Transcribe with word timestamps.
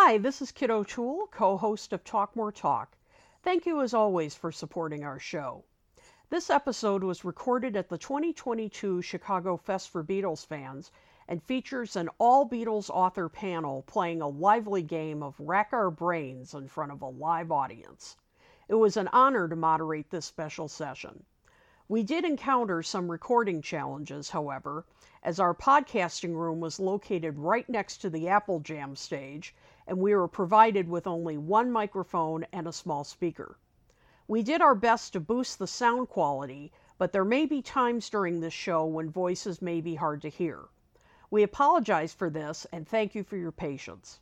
Hi, 0.00 0.16
this 0.16 0.40
is 0.40 0.52
Kit 0.52 0.70
O'Toole, 0.70 1.26
co 1.26 1.56
host 1.56 1.92
of 1.92 2.04
Talk 2.04 2.36
More 2.36 2.52
Talk. 2.52 2.96
Thank 3.42 3.66
you, 3.66 3.80
as 3.82 3.92
always, 3.92 4.32
for 4.32 4.52
supporting 4.52 5.02
our 5.02 5.18
show. 5.18 5.64
This 6.30 6.50
episode 6.50 7.02
was 7.02 7.24
recorded 7.24 7.76
at 7.76 7.88
the 7.88 7.98
2022 7.98 9.02
Chicago 9.02 9.56
Fest 9.56 9.90
for 9.90 10.04
Beatles 10.04 10.46
fans 10.46 10.92
and 11.26 11.42
features 11.42 11.96
an 11.96 12.08
all 12.18 12.48
Beatles 12.48 12.88
author 12.90 13.28
panel 13.28 13.82
playing 13.82 14.22
a 14.22 14.28
lively 14.28 14.82
game 14.82 15.20
of 15.20 15.34
Rack 15.40 15.70
Our 15.72 15.90
Brains 15.90 16.54
in 16.54 16.68
front 16.68 16.92
of 16.92 17.02
a 17.02 17.08
live 17.08 17.50
audience. 17.50 18.16
It 18.68 18.76
was 18.76 18.96
an 18.96 19.08
honor 19.08 19.48
to 19.48 19.56
moderate 19.56 20.10
this 20.10 20.26
special 20.26 20.68
session. 20.68 21.24
We 21.90 22.02
did 22.02 22.26
encounter 22.26 22.82
some 22.82 23.10
recording 23.10 23.62
challenges, 23.62 24.28
however, 24.30 24.84
as 25.22 25.40
our 25.40 25.54
podcasting 25.54 26.34
room 26.34 26.60
was 26.60 26.78
located 26.78 27.38
right 27.38 27.66
next 27.66 27.98
to 27.98 28.10
the 28.10 28.28
Apple 28.28 28.60
Jam 28.60 28.94
stage, 28.94 29.54
and 29.88 29.96
we 29.98 30.14
were 30.14 30.28
provided 30.28 30.86
with 30.86 31.06
only 31.06 31.38
one 31.38 31.72
microphone 31.72 32.44
and 32.52 32.68
a 32.68 32.72
small 32.72 33.04
speaker. 33.04 33.56
We 34.26 34.42
did 34.42 34.60
our 34.60 34.74
best 34.74 35.14
to 35.14 35.20
boost 35.20 35.58
the 35.58 35.66
sound 35.66 36.10
quality, 36.10 36.70
but 36.98 37.12
there 37.12 37.24
may 37.24 37.46
be 37.46 37.62
times 37.62 38.10
during 38.10 38.40
this 38.40 38.52
show 38.52 38.84
when 38.84 39.08
voices 39.08 39.62
may 39.62 39.80
be 39.80 39.94
hard 39.94 40.20
to 40.20 40.28
hear. 40.28 40.66
We 41.30 41.42
apologize 41.42 42.12
for 42.12 42.28
this 42.28 42.66
and 42.70 42.86
thank 42.86 43.14
you 43.14 43.24
for 43.24 43.38
your 43.38 43.50
patience. 43.50 44.20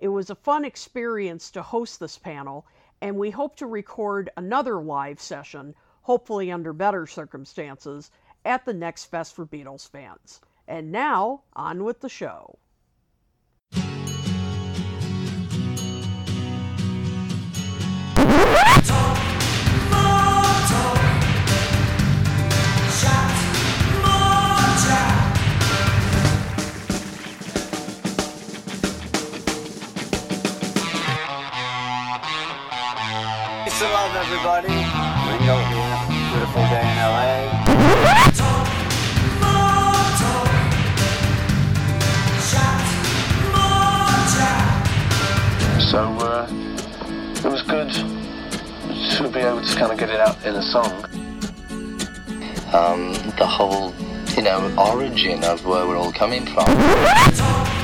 It 0.00 0.08
was 0.08 0.28
a 0.28 0.34
fun 0.34 0.64
experience 0.64 1.52
to 1.52 1.62
host 1.62 2.00
this 2.00 2.18
panel, 2.18 2.66
and 3.00 3.16
we 3.16 3.30
hope 3.30 3.54
to 3.56 3.66
record 3.66 4.28
another 4.36 4.82
live 4.82 5.20
session, 5.20 5.76
hopefully 6.02 6.50
under 6.50 6.72
better 6.72 7.06
circumstances, 7.06 8.10
at 8.44 8.64
the 8.64 8.74
next 8.74 9.04
Fest 9.04 9.34
for 9.34 9.46
Beatles 9.46 9.88
fans. 9.88 10.40
And 10.66 10.90
now, 10.90 11.42
on 11.54 11.84
with 11.84 12.00
the 12.00 12.08
show. 12.08 12.58
Everybody. 34.36 34.68
Ringo 34.68 35.56
here. 35.64 35.96
Beautiful 36.30 36.62
day 36.68 36.84
in 36.84 36.96
LA. 37.00 37.26
So 45.90 46.00
uh, 46.20 46.46
it 47.36 47.50
was 47.50 47.62
good 47.62 47.90
to 47.92 49.28
be 49.32 49.40
able 49.40 49.62
to 49.64 49.74
kind 49.76 49.92
of 49.92 49.98
get 49.98 50.10
it 50.10 50.20
out 50.20 50.44
in 50.44 50.54
a 50.54 50.62
song. 50.62 51.04
um, 52.74 53.14
the 53.38 53.46
whole, 53.46 53.94
you 54.36 54.42
know, 54.42 54.74
origin 54.76 55.42
of 55.44 55.64
where 55.64 55.86
we're 55.86 55.96
all 55.96 56.12
coming 56.12 56.44
from. 56.44 57.75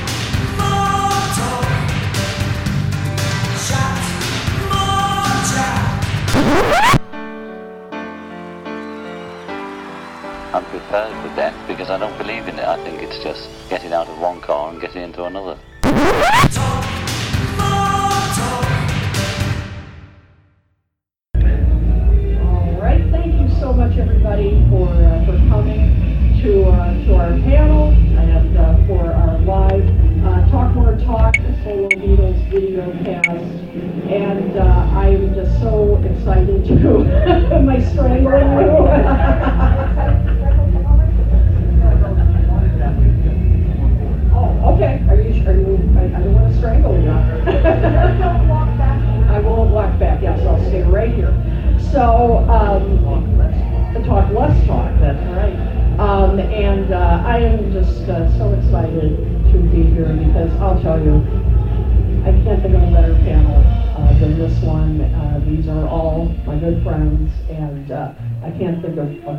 I'm 10.53 10.65
prepared 10.65 11.11
for 11.21 11.35
death 11.35 11.55
because 11.67 11.89
I 11.89 11.97
don't 11.97 12.15
believe 12.17 12.47
in 12.47 12.59
it. 12.59 12.65
I 12.65 12.77
think 12.83 13.01
it's 13.01 13.17
just 13.23 13.49
getting 13.69 13.91
out 13.91 14.07
of 14.07 14.19
one 14.19 14.39
car 14.39 14.71
and 14.71 14.79
getting 14.79 15.01
into 15.01 15.23
another. 15.25 15.57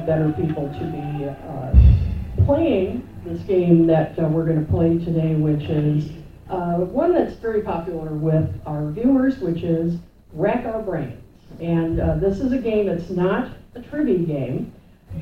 Better 0.06 0.32
people 0.32 0.68
to 0.68 0.84
be, 0.84 1.24
uh, 1.28 2.44
playing 2.44 3.08
this 3.24 3.40
game 3.42 3.86
that 3.86 4.18
uh, 4.18 4.22
we're 4.22 4.44
going 4.44 4.64
to 4.64 4.70
play 4.70 4.98
today, 4.98 5.34
which 5.34 5.64
is 5.64 6.10
uh, 6.50 6.76
one 6.76 7.14
that's 7.14 7.34
very 7.36 7.62
popular 7.62 8.10
with 8.10 8.48
our 8.66 8.90
viewers, 8.90 9.38
which 9.38 9.62
is 9.62 9.96
Rack 10.32 10.66
Our 10.66 10.82
Brains. 10.82 11.20
And 11.60 12.00
uh, 12.00 12.16
this 12.16 12.40
is 12.40 12.52
a 12.52 12.58
game 12.58 12.86
that's 12.86 13.10
not 13.10 13.50
a 13.74 13.80
trivia 13.80 14.18
game, 14.18 14.72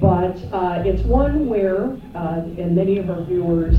but 0.00 0.36
uh, 0.52 0.82
it's 0.84 1.02
one 1.02 1.48
where, 1.48 1.90
uh, 2.14 2.42
and 2.58 2.74
many 2.74 2.98
of 2.98 3.10
our 3.10 3.22
viewers 3.22 3.76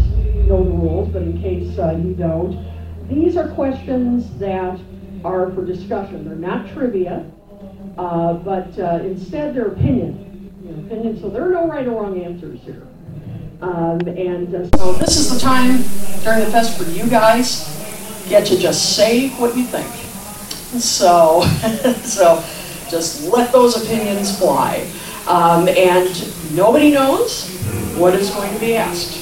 know 0.48 0.64
the 0.64 0.70
rules, 0.70 1.10
but 1.10 1.24
in 1.24 1.42
case 1.42 1.76
you 1.76 2.16
don't, 2.18 2.74
these 3.10 3.36
are 3.36 3.50
questions 3.50 4.38
that 4.40 4.80
are 5.26 5.52
for 5.52 5.66
discussion. 5.66 6.26
They're 6.26 6.36
not 6.36 6.72
trivia, 6.72 7.26
uh, 7.98 8.34
but 8.34 8.78
uh, 8.80 9.00
instead 9.04 9.56
they're 9.56 9.68
opinion. 9.68 10.33
Opinion. 10.70 11.20
So 11.20 11.30
there 11.30 11.46
are 11.46 11.52
no 11.52 11.68
right 11.68 11.86
or 11.86 12.02
wrong 12.02 12.22
answers 12.22 12.62
here. 12.62 12.88
Um, 13.62 14.00
and 14.08 14.56
uh, 14.56 14.78
so 14.78 14.94
this 14.94 15.18
is 15.18 15.34
the 15.34 15.38
time 15.38 15.84
during 16.24 16.40
the 16.40 16.52
fest 16.52 16.78
for 16.78 16.90
you 16.90 17.10
guys 17.10 17.68
get 18.30 18.48
to 18.48 18.58
just 18.58 18.96
say 18.96 19.30
what 19.32 19.58
you 19.58 19.66
think. 19.66 19.88
So, 20.82 21.42
so 22.04 22.44
just 22.90 23.30
let 23.30 23.52
those 23.52 23.84
opinions 23.84 24.38
fly. 24.40 24.90
Um, 25.28 25.68
and 25.68 26.56
nobody 26.56 26.92
knows 26.92 27.50
what 27.98 28.16
is 28.16 28.30
going 28.30 28.54
to 28.54 28.60
be 28.60 28.78
asked. 28.78 29.20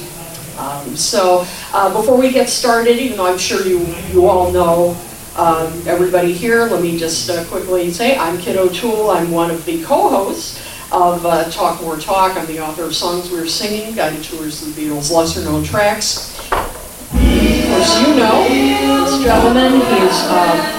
Um, 0.60 0.94
so 0.94 1.44
uh, 1.72 1.92
before 1.92 2.16
we 2.16 2.30
get 2.30 2.48
started, 2.48 2.98
even 2.98 3.16
though 3.16 3.26
I'm 3.26 3.38
sure 3.38 3.66
you, 3.66 3.80
you 4.12 4.26
all 4.26 4.52
know 4.52 4.96
um, 5.36 5.72
everybody 5.88 6.32
here, 6.32 6.66
let 6.66 6.82
me 6.82 6.96
just 6.96 7.28
uh, 7.30 7.44
quickly 7.46 7.90
say 7.90 8.16
I'm 8.16 8.38
Kit 8.38 8.56
O'Toole. 8.56 9.10
I'm 9.10 9.32
one 9.32 9.50
of 9.50 9.64
the 9.64 9.82
co-hosts 9.82 10.71
of 10.92 11.24
uh, 11.24 11.50
Talk 11.50 11.80
More 11.80 11.96
Talk. 11.96 12.36
I'm 12.36 12.46
the 12.46 12.60
author 12.60 12.84
of 12.84 12.94
Songs 12.94 13.30
We're 13.30 13.46
Singing, 13.46 13.94
Guided 13.94 14.22
Tours 14.22 14.60
of 14.62 14.76
the 14.76 14.82
Beatles' 14.82 15.10
Lesser 15.10 15.42
Known 15.42 15.64
Tracks. 15.64 16.38
Of 16.52 16.58
course, 16.58 18.00
you 18.02 18.14
know 18.14 18.46
this 18.46 19.24
gentleman. 19.24 19.72
He's 19.72 20.20
uh, 20.28 20.78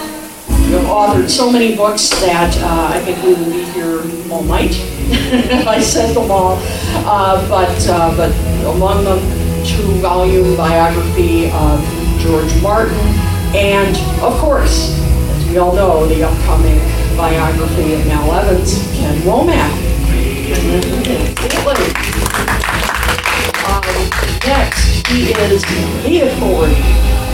you 0.69 0.77
authored 0.87 1.29
so 1.29 1.51
many 1.51 1.75
books 1.75 2.09
that 2.21 2.55
uh, 2.59 2.93
I 2.93 2.99
think 2.99 3.23
we 3.23 3.33
will 3.33 3.51
be 3.51 3.63
here 3.71 4.01
all 4.31 4.43
night 4.43 4.71
if 4.71 5.67
I 5.67 5.81
said 5.81 6.13
them 6.15 6.29
all. 6.29 6.59
Uh, 6.61 7.49
but, 7.49 7.87
uh, 7.89 8.15
but 8.15 8.31
among 8.75 9.05
them, 9.05 9.19
two-volume 9.65 10.55
biography 10.55 11.49
of 11.51 11.83
George 12.19 12.61
Martin, 12.61 12.99
and 13.55 13.97
of 14.21 14.37
course, 14.39 14.93
as 15.31 15.49
we 15.49 15.57
all 15.57 15.73
know, 15.73 16.05
the 16.05 16.23
upcoming 16.23 16.77
biography 17.17 17.93
of 17.93 18.05
Mal 18.05 18.31
Evans, 18.31 18.77
Ken 18.93 19.17
Womack. 19.21 19.92
Um, 20.53 20.61
next, 24.45 25.07
he 25.09 25.33
is 25.33 25.63
the 26.05 26.29
authority 26.29 26.77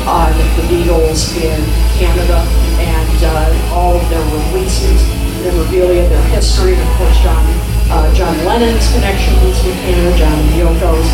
on 0.07 0.31
the 0.55 0.63
Beatles 0.71 1.35
in 1.35 1.59
Canada 1.99 2.39
and 2.79 3.23
uh, 3.23 3.75
all 3.75 3.99
of 3.99 4.09
their 4.09 4.23
releases, 4.23 5.03
their 5.43 5.51
memorabilia, 5.51 6.07
their 6.07 6.23
history, 6.29 6.75
and 6.75 6.81
of 6.81 6.95
course 6.95 7.19
John, 7.19 7.43
uh, 7.91 8.07
John 8.15 8.37
Lennon's 8.45 8.89
connections 8.93 9.63
with 9.65 9.75
Canada, 9.83 10.17
John 10.17 10.39
Yoko's. 10.55 11.09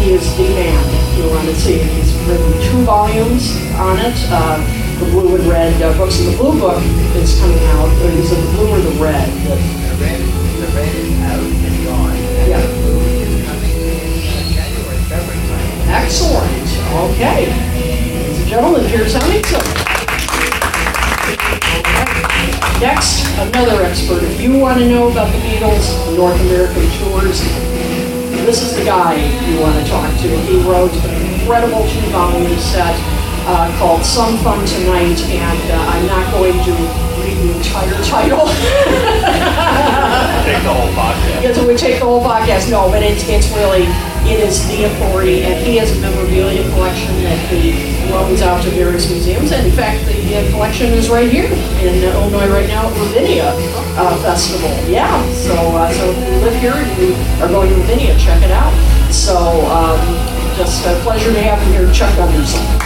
He 0.00 0.12
is 0.12 0.24
the 0.36 0.48
man 0.48 0.80
you 1.18 1.28
want 1.28 1.46
to 1.48 1.54
see. 1.54 1.76
He's 1.78 2.14
written 2.24 2.52
two 2.62 2.84
volumes 2.84 3.54
on 3.76 3.98
it, 3.98 4.16
uh, 4.32 4.56
the 4.98 5.06
blue 5.10 5.36
and 5.36 5.44
red 5.44 5.82
uh, 5.82 5.96
books. 5.98 6.20
And 6.20 6.32
the 6.32 6.38
blue 6.38 6.58
book 6.58 6.82
is 7.16 7.38
coming 7.38 7.62
out. 7.76 7.92
Is 8.16 8.32
it 8.32 8.36
the 8.36 8.52
blue 8.56 8.70
or 8.70 8.80
the 8.80 8.96
red? 9.02 9.83
The 9.94 10.00
red, 10.00 10.20
is 10.96 11.22
out 11.22 11.38
and 11.38 12.62
the 12.62 12.68
blue 12.74 12.98
is 13.22 13.46
coming. 13.46 13.74
Excellent. 15.88 16.68
Okay. 17.12 17.46
Ladies 18.10 18.38
and 18.40 18.48
gentlemen, 18.48 18.82
Piers 18.90 19.14
Hemmingsen. 19.14 19.62
Next, 22.80 23.24
another 23.38 23.84
expert. 23.84 24.24
If 24.24 24.40
you 24.40 24.58
want 24.58 24.80
to 24.80 24.88
know 24.88 25.12
about 25.12 25.30
the 25.32 25.38
Beatles' 25.38 26.16
North 26.16 26.40
American 26.40 26.90
tours, 26.98 27.40
this 28.44 28.62
is 28.62 28.76
the 28.76 28.84
guy 28.84 29.14
you 29.48 29.60
want 29.60 29.78
to 29.80 29.88
talk 29.88 30.10
to. 30.22 30.28
He 30.42 30.58
wrote 30.68 30.92
an 30.92 31.40
incredible 31.40 31.88
two-volume 31.88 32.58
set 32.58 33.13
uh, 33.46 33.68
called 33.78 34.04
Some 34.04 34.36
Fun 34.38 34.64
Tonight, 34.66 35.20
and 35.28 35.70
uh, 35.70 35.92
I'm 35.92 36.06
not 36.06 36.32
going 36.32 36.56
to 36.64 36.72
read 37.20 37.36
the 37.36 37.56
entire 37.56 38.02
title. 38.04 38.46
Take 40.44 40.62
the 40.62 40.72
whole 40.72 40.92
podcast. 40.92 41.40
Because 41.40 41.58
it 41.58 41.66
would 41.66 41.78
take 41.78 42.00
the 42.00 42.06
whole 42.06 42.22
podcast. 42.22 42.70
No, 42.70 42.88
but 42.88 43.02
it's 43.02 43.28
it's 43.28 43.48
really 43.52 43.84
it 44.24 44.40
is 44.40 44.66
the 44.68 44.84
authority, 44.84 45.42
and 45.44 45.64
he 45.64 45.76
has 45.76 45.96
a 45.96 46.00
memorabilia 46.00 46.62
collection 46.72 47.14
that 47.24 47.38
he 47.50 47.72
loans 48.10 48.40
out 48.42 48.62
to 48.64 48.70
various 48.70 49.10
museums. 49.10 49.52
And 49.52 49.66
in 49.66 49.72
fact, 49.72 50.06
the 50.06 50.36
uh, 50.36 50.50
collection 50.50 50.92
is 50.92 51.08
right 51.10 51.30
here 51.30 51.46
in 51.46 52.02
Illinois 52.02 52.48
right 52.48 52.68
now 52.68 52.88
at 52.88 52.96
Ravinia 52.96 53.52
uh, 53.96 54.16
Festival. 54.22 54.70
Yeah, 54.88 55.20
so 55.32 55.54
uh, 55.54 55.92
so 55.92 56.10
if 56.10 56.18
you 56.18 56.38
live 56.40 56.60
here 56.60 56.72
and 56.72 56.98
you 57.00 57.14
are 57.42 57.48
going 57.48 57.68
to 57.70 57.76
Ravinia, 57.76 58.18
check 58.18 58.42
it 58.42 58.50
out. 58.50 58.72
So 59.12 59.36
um, 59.66 60.00
just 60.56 60.86
a 60.86 60.98
pleasure 61.02 61.32
to 61.32 61.42
have 61.42 61.60
you 61.66 61.72
here, 61.72 61.92
Chuck 61.92 62.14
Gunderson. 62.16 62.83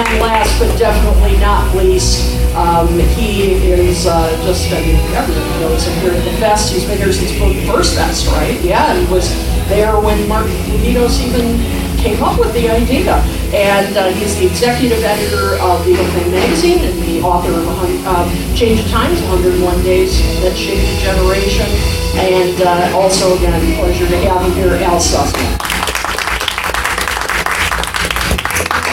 And 0.00 0.18
last 0.20 0.58
but 0.58 0.78
definitely 0.78 1.36
not 1.40 1.76
least, 1.76 2.34
um, 2.56 2.88
he 3.20 3.52
is 3.70 4.06
uh, 4.06 4.30
just, 4.46 4.72
I 4.72 4.80
mean, 4.80 4.96
everybody 5.12 5.60
knows 5.60 5.86
him 5.86 5.92
here 6.00 6.12
at 6.12 6.24
the 6.24 6.32
fest. 6.40 6.72
He's 6.72 6.86
been 6.86 6.96
here 6.96 7.12
since 7.12 7.32
the 7.32 7.66
first 7.70 7.96
fest, 7.96 8.26
right? 8.28 8.58
Yeah, 8.62 8.98
he 8.98 9.04
was 9.12 9.28
there 9.68 10.00
when 10.00 10.26
Mark 10.26 10.46
Lapidos 10.46 11.20
even 11.20 11.60
came 12.00 12.22
up 12.24 12.40
with 12.40 12.50
the 12.54 12.70
idea. 12.70 13.16
And 13.52 13.94
uh, 13.94 14.08
he's 14.08 14.38
the 14.38 14.46
executive 14.46 15.04
editor 15.04 15.60
of 15.60 15.84
the 15.84 15.94
Thing 15.94 16.30
magazine 16.32 16.78
and 16.78 16.98
the 17.02 17.20
author 17.20 17.52
of 17.52 18.06
um, 18.06 18.56
Change 18.56 18.80
of 18.80 18.88
Times, 18.88 19.20
101 19.28 19.82
Days 19.82 20.16
That 20.40 20.56
Shaped 20.56 20.80
a 20.80 20.96
Generation. 21.04 21.68
And 22.16 22.56
uh, 22.62 22.96
also, 22.96 23.36
again, 23.36 23.76
pleasure 23.76 24.08
to 24.08 24.16
have 24.16 24.40
him 24.46 24.52
here, 24.52 24.76
Al 24.82 24.98
Sussman. 24.98 25.69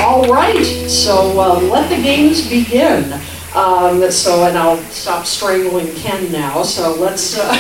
All 0.08 0.24
right, 0.32 0.64
so 0.64 1.38
uh, 1.38 1.60
let 1.60 1.90
the 1.90 2.02
games 2.02 2.50
begin. 2.50 3.12
Um, 3.54 4.10
so, 4.10 4.46
and 4.46 4.58
I'll 4.58 4.78
stop 4.84 5.26
strangling 5.26 5.94
Ken 5.96 6.32
now. 6.32 6.64
So 6.64 6.96
let's. 6.96 7.38
Uh, 7.38 7.52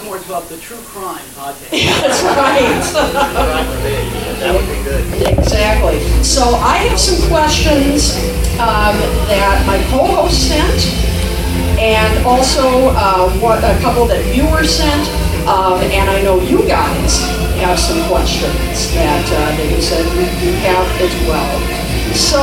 more 0.06 0.16
about 0.16 0.48
the 0.48 0.56
True 0.56 0.78
Crime 0.78 1.22
podcast. 1.36 1.70
that's 2.00 2.22
right. 2.22 2.80
That 4.40 4.54
would 4.54 4.66
be 4.66 4.82
good. 4.84 5.38
exactly. 5.38 6.00
So 6.22 6.54
I 6.54 6.78
have 6.78 6.98
some 6.98 7.28
questions 7.28 8.16
um, 8.54 8.96
that 9.28 9.64
my 9.66 9.76
co-host 9.90 10.48
sent, 10.48 10.86
and 11.78 12.24
also 12.24 12.88
uh, 12.96 13.30
what 13.38 13.58
a 13.58 13.78
couple 13.82 14.06
that 14.06 14.24
viewers 14.32 14.74
sent, 14.74 15.23
um, 15.46 15.78
and 15.80 16.08
I 16.08 16.22
know 16.22 16.40
you 16.40 16.66
guys 16.66 17.20
have 17.60 17.78
some 17.78 18.00
questions 18.08 18.92
that 18.94 19.24
uh, 19.28 19.62
you 19.62 19.80
said 19.80 20.04
you 20.42 20.52
have 20.64 20.88
as 21.00 21.12
well. 21.28 21.84
So, 22.14 22.40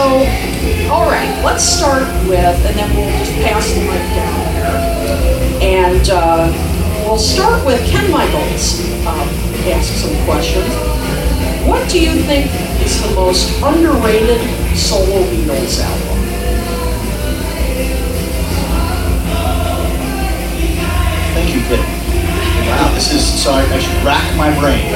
all 0.92 1.10
right, 1.10 1.42
let's 1.44 1.64
start 1.64 2.04
with, 2.28 2.38
and 2.38 2.78
then 2.78 2.96
we'll 2.96 3.10
just 3.18 3.34
pass 3.42 3.74
the 3.74 3.82
mic 3.82 4.06
down 4.14 4.38
here, 4.54 5.62
and 5.62 6.10
uh, 6.10 7.06
we'll 7.06 7.18
start 7.18 7.66
with 7.66 7.80
Ken 7.90 8.12
Michaels. 8.12 8.80
Um, 9.08 9.28
ask 9.66 9.94
some 9.94 10.14
questions. 10.26 10.68
What 11.68 11.90
do 11.90 12.00
you 12.00 12.22
think 12.24 12.52
is 12.82 13.02
the 13.02 13.16
most 13.16 13.50
underrated 13.64 14.42
solo 14.78 15.24
Beatles 15.26 15.80
album? 15.80 16.18
Thank 21.34 21.56
you, 21.56 21.62
Kit. 21.62 22.01
Wow, 22.72 22.94
this 22.96 23.12
is, 23.12 23.20
so 23.44 23.52
I 23.52 23.68
I 23.68 23.80
should 23.80 24.00
rack 24.04 24.24
my 24.38 24.48
brain. 24.60 24.88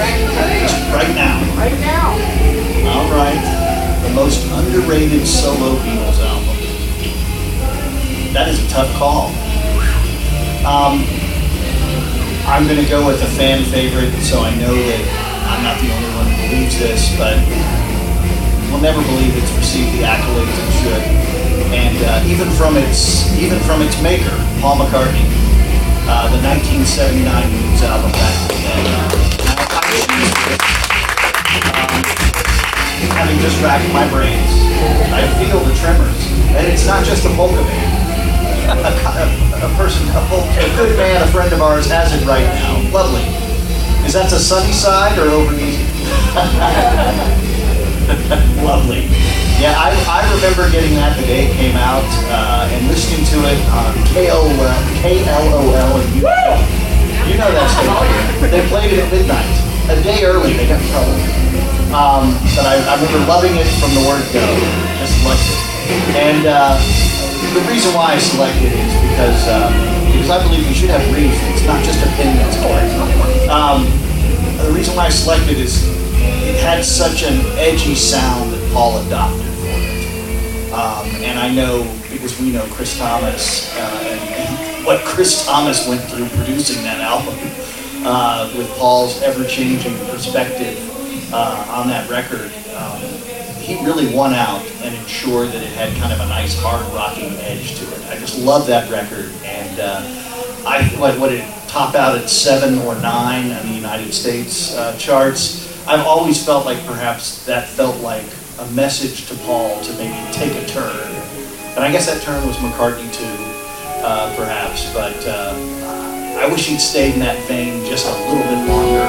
Just 0.63 0.79
right 0.95 1.11
now. 1.11 1.43
Right 1.59 1.75
now. 1.83 2.15
All 2.95 3.11
right. 3.11 3.41
The 4.07 4.13
most 4.13 4.47
underrated 4.47 5.27
solo 5.27 5.75
Beatles 5.83 6.19
album. 6.23 6.55
That 8.31 8.47
is 8.47 8.63
a 8.63 8.67
tough 8.69 8.91
call. 8.95 9.27
Um, 10.63 11.03
I'm 12.47 12.63
going 12.63 12.79
to 12.79 12.89
go 12.89 13.05
with 13.05 13.21
a 13.21 13.31
fan 13.35 13.65
favorite, 13.65 14.15
so 14.23 14.39
I 14.39 14.55
know 14.55 14.73
that 14.73 15.03
I'm 15.51 15.61
not 15.63 15.75
the 15.83 15.91
only 15.91 16.11
one 16.15 16.27
who 16.31 16.47
believes 16.47 16.79
this, 16.79 17.11
but 17.19 17.35
we'll 18.71 18.81
never 18.81 19.03
believe 19.03 19.35
it's 19.35 19.51
received 19.59 19.91
the 19.99 20.07
accolades 20.07 20.55
it 20.55 20.71
should. 20.79 21.03
And 21.75 21.97
uh, 22.07 22.31
even 22.31 22.49
from 22.55 22.77
its 22.77 23.35
even 23.35 23.59
from 23.67 23.81
its 23.81 23.99
maker, 24.01 24.31
Paul 24.61 24.77
McCartney, 24.77 25.27
uh, 26.07 26.29
the 26.29 26.37
1979 26.41 27.25
Beatles 27.25 27.81
album 27.81 28.11
back. 28.11 28.35
Now, 28.85 29.09
I 29.73 29.97
um, 31.73 32.03
having 33.17 33.39
just 33.39 33.61
racked 33.61 33.91
my 33.93 34.07
brains, 34.09 34.51
I 35.13 35.25
feel 35.41 35.59
the 35.65 35.73
tremors, 35.75 36.15
and 36.53 36.67
it's 36.67 36.85
not 36.85 37.05
just 37.05 37.25
a 37.25 37.29
polka 37.33 37.63
band. 37.63 38.05
A, 38.65 38.89
a, 39.65 39.69
person, 39.77 40.07
a, 40.09 40.21
pol- 40.29 40.49
a 40.57 40.69
good 40.75 40.97
man, 40.97 41.21
a 41.21 41.27
friend 41.31 41.53
of 41.53 41.61
ours 41.61 41.87
has 41.87 42.13
it 42.13 42.25
right 42.25 42.45
now. 42.45 42.81
Lovely. 42.91 43.23
Is 44.05 44.13
that 44.13 44.29
the 44.29 44.39
sunny 44.39 44.73
side 44.73 45.17
or 45.17 45.29
over 45.29 45.53
easy? 45.55 45.85
Lovely. 48.61 49.09
Yeah, 49.57 49.73
I, 49.73 49.89
I 50.05 50.21
remember 50.35 50.69
getting 50.69 50.93
that 51.01 51.17
the 51.17 51.25
day 51.25 51.49
it 51.49 51.55
came 51.57 51.73
out 51.73 52.05
uh, 52.29 52.69
and 52.69 52.85
listening 52.85 53.25
to 53.33 53.37
it 53.49 53.57
on 53.73 53.97
KL, 54.13 54.45
KLOL 55.01 55.93
and 55.97 56.09
you, 56.13 56.21
you 57.25 57.35
know 57.39 57.49
that 57.49 57.65
station. 57.73 58.51
They 58.51 58.61
played 58.69 58.93
it 58.93 59.01
at 59.01 59.09
midnight, 59.09 59.49
a 59.89 59.97
day 60.05 60.21
early. 60.21 60.53
They 60.53 60.69
got 60.69 60.77
in 60.77 60.87
trouble. 60.93 61.17
Um, 61.95 62.35
but 62.53 62.67
I, 62.69 62.77
I 62.83 62.93
remember 62.99 63.25
loving 63.25 63.57
it 63.57 63.65
from 63.81 63.89
the 63.97 64.03
word 64.05 64.21
go. 64.29 64.45
Just 65.01 65.17
loved 65.25 65.41
it. 65.41 65.61
And 66.13 66.45
uh, 66.45 66.77
the 67.57 67.63
reason 67.65 67.89
why 67.97 68.13
I 68.13 68.19
selected 68.21 68.69
it 68.69 68.85
is 68.85 68.93
because 69.01 69.39
uh, 69.49 69.71
because 70.13 70.29
I 70.29 70.37
believe 70.45 70.67
we 70.67 70.77
should 70.77 70.93
have 70.93 71.01
reasons, 71.09 71.41
It's 71.57 71.65
not 71.65 71.81
just 71.81 72.05
opinions. 72.05 72.53
Um, 73.49 73.89
the 74.61 74.71
reason 74.75 74.93
why 74.95 75.07
I 75.07 75.09
selected 75.09 75.57
is 75.57 75.89
had 76.65 76.83
such 76.83 77.21
an 77.21 77.45
edgy 77.59 77.93
sound 77.93 78.51
that 78.51 78.73
Paul 78.73 78.97
adopted 79.05 79.45
for 79.53 79.67
it. 79.67 80.73
Um, 80.73 81.05
and 81.21 81.37
I 81.37 81.53
know 81.53 81.83
because 82.11 82.41
we 82.41 82.51
know 82.51 82.65
Chris 82.71 82.97
Thomas 82.97 83.71
uh, 83.75 83.99
and, 84.03 84.83
what 84.83 85.05
Chris 85.05 85.45
Thomas 85.45 85.87
went 85.87 86.01
through 86.01 86.27
producing 86.29 86.81
that 86.81 87.01
album 87.01 87.35
uh, 88.03 88.51
with 88.57 88.67
Paul's 88.77 89.21
ever-changing 89.21 89.95
perspective 90.07 90.77
uh, 91.31 91.65
on 91.69 91.87
that 91.87 92.09
record. 92.09 92.51
Um, 92.75 93.01
he 93.61 93.75
really 93.85 94.13
won 94.15 94.33
out 94.33 94.65
and 94.81 94.95
ensured 94.95 95.49
that 95.49 95.61
it 95.61 95.71
had 95.73 95.95
kind 95.97 96.13
of 96.13 96.19
a 96.19 96.27
nice 96.29 96.59
hard 96.59 96.85
rocking 96.95 97.33
edge 97.41 97.75
to 97.77 97.85
it. 97.93 98.07
I 98.09 98.17
just 98.17 98.39
love 98.39 98.65
that 98.67 98.89
record, 98.89 99.31
and 99.43 99.79
uh, 99.79 100.01
I 100.67 100.83
what 100.97 101.19
what 101.19 101.31
it 101.31 101.43
top 101.67 101.93
out 101.93 102.17
at 102.17 102.27
seven 102.27 102.79
or 102.79 102.95
nine 102.95 103.51
on 103.51 103.67
the 103.67 103.73
United 103.73 104.13
States 104.13 104.75
uh, 104.75 104.97
charts. 104.97 105.64
I've 105.87 106.05
always 106.05 106.43
felt 106.43 106.65
like 106.65 106.83
perhaps 106.85 107.45
that 107.45 107.67
felt 107.67 108.01
like 108.01 108.25
a 108.59 108.65
message 108.71 109.27
to 109.27 109.35
Paul 109.45 109.81
to 109.83 109.93
maybe 109.93 110.17
take 110.31 110.53
a 110.55 110.65
turn, 110.65 111.11
and 111.75 111.83
I 111.83 111.91
guess 111.91 112.07
that 112.07 112.21
turn 112.23 112.45
was 112.47 112.57
McCartney 112.57 113.11
too, 113.13 113.37
uh, 114.01 114.33
perhaps. 114.35 114.91
But 114.93 115.15
uh, 115.27 115.53
I 116.41 116.47
wish 116.51 116.67
he'd 116.67 116.79
stayed 116.79 117.13
in 117.13 117.19
that 117.19 117.37
vein 117.47 117.85
just 117.85 118.07
a 118.07 118.15
little 118.25 118.43
bit 118.43 118.65
longer, 118.67 119.05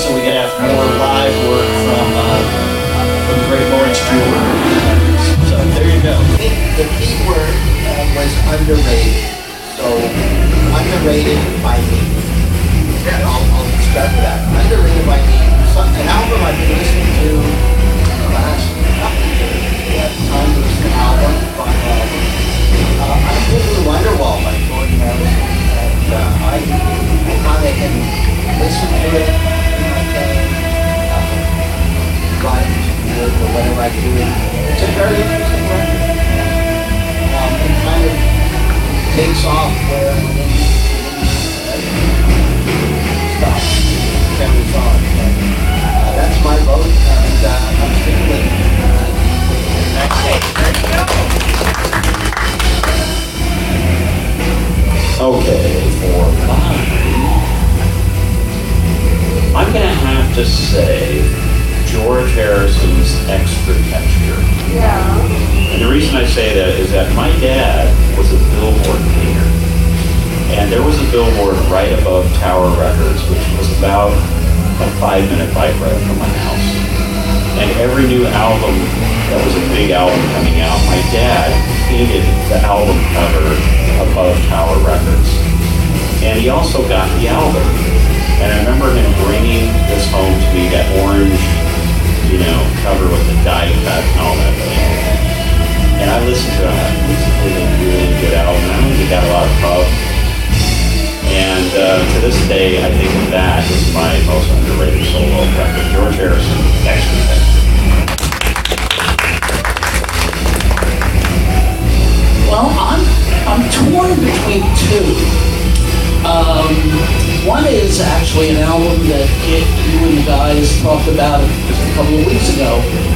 so 0.00 0.14
we 0.14 0.22
could 0.24 0.32
have 0.32 0.52
more 0.64 0.88
live 0.96 1.36
work 1.48 1.68
from. 1.68 2.08
Uh, 2.16 2.74
from 3.24 3.40
the 3.40 3.46
great 3.48 3.68
Laurence 3.72 4.00
Juber. 4.04 4.40
So 5.48 5.56
there 5.76 5.88
you 5.88 6.02
go. 6.02 6.16
The 6.76 6.86
key 7.00 7.16
word 7.24 7.56
uh, 7.88 8.04
was 8.16 8.32
underrated. 8.52 9.28
So 9.76 9.86
underrated 10.76 11.40
by 11.62 11.80
me. 11.88 12.00
Yeah, 13.04 13.24
I'll, 13.24 13.44
I'll 13.56 13.68
start 13.92 14.12
with 14.12 14.24
that. 14.24 14.40
Underrated 14.64 15.06
by 15.06 15.20
me. 15.26 15.53
An 15.74 16.06
album 16.06 16.38
I've 16.38 16.54
been 16.54 16.70
listening 16.78 17.10
to 17.18 17.34
the 17.34 18.30
last 18.30 18.62
couple 18.78 19.26
of 19.26 19.34
years. 19.42 19.74
At 19.98 20.14
the 20.14 20.22
time 20.30 20.54
it 20.54 20.62
was 20.62 20.78
the 20.78 20.90
album, 20.94 21.34
Fun 21.58 21.74
album. 21.74 22.22
Uh, 23.02 23.18
I 23.18 23.34
did 23.50 23.62
Blue 23.74 23.90
Underwall 23.90 24.38
by 24.46 24.54
Gordon 24.70 25.02
Harrison. 25.02 25.50
And 25.74 26.14
uh, 26.14 26.46
I, 26.46 26.62
I 26.62 27.34
kind 27.42 27.66
of 27.66 27.74
can 27.74 27.90
listen 28.62 28.86
to 28.86 29.18
it 29.18 29.26
in 29.26 29.82
my 29.90 30.02
day. 30.14 30.46
Uh, 31.10 31.26
right 32.46 32.70
or 33.18 33.34
whatever 33.50 33.82
I 33.82 33.90
do. 33.90 34.23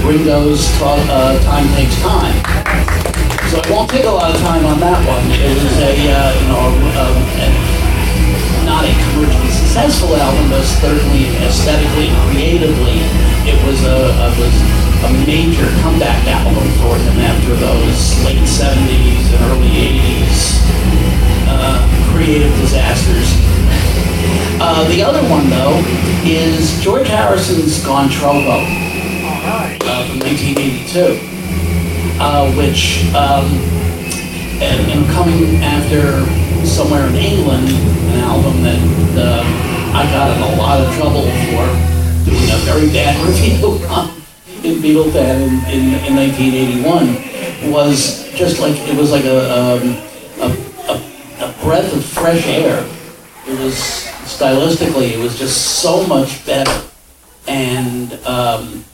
Ta- 0.08 1.04
uh, 1.12 1.36
"Time 1.44 1.68
Takes 1.76 2.00
Time." 2.00 2.32
So 3.52 3.60
it 3.60 3.68
won't 3.68 3.90
take 3.90 4.06
a 4.06 4.10
lot 4.10 4.32
of 4.34 4.40
time 4.40 4.64
on 4.64 4.80
that 4.80 5.04
one. 5.04 5.20
It 5.36 5.52
was 5.52 5.76
a 5.84 5.92
uh, 5.92 6.32
you 6.32 6.48
know 6.48 6.64
um, 6.96 7.16
a- 7.44 8.64
not 8.64 8.88
a 8.88 8.92
commercially 9.04 9.52
successful 9.52 10.16
album, 10.16 10.48
but 10.48 10.64
certainly 10.64 11.36
aesthetically 11.44 12.08
creatively, 12.24 13.04
it 13.44 13.60
was 13.68 13.84
a, 13.84 14.16
a 14.24 14.28
was 14.40 14.56
a 15.04 15.12
major 15.28 15.68
comeback 15.84 16.24
album 16.24 16.64
for 16.80 16.96
them 16.96 17.20
after 17.28 17.52
those 17.60 18.16
late 18.24 18.48
70s 18.48 19.28
and 19.28 19.40
early 19.52 19.68
80s 19.68 20.64
uh, 21.52 21.84
creative 22.16 22.56
disasters. 22.56 23.28
Uh, 24.56 24.88
the 24.88 25.02
other 25.02 25.20
one, 25.28 25.50
though, 25.50 25.76
is 26.24 26.80
George 26.80 27.08
Harrison's 27.08 27.84
Gone 27.84 28.08
Uh, 29.48 30.04
from 30.06 30.18
1982, 30.20 31.18
uh, 32.20 32.52
which, 32.52 33.08
um, 33.14 33.46
and, 34.60 34.92
and 34.92 35.10
coming 35.12 35.56
after 35.64 36.20
Somewhere 36.66 37.06
in 37.06 37.14
England, 37.14 37.68
an 37.68 38.20
album 38.20 38.62
that 38.62 38.78
uh, 39.16 39.42
I 39.96 40.04
got 40.12 40.36
in 40.36 40.42
a 40.42 40.56
lot 40.60 40.80
of 40.80 40.94
trouble 40.96 41.22
for 41.22 41.64
doing 42.28 42.50
a 42.50 42.58
very 42.66 42.88
bad 42.88 43.16
review 43.26 43.86
on 43.86 44.10
in 44.64 44.82
Beatlefan 44.82 45.40
in, 45.70 45.94
in, 45.94 45.94
in 46.04 46.16
1981, 46.16 47.72
was 47.72 48.30
just 48.34 48.60
like, 48.60 48.76
it 48.88 48.96
was 48.98 49.12
like 49.12 49.24
a, 49.24 49.50
um, 49.50 49.96
a, 50.40 50.48
a, 50.90 51.48
a 51.48 51.54
breath 51.62 51.90
of 51.94 52.04
fresh 52.04 52.46
air. 52.48 52.84
It 53.46 53.58
was 53.60 53.76
stylistically, 54.26 55.12
it 55.12 55.18
was 55.18 55.38
just 55.38 55.80
so 55.80 56.06
much 56.06 56.44
better. 56.44 56.82
And 57.46 58.12
um, 58.26 58.84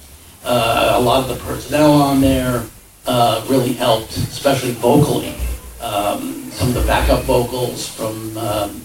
a 0.44 1.00
lot 1.00 1.28
of 1.28 1.36
the 1.36 1.44
personnel 1.44 1.92
on 1.92 2.20
there 2.20 2.64
uh, 3.06 3.44
really 3.48 3.72
helped, 3.72 4.16
especially 4.16 4.72
vocally. 4.72 5.34
Um, 5.80 6.50
some 6.52 6.68
of 6.68 6.74
the 6.74 6.86
backup 6.86 7.24
vocals 7.24 7.88
from 7.88 8.36
um, 8.38 8.84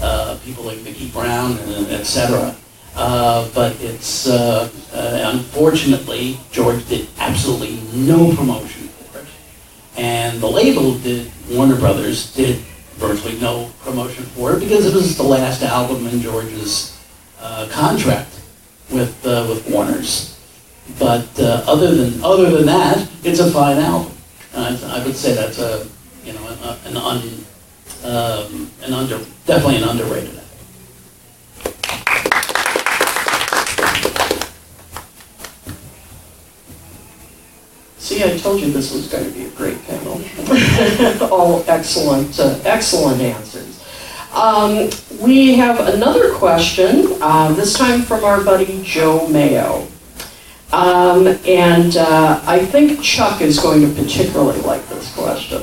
uh, 0.00 0.38
people 0.44 0.64
like 0.64 0.78
Vicki 0.78 1.10
Brown 1.10 1.58
and 1.58 1.86
etc. 1.88 2.56
Uh, 2.94 3.48
but 3.54 3.80
it's 3.80 4.26
uh, 4.26 4.68
uh, 4.92 5.32
unfortunately 5.32 6.38
George 6.50 6.86
did 6.88 7.08
absolutely 7.18 7.80
no 7.94 8.34
promotion 8.34 8.88
for 8.88 9.20
it, 9.20 9.26
and 9.96 10.40
the 10.40 10.46
label 10.46 10.98
did 10.98 11.30
Warner 11.50 11.76
Brothers 11.76 12.34
did 12.34 12.58
virtually 12.96 13.38
no 13.40 13.70
promotion 13.82 14.24
for 14.24 14.54
it 14.54 14.60
because 14.60 14.84
it 14.84 14.94
was 14.94 15.16
the 15.16 15.22
last 15.22 15.62
album 15.62 16.06
in 16.06 16.20
George's 16.20 16.98
uh, 17.40 17.66
contract 17.70 18.40
with 18.90 19.24
uh, 19.24 19.46
with 19.48 19.66
Warner's. 19.70 20.31
But 20.98 21.28
uh, 21.38 21.64
other 21.66 21.94
than 21.94 22.22
other 22.24 22.50
than 22.50 22.66
that, 22.66 23.08
it's 23.22 23.40
a 23.40 23.50
fine 23.50 23.78
album. 23.78 24.12
I, 24.54 24.78
I 24.84 25.04
would 25.04 25.16
say 25.16 25.34
that's 25.34 25.58
a 25.58 25.86
you 26.24 26.32
know 26.32 26.46
an, 26.48 26.78
an 26.86 26.96
un 26.96 27.44
um, 28.04 28.70
an 28.82 28.92
under 28.92 29.18
definitely 29.46 29.76
an 29.76 29.88
underrated 29.88 30.30
album. 30.30 30.42
See, 37.98 38.24
I 38.24 38.36
told 38.36 38.60
you 38.60 38.72
this 38.72 38.92
was 38.92 39.06
going 39.06 39.24
to 39.24 39.30
be 39.30 39.46
a 39.46 39.50
great 39.50 39.80
panel. 39.84 40.20
All 41.32 41.64
excellent, 41.68 42.38
uh, 42.38 42.58
excellent 42.64 43.20
answers. 43.20 43.82
Um, 44.34 44.90
we 45.20 45.54
have 45.54 45.78
another 45.78 46.32
question, 46.34 47.06
uh, 47.20 47.52
this 47.52 47.74
time 47.78 48.02
from 48.02 48.24
our 48.24 48.42
buddy 48.42 48.82
Joe 48.82 49.28
Mayo. 49.28 49.86
Um, 50.72 51.26
and 51.46 51.96
uh, 51.98 52.42
I 52.46 52.64
think 52.64 53.02
Chuck 53.02 53.42
is 53.42 53.58
going 53.58 53.82
to 53.82 53.88
particularly 54.02 54.60
like 54.62 54.88
this 54.88 55.14
question. 55.14 55.60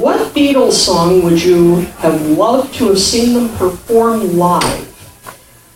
What 0.00 0.34
Beatles 0.34 0.72
song 0.72 1.22
would 1.22 1.42
you 1.42 1.82
have 1.98 2.20
loved 2.22 2.74
to 2.76 2.88
have 2.88 2.98
seen 2.98 3.34
them 3.34 3.48
perform 3.56 4.38
live 4.38 4.84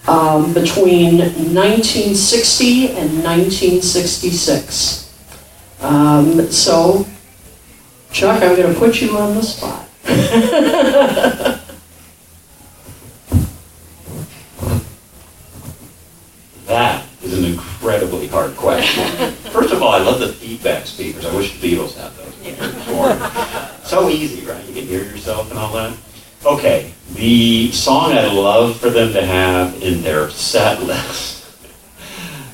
um, 0.08 0.54
between 0.54 1.18
1960 1.18 2.88
and 2.88 3.22
1966? 3.22 5.14
Um, 5.80 6.50
so, 6.50 7.06
Chuck, 8.10 8.42
I'm 8.42 8.56
going 8.56 8.72
to 8.72 8.78
put 8.78 9.02
you 9.02 9.18
on 9.18 9.34
the 9.34 9.42
spot. 9.42 9.86
That 16.70 17.04
is 17.20 17.36
an 17.36 17.44
incredibly 17.90 18.28
hard 18.28 18.56
question. 18.56 19.04
First 19.50 19.72
of 19.72 19.82
all, 19.82 19.92
I 19.92 19.98
love 19.98 20.20
the 20.20 20.28
feedback 20.28 20.86
speakers. 20.86 21.26
I 21.26 21.34
wish 21.34 21.58
the 21.58 21.74
Beatles 21.76 21.96
had 21.96 22.12
those. 22.12 23.88
so 23.88 24.08
easy, 24.08 24.46
right? 24.46 24.64
You 24.66 24.74
can 24.74 24.86
hear 24.86 25.02
yourself 25.02 25.50
and 25.50 25.58
all 25.58 25.72
that. 25.72 25.96
Okay, 26.46 26.92
the 27.14 27.72
song 27.72 28.12
I'd 28.12 28.32
love 28.32 28.78
for 28.78 28.90
them 28.90 29.12
to 29.12 29.26
have 29.26 29.82
in 29.82 30.02
their 30.02 30.30
set 30.30 30.80
list. 30.84 31.44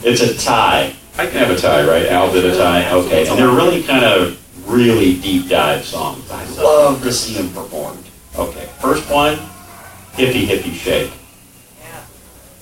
It's 0.02 0.22
a 0.22 0.36
tie. 0.38 0.94
I 1.18 1.26
can 1.26 1.36
have 1.36 1.50
a 1.50 1.56
tie, 1.56 1.86
right? 1.86 2.06
Al 2.06 2.32
did 2.32 2.46
a 2.46 2.56
tie. 2.56 2.90
Okay, 2.92 3.28
and 3.28 3.38
they're 3.38 3.48
really 3.48 3.82
kind 3.82 4.06
of 4.06 4.42
really 4.66 5.20
deep 5.20 5.50
dive 5.50 5.84
songs. 5.84 6.30
I 6.30 6.46
love 6.54 7.02
to 7.02 7.12
see 7.12 7.34
them 7.34 7.52
performed. 7.52 8.04
Okay, 8.38 8.70
first 8.80 9.08
one, 9.10 9.36
Hippie 10.14 10.46
Hippie 10.46 10.72
Shake. 10.72 11.12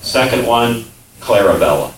Second 0.01 0.45
one, 0.45 0.83
Clarabella. 1.21 1.94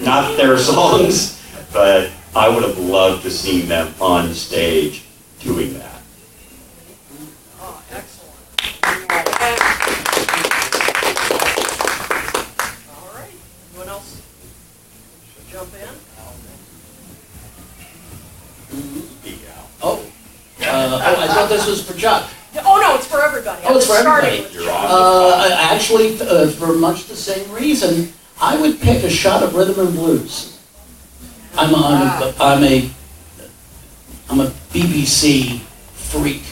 Not 0.00 0.36
their 0.36 0.58
songs, 0.72 1.42
but 1.72 2.10
I 2.34 2.48
would 2.48 2.62
have 2.62 2.78
loved 2.78 3.22
to 3.22 3.30
see 3.30 3.62
them 3.62 3.94
on 4.00 4.32
stage 4.34 5.04
doing 5.40 5.74
that. 5.78 6.00
Oh, 7.60 7.82
excellent. 7.90 8.32
All 12.90 13.10
right, 13.14 13.30
anyone 13.72 13.88
else 13.88 14.22
jump 15.50 15.72
in? 15.74 15.88
Oh, 19.82 20.02
uh, 20.60 21.00
oh, 21.02 21.20
I 21.22 21.26
thought 21.28 21.48
this 21.48 21.66
was 21.66 21.82
for 21.86 21.96
Chuck. 21.98 22.28
Oh, 22.64 22.80
no, 22.80 22.96
it's 22.96 23.06
for 23.06 23.20
everybody. 23.22 23.62
Oh, 23.66 23.76
it's 23.76 23.86
for 23.86 23.94
everybody. 23.96 24.40
with 24.42 24.54
You're 24.54 24.64
Chuck. 24.64 24.90
on. 24.90 25.42
Uh, 25.52 25.56
actually, 25.58 26.18
uh, 26.20 26.48
for 26.50 26.72
much 26.72 27.04
the 27.06 27.16
same 27.16 27.50
reason, 27.52 28.12
I 28.40 28.60
would 28.60 28.80
pick 28.80 29.02
a 29.02 29.10
shot 29.10 29.42
of 29.42 29.54
rhythm 29.54 29.86
and 29.86 29.94
blues. 29.94 30.60
I'm 31.56 31.72
a, 31.72 31.76
I'm 31.78 32.22
a, 32.22 32.34
I'm 32.38 32.64
a, 32.64 32.90
I'm 34.28 34.40
a 34.40 34.50
BBC 34.72 35.60
freak. 35.94 36.42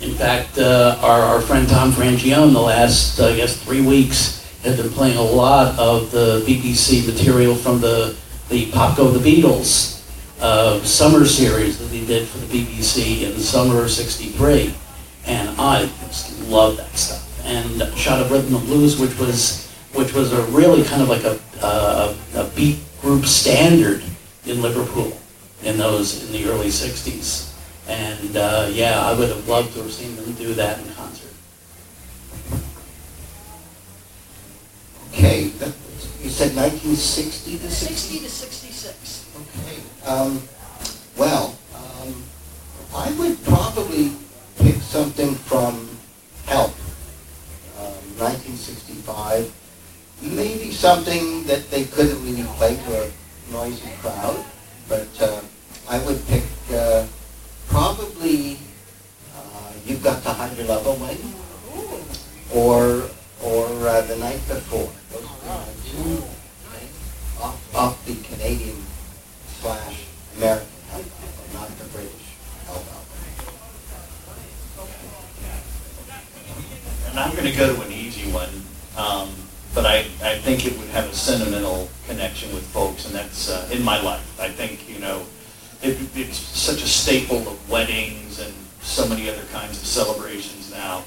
In 0.00 0.14
fact, 0.14 0.58
uh, 0.58 0.98
our, 1.02 1.20
our 1.20 1.40
friend 1.40 1.68
Tom 1.68 1.92
Frangione, 1.92 2.52
the 2.52 2.60
last, 2.60 3.20
I 3.20 3.36
guess, 3.36 3.62
three 3.62 3.82
weeks, 3.82 4.42
has 4.62 4.80
been 4.80 4.90
playing 4.90 5.16
a 5.18 5.22
lot 5.22 5.78
of 5.78 6.10
the 6.10 6.42
BBC 6.46 7.06
material 7.06 7.54
from 7.54 7.80
the, 7.80 8.16
the 8.48 8.70
Pop 8.72 8.96
Go 8.96 9.10
the 9.10 9.18
Beatles 9.18 9.96
uh, 10.40 10.82
summer 10.82 11.24
series 11.24 11.78
that 11.78 11.88
he 11.88 12.06
did 12.06 12.28
for 12.28 12.38
the 12.38 12.46
BBC 12.46 13.22
in 13.22 13.34
the 13.34 13.40
summer 13.40 13.82
of 13.82 13.90
'63, 13.90 14.74
and 15.26 15.48
I 15.58 15.90
just 16.06 16.40
love 16.48 16.76
that 16.76 16.94
stuff. 16.96 17.22
And 17.44 17.82
Shot 17.96 18.20
of 18.20 18.30
Rhythm 18.30 18.54
and 18.54 18.66
Blues, 18.66 18.98
which 18.98 19.16
was 19.18 19.65
which 19.96 20.12
was 20.12 20.32
a 20.32 20.42
really 20.46 20.84
kind 20.84 21.02
of 21.02 21.08
like 21.08 21.24
a, 21.24 21.38
a, 21.64 22.16
a 22.34 22.44
beat 22.54 22.78
group 23.00 23.24
standard 23.24 24.02
in 24.44 24.60
Liverpool 24.62 25.18
in 25.62 25.78
those, 25.78 26.24
in 26.24 26.32
the 26.32 26.48
early 26.50 26.68
60s. 26.68 27.52
And 27.88 28.36
uh, 28.36 28.68
yeah, 28.70 29.00
I 29.00 29.14
would 29.14 29.28
have 29.28 29.48
loved 29.48 29.72
to 29.74 29.82
have 29.82 29.92
seen 29.92 30.16
them 30.16 30.32
do 30.34 30.54
that 30.54 30.78
in 30.80 30.92
concert. 30.94 31.32
Okay, 35.12 35.48
that- 35.58 35.72
you 36.22 36.30
said 36.32 36.56
1960 36.56 37.58
to 37.58 37.70
60? 37.70 37.94
60 37.94 38.18
to 38.18 38.28
66. 38.30 39.26
Okay, 39.36 39.78
um, 40.04 40.42
well, 41.16 41.56
um, 41.74 42.22
I 42.94 43.12
would 43.12 43.42
probably 43.44 44.12
pick 44.58 44.76
something 44.82 45.34
from 45.36 45.88
Help, 46.46 46.72
um, 47.78 47.94
1965. 48.18 49.52
Maybe 50.22 50.72
something 50.86 51.42
that 51.50 51.68
they 51.68 51.82
couldn't 51.82 52.22
really 52.22 52.46
play 52.54 52.76
to 52.76 53.02
a 53.02 53.10
noisy 53.50 53.90
crowd, 54.00 54.38
but 54.88 55.10
uh, 55.20 55.40
I 55.88 55.98
would 56.06 56.24
pick 56.28 56.44
uh, 56.70 57.04
probably 57.66 58.56
uh, 59.34 59.72
You've 59.84 60.00
Got 60.00 60.22
to 60.22 60.28
Hide 60.28 60.56
Your 60.56 60.68
Love 60.68 60.86
Away, 60.86 61.18
or 62.54 63.10
or 63.42 63.66
uh, 63.88 64.00
The 64.02 64.14
Night 64.14 64.38
Before. 64.46 64.88
Those 65.10 65.26
my 65.42 65.66
two 65.90 66.22
off, 67.42 67.74
off 67.74 68.06
the 68.06 68.14
Canadian 68.22 68.78
slash 69.58 70.06
American 70.36 70.68
album, 70.92 71.10
not 71.52 71.68
the 71.82 71.84
British 71.86 72.26
album. 72.68 73.02
And 77.10 77.18
I'm 77.18 77.32
going 77.34 77.50
to 77.50 77.58
go 77.58 77.74
to 77.74 77.82
an 77.82 77.90
easy 77.90 78.30
one, 78.30 78.62
um, 78.96 79.34
but 79.74 79.84
I, 79.84 80.06
I 80.22 80.35
think 80.46 80.64
it 80.64 80.78
would 80.78 80.86
have 80.90 81.06
a 81.10 81.12
sentimental 81.12 81.88
connection 82.06 82.54
with 82.54 82.64
folks, 82.68 83.04
and 83.06 83.12
that's 83.12 83.50
uh, 83.50 83.68
in 83.72 83.82
my 83.82 84.00
life. 84.00 84.38
I 84.40 84.48
think, 84.48 84.88
you 84.88 85.00
know, 85.00 85.26
it, 85.82 85.98
it's 86.14 86.38
such 86.38 86.84
a 86.84 86.86
staple 86.86 87.48
of 87.48 87.68
weddings 87.68 88.38
and 88.38 88.54
so 88.80 89.08
many 89.08 89.28
other 89.28 89.42
kinds 89.52 89.76
of 89.82 89.84
celebrations 89.88 90.70
now. 90.70 91.02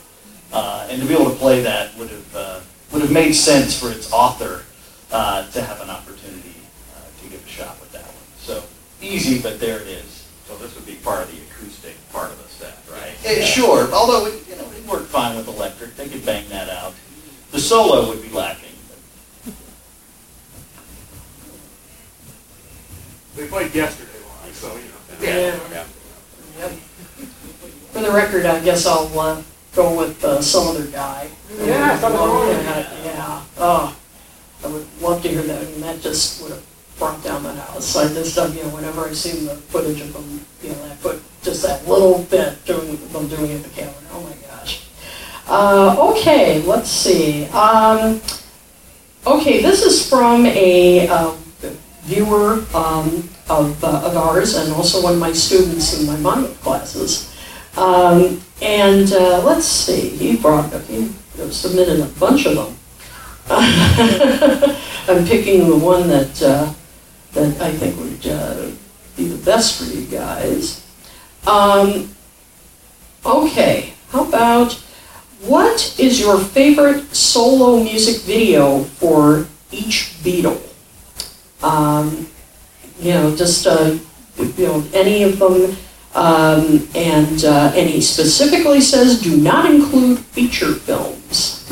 Uh, 0.52 0.86
and 0.90 1.02
to 1.02 1.08
be 1.08 1.14
able 1.14 1.30
to 1.32 1.38
play 1.38 1.62
that 1.62 1.96
would 1.98 2.10
have, 2.10 2.36
uh, 2.36 2.60
would 2.92 3.02
have 3.02 3.14
made 3.14 3.32
sense 3.32 3.80
for 3.80 3.90
its 3.90 4.12
author 4.12 4.64
uh, 5.10 5.50
to 5.52 5.62
have 5.62 5.80
an 5.80 5.90
opportunity 5.90 6.56
uh, 6.98 7.24
to 7.24 7.30
give 7.30 7.42
a 7.42 7.48
shot 7.48 7.80
with 7.80 7.94
that 7.94 8.04
one. 8.04 8.16
So 8.40 8.62
easy, 9.02 9.42
but 9.42 9.62
there 9.62 9.80
it 9.80 9.88
is. 9.88 10.28
So 10.48 10.58
this 10.58 10.76
would 10.76 10.86
be 10.86 10.96
part 10.96 11.24
of 11.24 11.32
the 11.32 11.38
acoustic 11.44 11.96
part 12.12 12.30
of 12.30 12.44
the 12.44 12.50
set, 12.50 12.78
right? 12.92 13.16
Eh, 13.24 13.46
Sure, 13.46 13.90
although 13.94 14.26
it, 14.26 14.46
you 14.50 14.58
know, 14.58 14.70
it 14.76 14.86
worked 14.86 15.08
fine 15.08 15.38
with 15.38 15.48
electric, 15.48 15.96
they 15.96 16.10
could 16.10 16.26
bang 16.26 16.50
that 16.50 16.68
out. 16.68 16.94
The 17.52 17.60
solo 17.62 18.10
would 18.10 18.22
be 18.22 18.30
lacking. 18.30 18.66
but- 19.46 19.54
They 23.40 23.48
played 23.48 23.74
yesterday 23.74 24.12
live, 24.44 24.54
so, 24.54 24.68
you 24.76 24.84
know. 24.84 25.56
Yeah. 25.72 25.86
Yep. 26.58 26.72
For 27.94 28.02
the 28.02 28.12
record, 28.12 28.46
I 28.46 28.60
guess 28.60 28.86
I'll 28.86 29.18
uh, 29.18 29.42
go 29.74 29.98
with 29.98 30.22
uh, 30.26 30.42
some 30.42 30.68
other 30.68 30.88
guy. 30.88 31.30
Yeah, 31.58 31.98
some 32.02 32.12
other 32.12 32.22
Oh, 32.22 32.52
guy. 32.52 32.82
yeah, 32.82 33.06
Yeah, 33.06 33.44
oh, 33.60 33.98
I 34.62 34.68
would 34.68 34.86
love 35.02 35.22
to 35.24 35.30
hear 35.30 35.42
that, 35.44 35.64
and 35.64 35.82
that 35.84 36.02
just 36.02 36.42
would 36.42 36.52
have 36.52 36.64
brought 36.98 37.24
down 37.24 37.44
the 37.44 37.54
house. 37.54 37.96
I 37.96 38.10
just, 38.14 38.38
uh, 38.38 38.48
you 38.54 38.62
know, 38.64 38.70
whenever 38.76 39.08
I 39.08 39.14
see 39.14 39.46
the 39.46 39.56
footage 39.56 40.02
of 40.02 40.12
them, 40.12 40.46
you 40.62 40.72
know, 40.72 40.88
that 40.90 41.02
put, 41.02 41.24
just 41.42 41.62
that 41.64 41.88
little 41.88 42.24
bit 42.24 42.66
doing, 42.66 42.98
them 43.14 43.30
doing 43.30 43.52
it 43.52 43.56
at 43.56 43.64
the 43.64 43.70
camera, 43.70 43.94
oh 44.12 44.22
my 44.22 44.36
gosh. 44.50 44.86
Uh, 45.48 46.12
okay, 46.12 46.62
let's 46.64 46.90
see. 46.90 47.46
Um, 47.46 48.20
okay, 49.26 49.62
this 49.62 49.82
is 49.82 50.10
from 50.10 50.46
a 50.46 51.08
uh, 51.08 51.32
viewer 52.10 52.66
um, 52.74 53.30
of, 53.50 53.84
uh, 53.84 54.02
of 54.04 54.18
ours 54.18 54.56
and 54.56 54.74
also 54.74 55.02
one 55.02 55.14
of 55.14 55.20
my 55.20 55.32
students 55.32 56.00
in 56.00 56.08
my 56.08 56.18
Monmouth 56.18 56.60
classes. 56.62 57.32
Um, 57.78 58.42
and 58.62 59.14
uh, 59.14 59.44
let's 59.46 59.66
see, 59.66 60.10
he 60.10 60.36
brought, 60.36 60.74
he 60.82 61.12
submitted 61.52 62.00
a 62.00 62.08
bunch 62.20 62.48
of 62.48 62.56
them. 62.56 62.76
I'm 65.08 65.26
picking 65.26 65.70
the 65.70 65.78
one 65.78 66.08
that, 66.08 66.42
uh, 66.42 66.74
that 67.34 67.62
I 67.62 67.72
think 67.74 67.98
would 68.00 68.28
uh, 68.28 68.72
be 69.16 69.28
the 69.28 69.44
best 69.46 69.80
for 69.80 69.86
you 69.86 70.06
guys. 70.08 70.86
Um, 71.46 72.10
okay, 73.24 73.94
how 74.10 74.26
about 74.26 74.74
what 75.42 75.96
is 76.00 76.20
your 76.20 76.40
favorite 76.40 77.16
solo 77.16 77.82
music 77.84 78.24
video 78.24 78.84
for 78.84 79.48
each 79.72 80.16
Beatle? 80.24 80.69
Um, 81.62 82.28
you 83.00 83.14
know, 83.14 83.36
just 83.36 83.68
uh, 83.68 83.98
you 84.38 84.66
know 84.68 84.84
any 84.94 85.24
of 85.24 85.40
them, 85.40 85.76
um, 86.16 86.88
and 86.96 87.44
uh, 87.46 87.72
and 87.76 87.90
he 87.90 88.02
specifically 88.02 88.82
says 88.82 89.22
do 89.22 89.38
not 89.38 89.70
include 89.70 90.20
feature 90.20 90.74
films. 90.74 91.66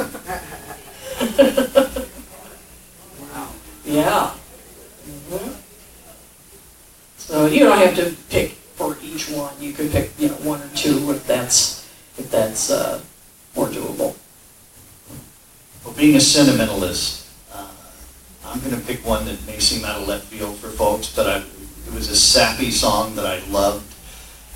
wow. 3.20 3.50
Yeah. 3.86 4.32
Mhm. 5.32 5.54
So 7.18 7.46
you 7.48 7.60
don't 7.60 7.78
have 7.78 7.96
to 7.96 8.16
pick 8.30 8.52
for 8.76 8.98
each 9.04 9.30
one. 9.30 9.54
You 9.60 9.74
could 9.74 9.92
pick, 9.92 10.12
you 10.18 10.30
know, 10.30 10.36
one 10.36 10.62
or 10.62 10.70
two 10.76 11.12
if 11.12 11.26
that's 11.28 11.86
if 12.18 12.30
that's 12.32 12.70
uh, 12.72 13.02
more 13.56 13.68
doable. 13.68 14.16
Well, 15.84 15.94
being 15.96 16.16
a 16.16 16.22
sentimentalist, 16.22 17.27
I'm 18.48 18.60
going 18.62 18.72
to 18.72 18.82
pick 18.88 19.06
one 19.06 19.26
that 19.26 19.46
may 19.46 19.60
seem 19.60 19.84
out 19.84 20.02
of 20.02 20.08
left 20.08 20.26
field 20.26 20.58
for 20.58 20.70
folks, 20.70 21.14
but 21.14 21.28
I, 21.28 21.38
it 21.88 21.94
was 21.94 22.10
a 22.10 22.16
sappy 22.16 22.72
song 22.72 23.16
that 23.16 23.26
I 23.26 23.46
loved. 23.50 23.94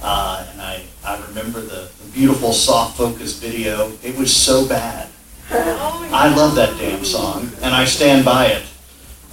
Uh, 0.02 0.48
and 0.52 0.62
I, 0.62 0.84
I 1.06 1.24
remember 1.28 1.62
the, 1.62 1.90
the 2.02 2.12
beautiful 2.12 2.54
soft 2.54 2.98
focus 2.98 3.38
video. 3.38 3.92
It 4.02 4.18
was 4.18 4.36
so 4.36 4.68
bad. 4.68 5.10
I 5.52 6.34
love 6.34 6.56
that 6.56 6.78
damn 6.78 7.04
song, 7.04 7.52
and 7.62 7.76
I 7.76 7.84
stand 7.86 8.24
by 8.24 8.48
it. 8.48 8.64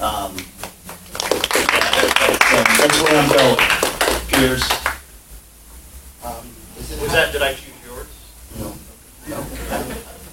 Um, 0.01 0.37
that's, 1.13 2.79
that's 2.79 3.03
where 3.03 3.23
I'm 3.23 3.29
going. 3.31 3.59
Cheers. 4.29 4.63
Um, 6.25 6.47
it 6.77 7.01
Was 7.01 7.13
that, 7.13 7.33
did 7.33 7.43
I 7.43 7.55
choose 7.55 7.75
yours? 7.87 8.07
No. 8.59 8.75
No. 9.29 9.47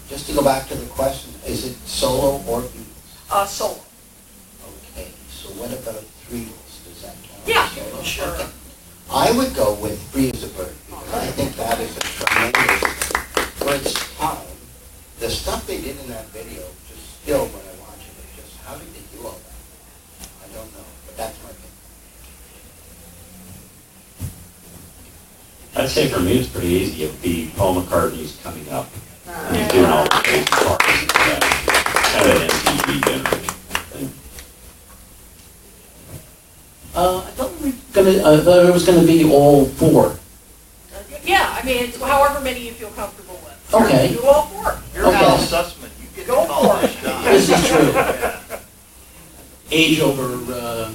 Just 0.09 0.27
to 0.27 0.33
go 0.33 0.43
back 0.43 0.67
to 0.69 0.75
the 0.75 0.87
question, 0.87 1.33
is 1.45 1.65
it 1.65 1.75
solo 1.87 2.43
or 2.47 2.61
Beatles? 2.61 3.31
Uh, 3.31 3.45
solo. 3.45 3.84
Okay, 5.45 5.53
so 5.53 5.61
what 5.61 5.71
about 5.71 6.03
Three's? 6.27 6.49
Does 6.85 7.01
that 7.01 7.15
count? 7.23 7.41
Yeah, 7.45 7.65
as 7.65 7.91
solo? 7.91 8.03
sure. 8.03 8.27
Okay. 8.27 8.49
I 9.11 9.31
would 9.31 9.53
go 9.55 9.75
with 9.75 10.01
Free 10.11 10.31
as 10.31 10.43
a 10.43 10.47
Bird 10.47 10.73
because 10.87 11.13
I 11.13 11.27
think 11.27 11.55
that 11.55 11.79
is 11.79 11.95
a 11.95 11.99
tremendous, 11.99 13.11
for 13.55 13.75
its 13.75 14.17
time, 14.17 14.45
the 15.19 15.29
stuff 15.29 15.65
they 15.67 15.79
did 15.79 15.99
in 15.99 16.07
that 16.09 16.25
video, 16.27 16.63
just 16.89 17.21
still 17.21 17.45
when 17.45 17.61
I 17.61 17.75
watch 17.81 18.01
it, 18.01 18.13
it's 18.23 18.35
just, 18.35 18.57
how 18.63 18.75
did 18.75 18.87
they 18.93 19.17
do 19.17 19.25
all 19.25 19.37
that? 19.37 20.29
I 20.43 20.47
don't 20.53 20.71
know, 20.73 20.85
but 21.05 21.17
that's 21.17 21.37
my 21.43 21.49
opinion. 21.49 21.71
I'd 25.75 25.89
say 25.89 26.09
for 26.09 26.19
me, 26.19 26.39
it's 26.39 26.49
pretty 26.49 26.67
easy. 26.67 27.03
It'd 27.03 27.21
be 27.21 27.51
Paul 27.55 27.81
McCartney's 27.81 28.39
coming 28.41 28.67
up. 28.69 28.89
And 29.27 29.57
he's 29.57 29.67
doing 29.71 29.85
all 29.85 30.03
the 30.03 30.09
crazy 30.09 30.45
parts. 30.45 30.85
Yeah. 30.87 31.39
Kind 31.39 32.31
of 32.31 32.41
an 32.41 32.49
MTV 32.49 33.05
generation 33.05 33.44
Uh, 36.95 37.17
I 37.19 37.31
thought 37.31 37.51
we 37.61 37.71
were 37.71 37.77
gonna, 37.93 38.11
I 38.19 38.39
thought 38.41 38.65
it 38.65 38.73
was 38.73 38.85
gonna 38.85 39.05
be 39.05 39.29
all 39.29 39.65
four. 39.65 40.17
Yeah, 41.23 41.57
I 41.61 41.65
mean, 41.65 41.83
it's 41.85 41.99
however 41.99 42.39
many 42.39 42.67
you 42.67 42.71
feel 42.73 42.91
comfortable 42.91 43.39
with. 43.43 43.73
Okay. 43.73 44.13
Do 44.13 44.23
all 44.25 44.43
four. 44.47 44.79
You're 44.93 45.07
Okay. 45.07 45.17
Paul 45.19 45.37
Sussman, 45.39 45.89
you 45.99 46.07
get 46.15 46.21
to 46.21 46.27
Go 46.27 46.45
call 46.45 46.77
for 46.77 46.87
this 46.87 46.95
it. 46.95 47.23
This 47.23 47.49
is 47.49 47.67
true. 47.67 48.59
Age 49.71 49.99
over, 49.99 50.53
uh, 50.53 50.93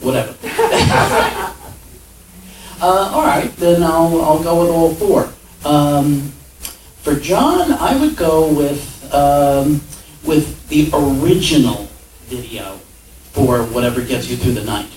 whatever. 0.00 0.34
Uh, 2.78 3.10
all 3.10 3.22
right, 3.24 3.56
then 3.56 3.82
I'll, 3.82 4.20
I'll 4.20 4.42
go 4.42 4.60
with 4.60 4.68
all 4.68 4.94
four. 4.96 5.32
Um, 5.64 6.30
for 7.00 7.14
John, 7.14 7.72
I 7.72 7.98
would 7.98 8.16
go 8.16 8.52
with, 8.52 9.14
um, 9.14 9.80
with 10.26 10.68
the 10.68 10.90
original 10.92 11.88
video 12.26 12.76
for 13.32 13.62
Whatever 13.64 14.02
Gets 14.02 14.28
You 14.28 14.36
Through 14.36 14.52
the 14.52 14.64
Night. 14.64 14.90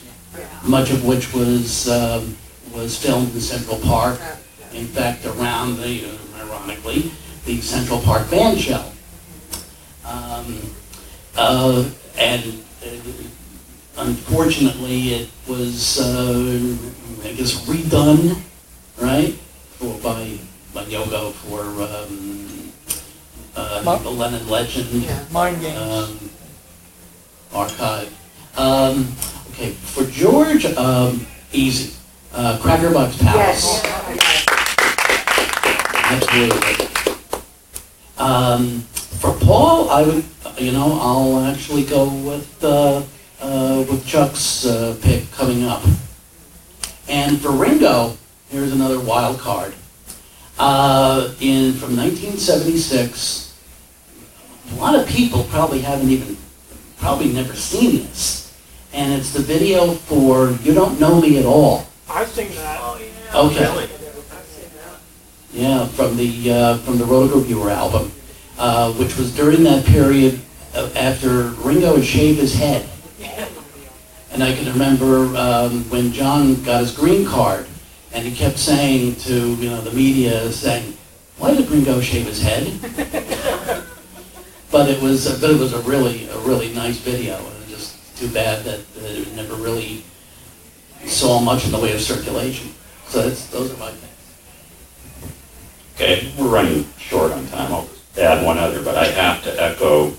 Much 0.64 0.92
of 0.92 1.06
which 1.06 1.34
was, 1.34 1.88
um, 1.90 2.36
was 2.74 2.98
filmed 2.98 3.34
in 3.34 3.42
Central 3.42 3.78
Park. 3.78 4.20
In 4.74 4.86
fact, 4.88 5.26
around 5.26 5.78
the, 5.78 6.06
uh, 6.06 6.44
ironically, 6.46 7.12
the 7.46 7.60
Central 7.62 8.00
Park 8.02 8.30
band 8.30 8.60
shell. 8.60 8.92
Um, 10.06 10.60
uh, 11.36 11.90
and 12.18 12.64
uh, 12.86 12.90
unfortunately, 13.98 15.14
it 15.14 15.30
was, 15.48 16.00
uh, 16.00 16.76
I 17.24 17.34
guess, 17.34 17.66
redone, 17.66 18.42
right, 19.02 19.34
for, 19.78 19.98
by, 20.00 20.38
by 20.74 20.84
Yoko 20.86 21.32
for 21.34 21.62
um, 21.62 22.72
uh, 23.56 23.82
I 23.82 23.84
think 23.84 24.04
the 24.04 24.10
Lennon 24.12 24.48
Legend 24.48 24.90
Yeah, 25.04 25.26
Mind 25.32 25.62
games. 25.62 25.78
um, 25.78 26.30
archive. 27.54 28.16
Um, 28.58 29.08
okay, 29.60 29.72
for 29.72 30.06
George, 30.06 30.66
um, 30.66 31.26
easy. 31.52 31.96
Uh, 32.34 32.58
Cracker 32.62 32.94
Box 32.94 33.18
Palace. 33.18 33.82
Absolutely. 35.96 36.88
Um, 38.18 38.82
for 39.20 39.34
Paul, 39.40 39.90
I 39.90 40.04
would, 40.04 40.24
you 40.58 40.72
know, 40.72 40.98
I'll 41.02 41.46
actually 41.46 41.84
go 41.84 42.08
with 42.10 42.64
uh, 42.64 43.04
uh, 43.42 43.86
with 43.90 44.06
Chuck's 44.06 44.66
uh, 44.66 44.98
pick 45.02 45.30
coming 45.32 45.64
up. 45.64 45.84
And 47.08 47.42
for 47.42 47.52
Ringo, 47.52 48.16
here's 48.50 48.72
another 48.72 49.00
wild 49.00 49.40
card. 49.40 49.74
Uh, 50.60 51.34
in 51.40 51.74
from 51.74 51.96
1976, 51.96 53.58
a 54.72 54.76
lot 54.76 54.94
of 54.94 55.08
people 55.08 55.46
probably 55.46 55.80
haven't 55.80 56.10
even, 56.10 56.38
probably 56.98 57.32
never 57.32 57.56
seen 57.56 58.04
this, 58.04 58.49
and 58.94 59.14
it's 59.14 59.32
the 59.32 59.42
video 59.42 59.94
for 59.94 60.52
"You 60.64 60.74
Don't 60.74 61.00
Know 61.00 61.22
Me 61.22 61.38
at 61.40 61.46
All." 61.46 61.86
I've 62.10 62.30
seen 62.30 62.50
that. 62.56 62.80
Oh, 62.82 62.98
yeah. 62.98 63.40
Okay. 63.40 63.90
Yeah, 65.52 65.88
from 65.88 66.18
the 66.18 66.52
uh, 66.52 66.78
from 66.80 66.98
the 66.98 67.06
Rotogravure 67.06 67.72
album, 67.72 68.12
uh, 68.58 68.94
which 68.94 69.18
was 69.18 69.36
during 69.36 69.64
that 69.64 69.86
period 69.86 70.40
after 70.96 71.50
Ringo 71.64 71.96
had 71.96 72.06
shaved 72.06 72.40
his 72.40 72.54
head. 72.54 72.88
And 74.32 74.44
I 74.44 74.54
can 74.56 74.72
remember 74.72 75.36
um, 75.36 75.90
when 75.90 76.14
John 76.14 76.62
got 76.64 76.82
his 76.82 76.96
green 76.96 77.26
card, 77.26 77.68
and 78.14 78.26
he 78.26 78.34
kept 78.34 78.58
saying 78.60 79.16
to 79.18 79.56
you 79.56 79.70
know 79.70 79.82
the 79.82 79.92
media, 79.92 80.52
saying, 80.52 80.96
"Why 81.38 81.56
did 81.56 81.70
Ringo 81.70 82.00
shave 82.00 82.28
his 82.28 82.42
head?" 82.42 82.80
but 84.72 84.90
it 84.90 85.02
was 85.02 85.40
but 85.42 85.50
it 85.50 85.60
was 85.60 85.74
a 85.74 85.82
really 85.82 86.28
a 86.30 86.38
really 86.40 86.72
nice 86.74 86.98
video, 87.00 87.38
and 87.38 87.48
it's 87.48 87.48
just 87.48 87.49
too 88.20 88.30
bad 88.34 88.66
that 88.66 88.80
uh, 88.80 89.06
it 89.06 89.34
never 89.34 89.56
really 89.56 90.04
saw 91.06 91.40
much 91.40 91.64
in 91.66 91.72
the 91.72 91.80
way 91.80 91.94
of 91.94 92.02
circulation. 92.02 92.70
So 93.08 93.22
that's, 93.22 93.46
those 93.48 93.74
are 93.74 93.78
my 93.78 93.92
things. 93.92 94.06
Okay, 95.96 96.34
we're 96.38 96.50
running 96.50 96.86
short 96.98 97.32
on 97.32 97.48
time. 97.48 97.72
I'll 97.72 97.90
add 98.18 98.46
one 98.46 98.58
other, 98.58 98.84
but 98.84 98.98
I 98.98 99.06
have 99.06 99.42
to 99.44 99.64
echo 99.64 100.14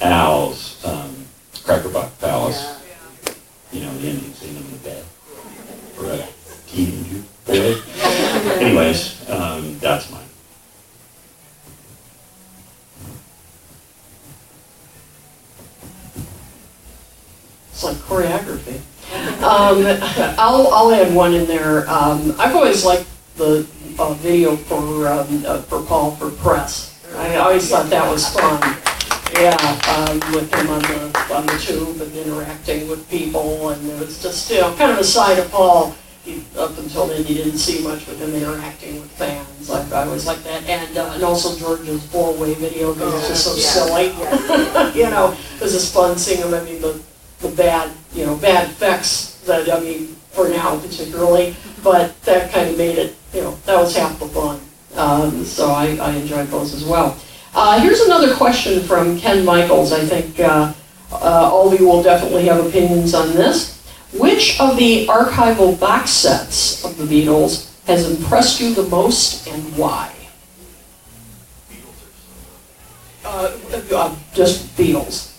Al's 0.00 0.84
um, 0.84 1.26
Cracker 1.62 1.90
Box 1.90 2.12
Palace. 2.16 2.82
You 3.70 3.82
know, 3.82 3.98
the 3.98 4.08
ending 4.08 4.32
scene 4.34 4.56
in 4.56 4.70
the 4.72 4.78
bed. 4.78 5.04
For 5.94 6.10
a 6.10 6.26
teenager. 6.66 7.22
Really? 7.46 7.80
Anyways, 8.60 9.30
um, 9.30 9.78
that's 9.78 10.10
mine. 10.10 10.24
It's 17.78 17.84
like 17.84 17.96
choreography. 17.96 18.80
Um, 19.68 19.84
I'll, 20.38 20.68
I'll 20.68 20.94
add 20.94 21.14
one 21.14 21.34
in 21.34 21.46
there. 21.46 21.88
Um, 21.90 22.34
I've 22.38 22.56
always 22.56 22.86
liked 22.86 23.06
the 23.36 23.68
uh, 23.98 24.14
video 24.14 24.56
for, 24.56 25.06
um, 25.08 25.44
uh, 25.46 25.60
for 25.62 25.82
Paul 25.82 26.12
for 26.12 26.30
press. 26.30 26.98
I 27.14 27.36
always 27.36 27.68
thought 27.68 27.90
that 27.90 28.10
was 28.10 28.26
fun. 28.32 28.62
Yeah, 29.34 29.56
um, 29.94 30.20
with 30.32 30.52
him 30.54 30.70
on 30.70 30.80
the, 30.80 31.34
on 31.34 31.46
the 31.46 31.58
tube 31.58 32.00
and 32.00 32.10
interacting 32.16 32.88
with 32.88 33.08
people, 33.10 33.68
and 33.68 33.86
it 33.90 34.00
was 34.00 34.22
just, 34.22 34.50
you 34.50 34.58
know, 34.58 34.74
kind 34.76 34.90
of 34.90 34.98
a 34.98 35.04
side 35.04 35.38
of 35.38 35.50
Paul. 35.50 35.94
He, 36.24 36.42
up 36.56 36.76
until 36.78 37.06
then, 37.06 37.26
you 37.26 37.34
didn't 37.34 37.58
see 37.58 37.82
much 37.82 38.06
with 38.06 38.20
him 38.20 38.34
interacting 38.34 39.00
with 39.00 39.10
fans. 39.12 39.70
I, 39.70 39.86
I 39.90 40.06
always 40.06 40.26
like 40.26 40.42
that, 40.44 40.64
and 40.64 40.96
uh, 40.96 41.12
and 41.14 41.22
also 41.22 41.56
George's 41.58 42.04
four-way 42.06 42.54
video 42.54 42.94
because 42.94 43.14
it's 43.14 43.28
just 43.28 43.44
so 43.44 43.54
silly. 43.54 44.06
you 44.98 45.10
know, 45.10 45.36
it 45.56 45.62
was 45.62 45.72
just 45.72 45.92
fun 45.92 46.16
seeing 46.16 46.40
him. 46.40 46.54
I 46.54 46.62
mean, 46.64 46.80
the 46.80 47.00
the 47.40 47.50
bad, 47.50 47.92
you 48.14 48.26
know, 48.26 48.34
bad 48.36 48.70
effects 48.70 49.27
that 49.48 49.68
I 49.70 49.80
mean, 49.80 50.14
for 50.30 50.48
now 50.48 50.78
particularly, 50.78 51.56
but 51.82 52.20
that 52.22 52.52
kind 52.52 52.70
of 52.70 52.78
made 52.78 52.96
it, 52.96 53.16
you 53.34 53.42
know, 53.42 53.58
that 53.66 53.76
was 53.76 53.96
half 53.96 54.18
the 54.20 54.26
fun. 54.26 54.60
Um, 54.94 55.44
so 55.44 55.70
I, 55.70 55.96
I 55.96 56.12
enjoyed 56.12 56.48
those 56.48 56.74
as 56.74 56.84
well. 56.84 57.18
Uh, 57.54 57.80
here's 57.80 58.00
another 58.00 58.34
question 58.36 58.82
from 58.82 59.18
Ken 59.18 59.44
Michaels. 59.44 59.92
I 59.92 60.04
think 60.04 60.38
uh, 60.38 60.72
uh, 61.10 61.50
all 61.52 61.72
of 61.72 61.80
you 61.80 61.86
will 61.86 62.02
definitely 62.02 62.46
have 62.46 62.64
opinions 62.64 63.14
on 63.14 63.34
this. 63.34 63.76
Which 64.12 64.60
of 64.60 64.76
the 64.76 65.06
archival 65.06 65.78
box 65.78 66.10
sets 66.10 66.84
of 66.84 66.96
the 66.96 67.04
Beatles 67.04 67.68
has 67.86 68.10
impressed 68.10 68.60
you 68.60 68.74
the 68.74 68.84
most 68.84 69.46
and 69.48 69.76
why? 69.76 70.14
Uh, 73.24 73.58
uh, 73.94 74.16
just 74.34 74.76
Beatles. 74.76 75.37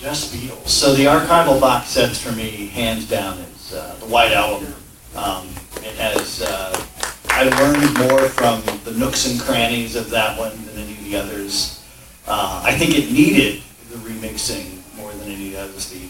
Just 0.00 0.32
Beatles. 0.32 0.66
So 0.66 0.94
the 0.94 1.04
archival 1.04 1.60
box 1.60 1.90
sets 1.90 2.18
for 2.18 2.32
me, 2.32 2.68
hands 2.68 3.06
down, 3.06 3.36
is 3.36 3.74
uh, 3.74 3.96
the 4.00 4.06
White 4.06 4.32
Album. 4.32 4.72
Um, 5.14 5.46
it 5.76 5.94
has, 5.96 6.40
uh, 6.40 6.86
I 7.28 7.42
learned 7.42 7.98
more 7.98 8.30
from 8.30 8.62
the 8.84 8.98
nooks 8.98 9.30
and 9.30 9.38
crannies 9.38 9.96
of 9.96 10.08
that 10.08 10.38
one 10.38 10.56
than 10.64 10.78
any 10.78 10.92
of 10.92 11.04
the 11.04 11.16
others. 11.16 11.84
Uh, 12.26 12.62
I 12.64 12.72
think 12.78 12.96
it 12.96 13.12
needed 13.12 13.62
the 13.90 13.96
remixing 13.96 14.80
more 14.96 15.12
than 15.12 15.32
any 15.32 15.48
of 15.48 15.52
the 15.52 15.60
others. 15.60 15.90
The, 15.90 16.08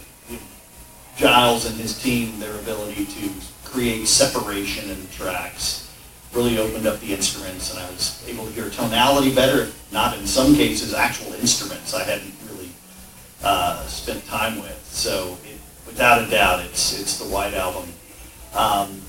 Giles 1.17 1.65
and 1.65 1.75
his 1.75 2.01
team, 2.01 2.39
their 2.39 2.57
ability 2.59 3.05
to 3.05 3.29
create 3.65 4.07
separation 4.07 4.89
in 4.89 5.01
the 5.01 5.07
tracks 5.09 5.93
really 6.33 6.57
opened 6.57 6.87
up 6.87 6.99
the 7.01 7.13
instruments 7.13 7.71
and 7.71 7.79
I 7.83 7.89
was 7.91 8.25
able 8.25 8.45
to 8.45 8.51
hear 8.53 8.69
tonality 8.69 9.35
better, 9.35 9.69
not 9.91 10.17
in 10.17 10.25
some 10.25 10.55
cases 10.55 10.93
actual 10.93 11.33
instruments 11.33 11.93
I 11.93 12.03
hadn't 12.03 12.33
uh, 13.43 13.85
spent 13.87 14.25
time 14.25 14.61
with. 14.61 14.79
So 14.91 15.37
it, 15.45 15.59
without 15.85 16.27
a 16.27 16.29
doubt, 16.29 16.63
it's 16.65 16.99
it's 16.99 17.17
the 17.17 17.25
White 17.25 17.53
Album. 17.53 17.89
Um, 18.55 19.01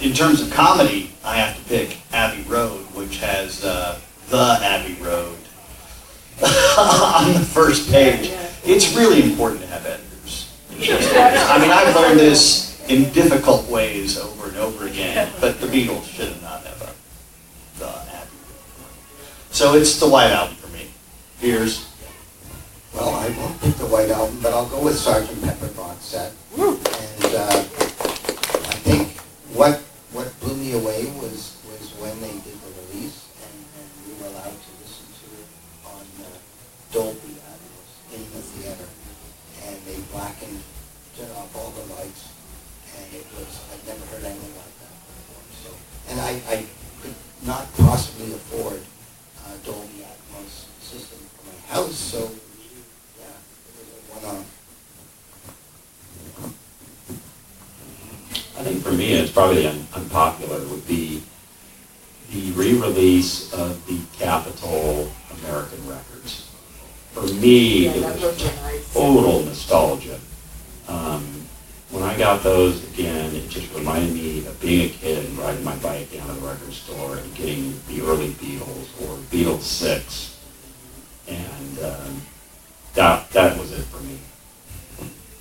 in 0.00 0.12
terms 0.12 0.42
of 0.42 0.50
comedy, 0.50 1.12
I 1.24 1.36
have 1.36 1.56
to 1.56 1.64
pick 1.64 1.98
Abbey 2.12 2.42
Road, 2.42 2.84
which 2.94 3.18
has 3.18 3.64
uh, 3.64 3.98
the 4.28 4.58
Abbey 4.62 4.94
Road 5.02 5.38
on 6.78 7.32
the 7.32 7.40
first 7.40 7.90
page. 7.90 8.32
It's 8.64 8.94
really 8.94 9.22
important 9.22 9.62
to 9.62 9.66
have 9.68 9.86
editors. 9.86 10.52
I 10.72 11.58
mean, 11.58 11.70
I've 11.70 11.94
learned 11.96 12.20
this 12.20 12.66
in 12.88 13.10
difficult 13.12 13.68
ways 13.68 14.18
over 14.18 14.48
and 14.48 14.56
over 14.58 14.86
again, 14.86 15.32
but 15.40 15.60
the 15.60 15.66
Beatles 15.66 16.04
should 16.04 16.28
have 16.28 16.42
not 16.42 16.62
have 16.64 16.82
a 16.82 17.78
the 17.78 17.88
Abbey 17.88 18.30
Road. 18.48 18.90
So 19.50 19.74
it's 19.74 19.98
the 19.98 20.08
White 20.08 20.30
Album 20.30 20.56
for 20.56 20.68
me. 20.68 20.90
Here's 21.38 21.88
Well, 22.96 23.12
I 23.14 23.28
won't 23.36 23.60
pick 23.60 23.74
the 23.76 23.86
White 23.86 24.08
Album, 24.10 24.38
but 24.42 24.54
I'll 24.54 24.64
go 24.66 24.82
with 24.82 24.96
Sergeant 24.96 25.42
Pepper 25.44 25.68
box 25.76 26.04
set. 26.16 26.32
And 26.56 27.34
uh, 27.36 27.60
I 28.72 28.76
think 28.88 29.12
what 29.52 29.80
what 30.12 30.32
blew 30.40 30.56
me 30.56 30.72
away 30.72 31.04
was 31.20 31.60
was 31.68 31.92
when 32.00 32.16
they 32.24 32.32
did 32.40 32.56
the 32.56 32.72
release 32.88 33.28
and, 33.44 33.52
and 33.76 33.86
we 34.08 34.16
were 34.16 34.32
allowed 34.32 34.56
to 34.56 34.70
listen 34.80 35.04
to 35.12 35.28
it 35.36 35.48
on 35.84 36.04
uh, 36.24 36.40
Dolby 36.88 37.36
Atmos 37.36 38.16
in 38.16 38.24
the 38.32 38.40
theater, 38.56 38.88
and 39.68 39.76
they 39.84 40.00
blackened, 40.08 40.64
turned 41.20 41.36
off 41.36 41.52
all 41.52 41.76
the 41.76 41.84
lights, 42.00 42.32
and 42.96 43.04
it 43.12 43.28
was 43.36 43.60
I'd 43.76 43.84
never 43.84 44.04
heard 44.08 44.24
anything 44.24 44.56
like 44.56 44.72
that 44.80 44.96
before. 45.04 45.44
So, 45.60 45.68
and 46.08 46.16
I, 46.16 46.40
I 46.48 46.64
could 47.04 47.12
not 47.44 47.68
possibly 47.76 48.32
afford 48.32 48.80
uh, 49.44 49.52
Dolby 49.68 50.00
Atmos 50.00 50.64
system 50.80 51.20
for 51.36 51.44
my 51.52 51.60
house, 51.76 51.92
so 51.98 52.32
yeah, 53.20 53.36
it 53.36 53.74
was 53.76 53.88
a 53.90 54.00
one-off. 54.16 54.46
I 58.58 58.62
think 58.62 58.82
for 58.82 58.85
me, 58.96 59.12
it's 59.12 59.32
probably 59.32 59.66
un- 59.66 59.86
unpopular, 59.94 60.58
would 60.68 60.86
be 60.86 61.22
the 62.32 62.52
re-release 62.52 63.52
of 63.52 63.86
the 63.86 64.00
Capitol 64.18 65.10
American 65.40 65.86
Records. 65.88 66.50
For 67.12 67.22
me, 67.22 67.86
it 67.86 68.02
was 68.02 68.92
total 68.92 69.42
nostalgia. 69.42 70.18
Um, 70.88 71.46
when 71.90 72.02
I 72.02 72.16
got 72.18 72.42
those 72.42 72.84
again, 72.92 73.34
it 73.34 73.48
just 73.48 73.72
reminded 73.74 74.12
me 74.12 74.44
of 74.46 74.60
being 74.60 74.90
a 74.90 74.92
kid 74.92 75.24
and 75.24 75.38
riding 75.38 75.64
my 75.64 75.76
bike 75.76 76.12
down 76.12 76.26
to 76.28 76.34
the 76.34 76.46
record 76.46 76.72
store 76.72 77.16
and 77.16 77.34
getting 77.34 77.80
the 77.88 78.02
early 78.02 78.30
Beatles 78.30 78.88
or 79.02 79.16
Beatles 79.30 79.62
Six, 79.62 80.38
and 81.28 81.78
um, 81.78 82.22
that 82.94 83.30
that 83.30 83.58
was 83.58 83.72
it 83.72 83.84
for 83.84 84.02
me. 84.02 84.18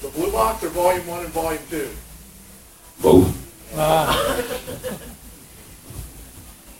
The 0.02 0.10
Blue 0.10 0.32
Box 0.32 0.64
or 0.64 0.70
Volume 0.70 1.08
One 1.08 1.26
and 1.26 1.34
Volume 1.34 1.64
Two? 1.70 1.90
Both. 3.02 3.45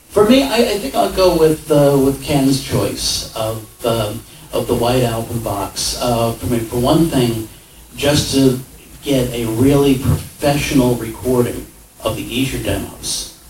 For 0.10 0.30
me, 0.30 0.44
I, 0.44 0.56
I 0.56 0.78
think 0.80 0.96
I'll 0.96 1.12
go 1.12 1.38
with 1.38 1.70
uh, 1.70 2.00
with 2.04 2.24
Ken's 2.24 2.64
choice 2.64 3.36
of 3.36 3.86
um, 3.86 4.24
of 4.54 4.68
the 4.68 4.76
White 4.76 5.04
Album 5.04 5.44
box. 5.44 5.98
Uh, 6.00 6.32
for 6.34 6.46
me, 6.46 6.60
for 6.60 6.80
one 6.80 7.10
thing, 7.10 7.50
just 7.96 8.34
to 8.36 8.60
get 9.04 9.30
a 9.34 9.46
really 9.46 9.98
professional 9.98 10.96
recording 10.96 11.66
of 12.04 12.16
the 12.16 12.42
Esher 12.42 12.64
demos 12.64 13.44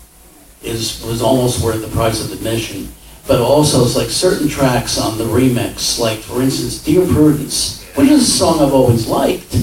is 0.62 1.02
was 1.04 1.22
almost 1.22 1.62
worth 1.62 1.80
the 1.80 1.88
price 1.88 2.24
of 2.24 2.32
admission. 2.32 2.88
But 3.28 3.40
also, 3.40 3.84
it's 3.84 3.96
like 3.96 4.08
certain 4.08 4.48
tracks 4.48 4.98
on 4.98 5.18
the 5.18 5.24
remix, 5.24 5.98
like 6.00 6.18
for 6.18 6.42
instance, 6.42 6.82
"Dear 6.82 7.06
Prudence." 7.06 7.76
which 7.96 8.10
is 8.10 8.28
a 8.28 8.30
song 8.30 8.60
I've 8.60 8.74
always 8.74 9.06
liked, 9.06 9.56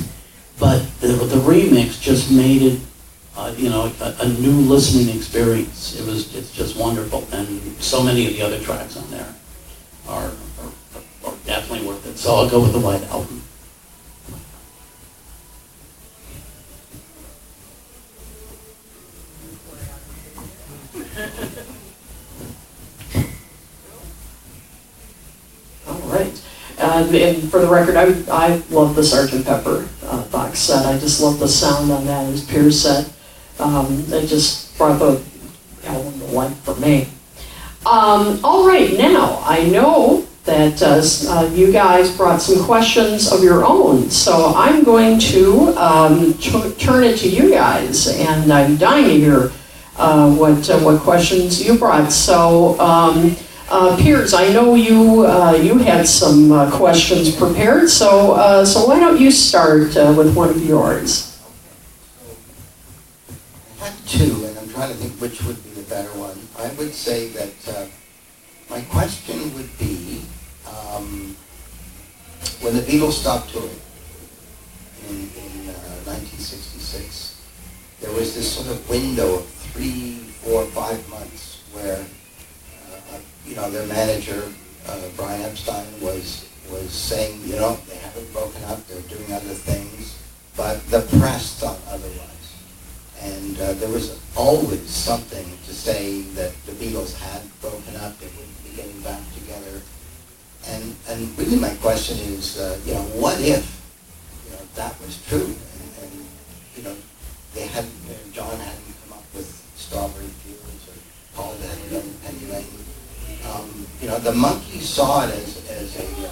but 0.60 0.80
the, 1.00 1.08
the 1.08 1.38
remix 1.38 2.02
just 2.02 2.32
made 2.32 2.64
it, 2.64 2.80
uh, 3.36 3.54
you 3.58 3.70
know, 3.70 3.92
a, 4.00 4.16
a 4.20 4.28
new 4.28 4.52
listening 4.52 5.16
experience. 5.16 6.00
It 6.00 6.06
was, 6.06 6.36
it's 6.36 6.52
just 6.52 6.78
wonderful, 6.78 7.28
and 7.32 7.48
so 7.82 8.04
many 8.04 8.28
of 8.28 8.34
the 8.34 8.42
other 8.42 8.60
tracks 8.60 8.96
on 8.96 9.10
there 9.10 9.34
are, 10.08 10.32
are, 10.62 10.72
are 11.26 11.34
definitely 11.46 11.88
worth 11.88 12.06
it. 12.06 12.18
So 12.18 12.36
I'll 12.36 12.50
go 12.50 12.62
with 12.62 12.74
the 12.74 12.80
White 12.80 13.04
Album. 13.04 13.42
All 25.88 26.00
right. 26.10 26.42
And, 26.78 27.50
for 27.50 27.60
the 27.60 27.68
record, 27.68 27.96
I, 27.96 28.14
I 28.32 28.62
love 28.70 28.96
the 28.96 29.02
Sgt. 29.02 29.46
Pepper 29.46 29.88
uh, 30.06 30.24
box 30.28 30.60
set. 30.60 30.86
I 30.86 31.00
just 31.00 31.22
love 31.22 31.40
the 31.40 31.48
sound 31.48 31.92
on 31.92 32.06
that, 32.06 32.26
as 32.26 32.46
Piers 32.46 32.82
said. 32.82 33.12
Um, 33.60 34.06
just 34.08 34.78
brought 34.78 35.00
the 35.00 35.24
album 35.86 36.20
to 36.20 36.26
life 36.26 36.58
for 36.60 36.76
me. 36.76 37.08
Um, 37.86 38.40
all 38.44 38.68
right, 38.68 38.98
now 38.98 39.42
I 39.46 39.66
know 39.66 40.26
that 40.46 40.82
uh, 40.82 41.02
uh, 41.32 41.46
you 41.54 41.72
guys 41.72 42.16
brought 42.16 42.42
some 42.42 42.64
questions 42.64 43.32
of 43.32 43.44
your 43.44 43.66
own, 43.66 44.10
so 44.10 44.54
I'm 44.56 44.84
going 44.84 45.20
to 45.20 45.68
um, 45.78 46.34
t- 46.36 46.74
turn 46.74 47.04
it 47.04 47.18
to 47.20 47.30
you 47.30 47.52
guys, 47.52 48.08
and 48.08 48.52
I'm 48.52 48.78
dying 48.78 49.06
to 49.06 49.14
hear 49.14 49.52
uh, 49.98 50.34
what 50.34 50.70
uh, 50.70 50.80
what 50.80 51.02
questions 51.02 51.66
you 51.66 51.78
brought. 51.78 52.12
So. 52.12 52.80
Um, 52.80 53.36
uh, 53.70 53.98
Piers, 53.98 54.36
I 54.36 54.50
know 54.50 54.76
you 54.76 55.26
uh, 55.26 55.54
you 55.54 55.80
had 55.80 56.06
some 56.06 56.52
uh, 56.52 56.70
questions 56.70 57.36
prepared, 57.36 57.90
so 57.90 58.34
uh, 58.34 58.64
so 58.64 58.86
why 58.86 59.00
don't 59.00 59.20
you 59.20 59.32
start 59.32 59.98
uh, 59.98 60.14
with 60.16 60.36
one 60.36 60.50
of 60.50 60.64
yours? 60.64 61.33
Have 63.84 64.08
two, 64.08 64.46
and 64.46 64.58
I'm 64.58 64.70
trying 64.70 64.92
to 64.92 64.96
think 64.96 65.20
which 65.20 65.44
would 65.44 65.62
be 65.62 65.72
the 65.72 65.82
better 65.90 66.08
one. 66.18 66.40
I 66.58 66.72
would 66.76 66.94
say 66.94 67.28
that 67.36 67.68
uh, 67.68 67.86
my 68.70 68.80
question 68.84 69.54
would 69.56 69.78
be, 69.78 70.24
um, 70.66 71.36
when 72.62 72.78
the 72.78 72.82
Beatles 72.82 73.20
stopped 73.20 73.50
touring 73.50 73.76
in, 75.10 75.16
in 75.36 75.68
uh, 75.68 76.08
1966, 76.08 77.42
there 78.00 78.12
was 78.14 78.34
this 78.34 78.50
sort 78.50 78.70
of 78.70 78.90
window 78.90 79.40
of 79.40 79.46
three, 79.48 80.16
four, 80.44 80.64
five 80.68 81.04
months 81.10 81.60
where, 81.74 82.00
uh, 82.00 83.20
you 83.46 83.58
know, 83.58 83.70
their 83.70 83.86
manager, 83.88 84.50
uh, 84.88 85.02
Brian 85.18 85.42
Epstein, 85.42 85.86
was 86.00 86.48
was 86.72 86.90
saying, 86.90 87.42
you 87.44 87.58
know, 87.58 87.78
they 87.90 87.98
haven't 87.98 88.32
broken 88.32 88.64
up, 88.64 88.88
they're 88.88 89.02
doing 89.12 89.34
other 89.34 89.54
things, 89.54 90.18
but 90.56 90.80
the 90.88 91.02
press 91.20 91.60
thought 91.60 91.80
otherwise. 91.90 92.43
And 93.24 93.60
uh, 93.60 93.74
there 93.74 93.90
was 93.90 94.20
always 94.36 94.90
something 94.90 95.46
to 95.66 95.74
say 95.74 96.22
that 96.36 96.52
the 96.66 96.74
Beatles 96.74 97.16
had 97.16 97.42
broken 97.62 97.96
up, 97.98 98.20
they 98.20 98.28
wouldn't 98.28 98.64
be 98.64 98.76
getting 98.76 99.00
back 99.02 99.22
together. 99.34 99.82
And, 100.68 100.96
and 101.08 101.38
really 101.38 101.58
my 101.58 101.74
question 101.76 102.18
is, 102.20 102.60
uh, 102.60 102.78
you 102.86 102.94
know, 102.94 103.04
what 103.16 103.40
if, 103.40 103.64
you 104.46 104.52
know, 104.52 104.62
that 104.76 105.00
was 105.00 105.24
true? 105.28 105.48
And, 105.48 105.88
and 106.04 106.12
you 106.76 106.84
know, 106.84 106.96
they 107.54 107.68
hadn't, 107.68 107.94
you 108.08 108.12
know, 108.12 108.20
John 108.34 108.60
hadn't 108.60 108.96
come 109.04 109.18
up 109.18 109.24
with 109.34 109.48
Strawberry 109.76 110.28
Fields 110.44 110.88
or 110.88 110.98
Paul 111.36 111.56
hadn't 111.58 111.92
done 111.92 112.14
Penny 112.24 112.52
Lane. 112.52 112.66
Um, 113.48 113.88
you 114.02 114.08
know, 114.08 114.20
the 114.20 114.32
Monkees 114.32 114.84
saw 114.84 115.26
it 115.26 115.36
as, 115.36 115.64
as 115.70 115.96
a 116.00 116.28
uh, 116.28 116.32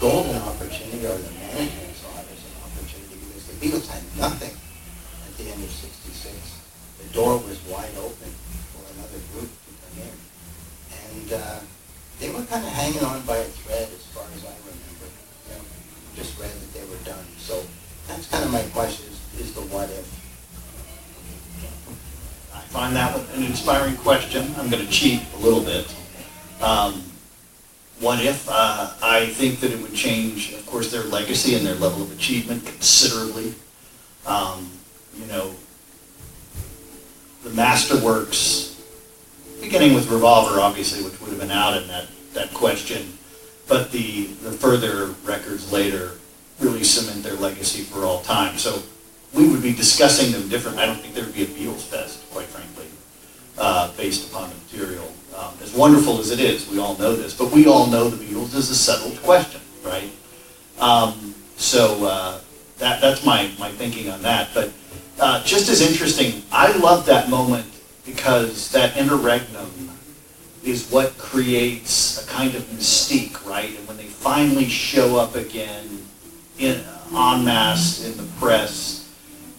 golden 0.00 0.36
opportunity, 0.42 1.04
or 1.06 1.16
the 1.18 1.30
management 1.32 1.94
saw 1.96 2.14
it 2.18 2.26
as 2.30 2.42
an 2.42 2.54
opportunity, 2.62 3.16
because 3.26 3.46
the 3.46 3.56
Beatles 3.58 3.88
had 3.88 4.02
nothing 4.16 4.54
at 4.54 5.36
the 5.38 5.44
end 5.50 5.64
of 5.64 5.70
66. 5.70 5.95
The 7.06 7.14
door 7.14 7.38
was 7.38 7.62
wide 7.66 7.94
open 7.98 8.30
for 8.74 8.82
another 8.94 9.20
group 9.32 9.48
to 9.48 9.70
come 9.86 10.02
in. 10.02 10.16
And 11.14 11.32
uh, 11.32 11.60
they 12.18 12.30
were 12.30 12.42
kind 12.44 12.64
of 12.64 12.72
hanging 12.72 13.04
on 13.04 13.22
by 13.22 13.36
a 13.36 13.44
thread 13.44 13.88
as 13.94 14.06
far 14.06 14.24
as 14.34 14.44
I 14.44 14.54
remember. 14.66 15.06
You 15.46 15.54
know, 15.54 15.64
just 16.16 16.38
read 16.38 16.50
that 16.50 16.72
they 16.74 16.84
were 16.88 17.02
done. 17.04 17.24
So 17.38 17.62
that's 18.08 18.28
kind 18.28 18.44
of 18.44 18.50
my 18.50 18.62
question 18.74 19.06
is, 19.06 19.40
is 19.40 19.54
the 19.54 19.60
what 19.62 19.88
if. 19.90 20.22
I 22.54 22.60
find 22.72 22.96
that 22.96 23.16
an 23.34 23.44
inspiring 23.44 23.96
question. 23.98 24.52
I'm 24.58 24.68
going 24.68 24.84
to 24.84 24.90
cheat 24.90 25.22
a 25.34 25.38
little 25.38 25.62
bit. 25.62 25.94
Um, 26.60 27.02
what 28.00 28.22
if? 28.22 28.48
Uh, 28.48 28.92
I 29.02 29.26
think 29.26 29.60
that 29.60 29.70
it 29.70 29.80
would 29.80 29.94
change, 29.94 30.52
of 30.54 30.66
course, 30.66 30.90
their 30.90 31.04
legacy 31.04 31.54
and 31.54 31.64
their 31.64 31.76
level 31.76 32.02
of 32.02 32.12
achievement 32.12 32.66
considerably. 32.66 33.54
Um, 34.26 34.70
masterworks, 37.56 38.78
beginning 39.60 39.94
with 39.94 40.10
Revolver, 40.10 40.60
obviously, 40.60 41.02
which 41.02 41.18
would 41.20 41.30
have 41.30 41.40
been 41.40 41.50
out 41.50 41.80
in 41.80 41.88
that, 41.88 42.06
that 42.34 42.52
question, 42.52 43.16
but 43.66 43.90
the, 43.90 44.26
the 44.44 44.52
further 44.52 45.06
records 45.24 45.72
later 45.72 46.12
really 46.60 46.84
cement 46.84 47.22
their 47.22 47.34
legacy 47.34 47.82
for 47.82 48.04
all 48.04 48.20
time. 48.22 48.58
So 48.58 48.82
we 49.34 49.48
would 49.48 49.62
be 49.62 49.74
discussing 49.74 50.32
them 50.32 50.48
different. 50.48 50.78
I 50.78 50.86
don't 50.86 51.00
think 51.00 51.14
there 51.14 51.24
would 51.24 51.34
be 51.34 51.42
a 51.42 51.46
Beatles 51.46 51.82
Fest, 51.82 52.30
quite 52.30 52.46
frankly, 52.46 52.86
uh, 53.58 53.92
based 53.96 54.30
upon 54.30 54.50
the 54.50 54.56
material. 54.56 55.12
Um, 55.36 55.52
as 55.62 55.74
wonderful 55.74 56.18
as 56.18 56.30
it 56.30 56.40
is, 56.40 56.68
we 56.68 56.78
all 56.78 56.96
know 56.96 57.14
this, 57.14 57.34
but 57.34 57.50
we 57.50 57.66
all 57.66 57.86
know 57.86 58.08
the 58.08 58.22
Beatles 58.22 58.54
is 58.54 58.70
a 58.70 58.74
settled 58.74 59.20
question, 59.22 59.60
right? 59.84 60.10
Um, 60.78 61.34
so 61.56 62.06
uh, 62.06 62.40
that, 62.78 63.00
that's 63.00 63.24
my, 63.24 63.50
my 63.58 63.70
thinking 63.70 64.10
on 64.10 64.22
that. 64.22 64.50
But 64.54 64.72
uh, 65.18 65.42
just 65.44 65.68
as 65.68 65.80
interesting, 65.80 66.42
I 66.52 66.76
love 66.76 67.06
that 67.06 67.30
moment 67.30 67.66
because 68.04 68.70
that 68.72 68.96
interregnum 68.96 69.90
is 70.62 70.90
what 70.90 71.16
creates 71.16 72.24
a 72.24 72.28
kind 72.28 72.54
of 72.54 72.62
mystique, 72.64 73.44
right? 73.46 73.76
And 73.76 73.86
when 73.88 73.96
they 73.96 74.04
finally 74.04 74.68
show 74.68 75.16
up 75.16 75.34
again 75.34 76.04
in 76.58 76.82
en 77.14 77.44
masse 77.44 78.04
in 78.04 78.16
the 78.16 78.28
press, 78.38 79.08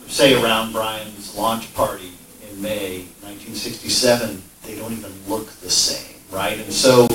say 0.07 0.41
around 0.41 0.73
Brian's 0.73 1.35
launch 1.35 1.73
party 1.73 2.11
in 2.49 2.61
May 2.61 2.99
1967, 3.21 4.41
they 4.63 4.75
don't 4.75 4.91
even 4.91 5.11
look 5.27 5.47
the 5.47 5.69
same, 5.69 6.15
right? 6.29 6.59
And 6.59 6.73
so 6.73 7.07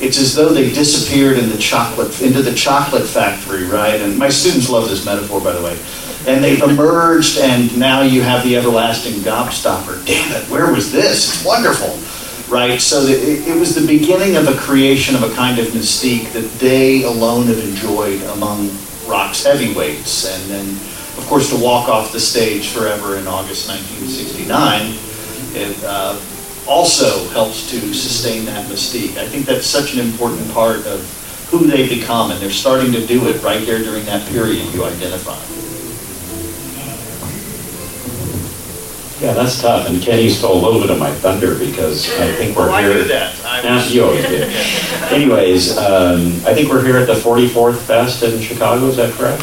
it's 0.00 0.18
as 0.18 0.34
though 0.34 0.48
they 0.48 0.72
disappeared 0.72 1.38
in 1.38 1.50
the 1.50 1.58
chocolate 1.58 2.20
into 2.22 2.40
the 2.40 2.54
chocolate 2.54 3.06
factory, 3.06 3.64
right? 3.64 4.00
And 4.00 4.16
my 4.18 4.28
students 4.28 4.70
love 4.70 4.88
this 4.88 5.04
metaphor, 5.04 5.40
by 5.40 5.52
the 5.52 5.62
way. 5.62 5.76
And 6.26 6.42
they've 6.42 6.62
emerged, 6.62 7.38
and 7.38 7.78
now 7.78 8.02
you 8.02 8.22
have 8.22 8.44
the 8.44 8.56
everlasting 8.56 9.20
gobstopper. 9.20 10.04
Damn 10.04 10.32
it, 10.32 10.48
where 10.50 10.72
was 10.72 10.92
this? 10.92 11.34
It's 11.34 11.44
wonderful, 11.44 11.96
right? 12.52 12.80
So 12.80 13.04
that 13.06 13.18
it, 13.18 13.48
it 13.48 13.58
was 13.58 13.74
the 13.74 13.86
beginning 13.86 14.36
of 14.36 14.48
a 14.48 14.58
creation 14.58 15.14
of 15.14 15.22
a 15.22 15.34
kind 15.34 15.58
of 15.58 15.68
mystique 15.68 16.32
that 16.32 16.50
they 16.58 17.04
alone 17.04 17.46
have 17.46 17.58
enjoyed 17.58 18.22
among 18.34 18.70
rock's 19.06 19.44
heavyweights, 19.44 20.26
and 20.26 20.50
then, 20.50 20.68
of 21.18 21.24
course, 21.28 21.50
to 21.50 21.56
walk 21.62 21.88
off 21.88 22.12
the 22.12 22.20
stage 22.20 22.68
forever 22.68 23.16
in 23.16 23.26
August 23.26 23.68
1969. 23.68 24.98
It, 25.54 25.84
uh, 25.84 26.20
also 26.68 27.26
helps 27.30 27.70
to 27.70 27.94
sustain 27.94 28.44
that 28.44 28.66
mystique. 28.66 29.16
I 29.16 29.26
think 29.26 29.46
that's 29.46 29.66
such 29.66 29.94
an 29.94 30.00
important 30.00 30.52
part 30.52 30.86
of 30.86 31.00
who 31.50 31.66
they 31.66 31.88
become, 31.88 32.30
and 32.30 32.40
they're 32.40 32.50
starting 32.50 32.92
to 32.92 33.06
do 33.06 33.26
it 33.28 33.42
right 33.42 33.64
there 33.64 33.78
during 33.78 34.04
that 34.04 34.28
period 34.28 34.72
you 34.74 34.84
identified. 34.84 35.57
Yeah, 39.20 39.32
that's 39.32 39.60
tough, 39.60 39.88
and 39.88 40.00
Kenny 40.00 40.28
stole 40.28 40.60
a 40.60 40.62
little 40.64 40.80
bit 40.80 40.90
of 40.90 40.98
my 40.98 41.10
thunder 41.10 41.56
because 41.58 42.08
I 42.20 42.30
think 42.34 42.56
we're 42.56 42.70
Oh, 42.70 42.72
I 42.72 42.82
here. 42.82 42.94
knew 42.94 43.04
that. 43.04 43.34
I 43.44 43.74
was- 43.74 43.92
you 43.92 44.04
always 44.04 44.24
did. 44.26 44.48
Anyways, 45.10 45.76
um, 45.76 46.40
I 46.46 46.54
think 46.54 46.68
we're 46.70 46.84
here 46.84 46.98
at 46.98 47.08
the 47.08 47.14
44th 47.16 47.78
Fest 47.78 48.22
in 48.22 48.40
Chicago, 48.40 48.86
is 48.86 48.96
that 48.96 49.12
correct? 49.14 49.42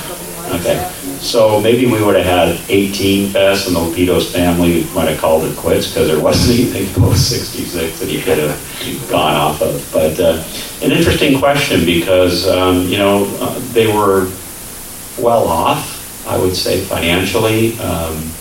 Okay, 0.53 0.87
so 1.19 1.59
maybe 1.59 1.87
we 1.87 2.01
would 2.01 2.15
have 2.15 2.25
had 2.25 2.59
18 2.69 3.31
Fest 3.31 3.67
and 3.67 3.75
the 3.75 3.79
Lapidos 3.81 4.31
family 4.31 4.87
might 4.95 5.09
have 5.09 5.19
called 5.19 5.43
it 5.43 5.57
quits 5.57 5.87
because 5.89 6.07
there 6.07 6.19
wasn't 6.21 6.57
anything 6.59 6.87
post 7.03 7.27
66 7.29 7.99
that 7.99 8.07
he 8.07 8.21
could 8.21 8.37
have 8.37 9.07
gone 9.09 9.33
off 9.35 9.61
of. 9.61 9.89
But 9.91 10.17
uh, 10.21 10.41
an 10.83 10.93
interesting 10.93 11.37
question 11.37 11.83
because, 11.85 12.47
um, 12.47 12.83
you 12.87 12.97
know, 12.97 13.25
uh, 13.41 13.59
they 13.73 13.87
were 13.87 14.29
well 15.19 15.47
off, 15.49 16.25
I 16.29 16.37
would 16.37 16.55
say 16.55 16.79
financially. 16.81 17.77
Um, 17.79 18.31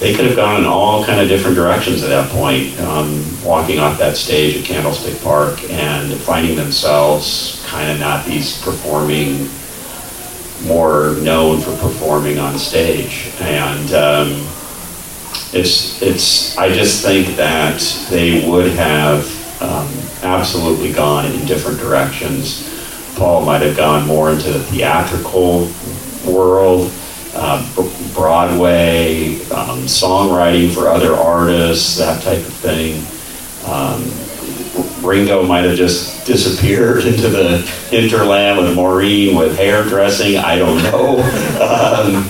they 0.00 0.14
could 0.14 0.26
have 0.26 0.36
gone 0.36 0.60
in 0.60 0.66
all 0.66 1.04
kind 1.04 1.20
of 1.20 1.28
different 1.28 1.56
directions 1.56 2.02
at 2.02 2.08
that 2.08 2.30
point, 2.30 2.78
um, 2.80 3.24
walking 3.44 3.78
off 3.78 3.98
that 3.98 4.16
stage 4.16 4.56
at 4.56 4.64
Candlestick 4.64 5.20
Park 5.22 5.62
and 5.70 6.12
finding 6.20 6.56
themselves 6.56 7.64
kind 7.66 7.90
of 7.90 8.00
not 8.00 8.26
these 8.26 8.60
performing, 8.62 9.48
more 10.66 11.16
known 11.22 11.60
for 11.60 11.76
performing 11.76 12.38
on 12.38 12.58
stage. 12.58 13.30
And 13.40 13.92
um, 13.92 14.46
it's, 15.52 16.02
it's, 16.02 16.56
I 16.58 16.72
just 16.72 17.04
think 17.04 17.36
that 17.36 17.80
they 18.10 18.48
would 18.48 18.72
have 18.72 19.62
um, 19.62 19.88
absolutely 20.22 20.92
gone 20.92 21.26
in 21.26 21.46
different 21.46 21.78
directions 21.78 22.74
Paul 23.16 23.44
might 23.44 23.62
have 23.62 23.76
gone 23.76 24.06
more 24.06 24.32
into 24.32 24.50
the 24.50 24.62
theatrical 24.64 25.70
world, 26.26 26.90
uh, 27.34 28.12
Broadway, 28.14 29.34
um, 29.50 29.80
songwriting 29.86 30.72
for 30.72 30.88
other 30.88 31.14
artists, 31.14 31.98
that 31.98 32.22
type 32.22 32.38
of 32.38 32.52
thing. 32.52 33.04
Um, 33.66 34.02
Ringo 35.06 35.42
might 35.42 35.64
have 35.64 35.76
just 35.76 36.26
disappeared 36.26 37.04
into 37.04 37.28
the 37.28 37.58
hinterland 37.90 38.58
with 38.58 38.74
Maureen 38.74 39.36
with 39.36 39.56
hairdressing. 39.56 40.36
I 40.36 40.56
don't 40.56 40.82
know. 40.82 41.20
Um, 41.64 42.28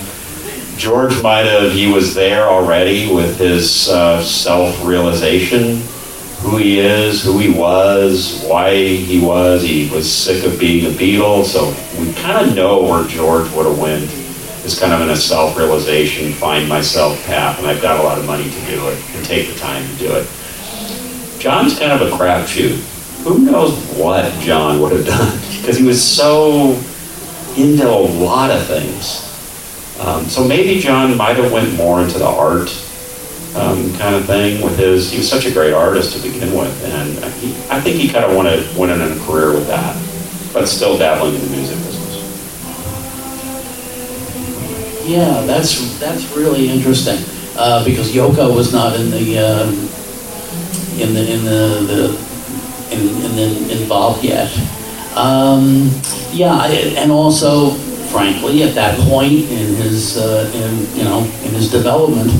George 0.77 1.21
might 1.23 1.45
have, 1.45 1.71
he 1.71 1.91
was 1.91 2.13
there 2.13 2.43
already 2.43 3.11
with 3.13 3.37
his 3.37 3.89
uh, 3.89 4.21
self 4.23 4.85
realization 4.85 5.81
who 6.39 6.57
he 6.57 6.79
is, 6.79 7.23
who 7.23 7.39
he 7.39 7.49
was, 7.49 8.43
why 8.45 8.75
he 8.75 9.19
was. 9.19 9.63
He 9.63 9.89
was 9.89 10.11
sick 10.11 10.45
of 10.45 10.59
being 10.59 10.85
a 10.85 10.89
Beatle, 10.89 11.43
so 11.43 11.69
we 11.99 12.13
kind 12.13 12.47
of 12.47 12.55
know 12.55 12.83
where 12.83 13.07
George 13.07 13.49
would 13.53 13.65
have 13.65 13.79
went. 13.79 14.24
Is 14.65 14.79
kind 14.79 14.91
of 14.91 15.01
in 15.01 15.09
a 15.09 15.15
self-realization, 15.15 16.33
find 16.33 16.67
myself 16.67 17.23
path, 17.25 17.59
and 17.59 17.67
I've 17.67 17.83
got 17.83 17.99
a 17.99 18.03
lot 18.03 18.17
of 18.17 18.25
money 18.25 18.45
to 18.45 18.65
do 18.65 18.87
it 18.89 19.15
and 19.15 19.23
take 19.23 19.47
the 19.53 19.59
time 19.59 19.87
to 19.87 19.95
do 19.97 20.11
it. 20.11 20.27
John's 21.37 21.77
kind 21.77 21.91
of 21.91 22.01
a 22.01 22.09
crapshoot. 22.09 22.79
Who 23.25 23.39
knows 23.45 23.77
what 23.95 24.33
John 24.39 24.81
would 24.81 24.91
have 24.91 25.05
done? 25.05 25.39
Because 25.65 25.77
he 25.79 25.83
was 25.83 26.03
so 26.03 26.79
into 27.57 27.89
a 27.89 28.01
lot 28.23 28.51
of 28.51 28.65
things. 28.67 29.25
Um, 29.99 30.25
so 30.25 30.47
maybe 30.47 30.79
John 30.79 31.17
might 31.17 31.37
have 31.37 31.51
went 31.51 31.73
more 31.75 32.01
into 32.01 32.19
the 32.19 32.27
art 32.27 32.69
um, 33.55 33.93
kind 33.97 34.15
of 34.15 34.25
thing 34.25 34.61
with 34.63 34.77
his. 34.77 35.11
He 35.11 35.17
was 35.17 35.29
such 35.29 35.45
a 35.45 35.51
great 35.51 35.73
artist 35.73 36.15
to 36.15 36.21
begin 36.21 36.55
with, 36.55 36.83
and 36.85 37.33
he, 37.35 37.55
I 37.69 37.79
think 37.81 37.97
he 37.97 38.09
kind 38.09 38.25
of 38.25 38.35
wanted 38.35 38.75
went 38.77 38.91
in 38.91 39.01
a 39.01 39.19
career 39.25 39.53
with 39.53 39.67
that, 39.67 39.95
but 40.53 40.67
still 40.67 40.97
dabbling 40.97 41.35
in 41.35 41.41
the 41.41 41.49
music 41.49 41.84
Yeah, 45.05 45.41
that's 45.45 45.99
that's 45.99 46.25
really 46.35 46.69
interesting 46.69 47.19
uh, 47.55 47.85
because 47.85 48.11
Yoko 48.11 48.53
was 48.55 48.73
not 48.73 48.99
in 48.99 49.11
the 49.11 49.37
um, 49.37 49.69
in 50.99 51.13
the 51.13 51.31
in 51.31 51.45
the, 51.45 51.85
the 51.85 52.25
in, 52.91 53.37
in 53.37 53.69
involved 53.69 54.23
yet. 54.23 54.49
Um, 55.15 55.91
yeah, 56.31 56.65
and 56.65 57.11
also, 57.11 57.71
frankly, 58.09 58.63
at 58.63 58.73
that 58.75 58.97
point 59.07 59.31
in 59.31 59.75
his 59.75 60.17
uh, 60.17 60.51
in 60.55 60.97
you 60.97 61.03
know 61.03 61.19
in 61.43 61.53
his 61.53 61.69
development, 61.69 62.31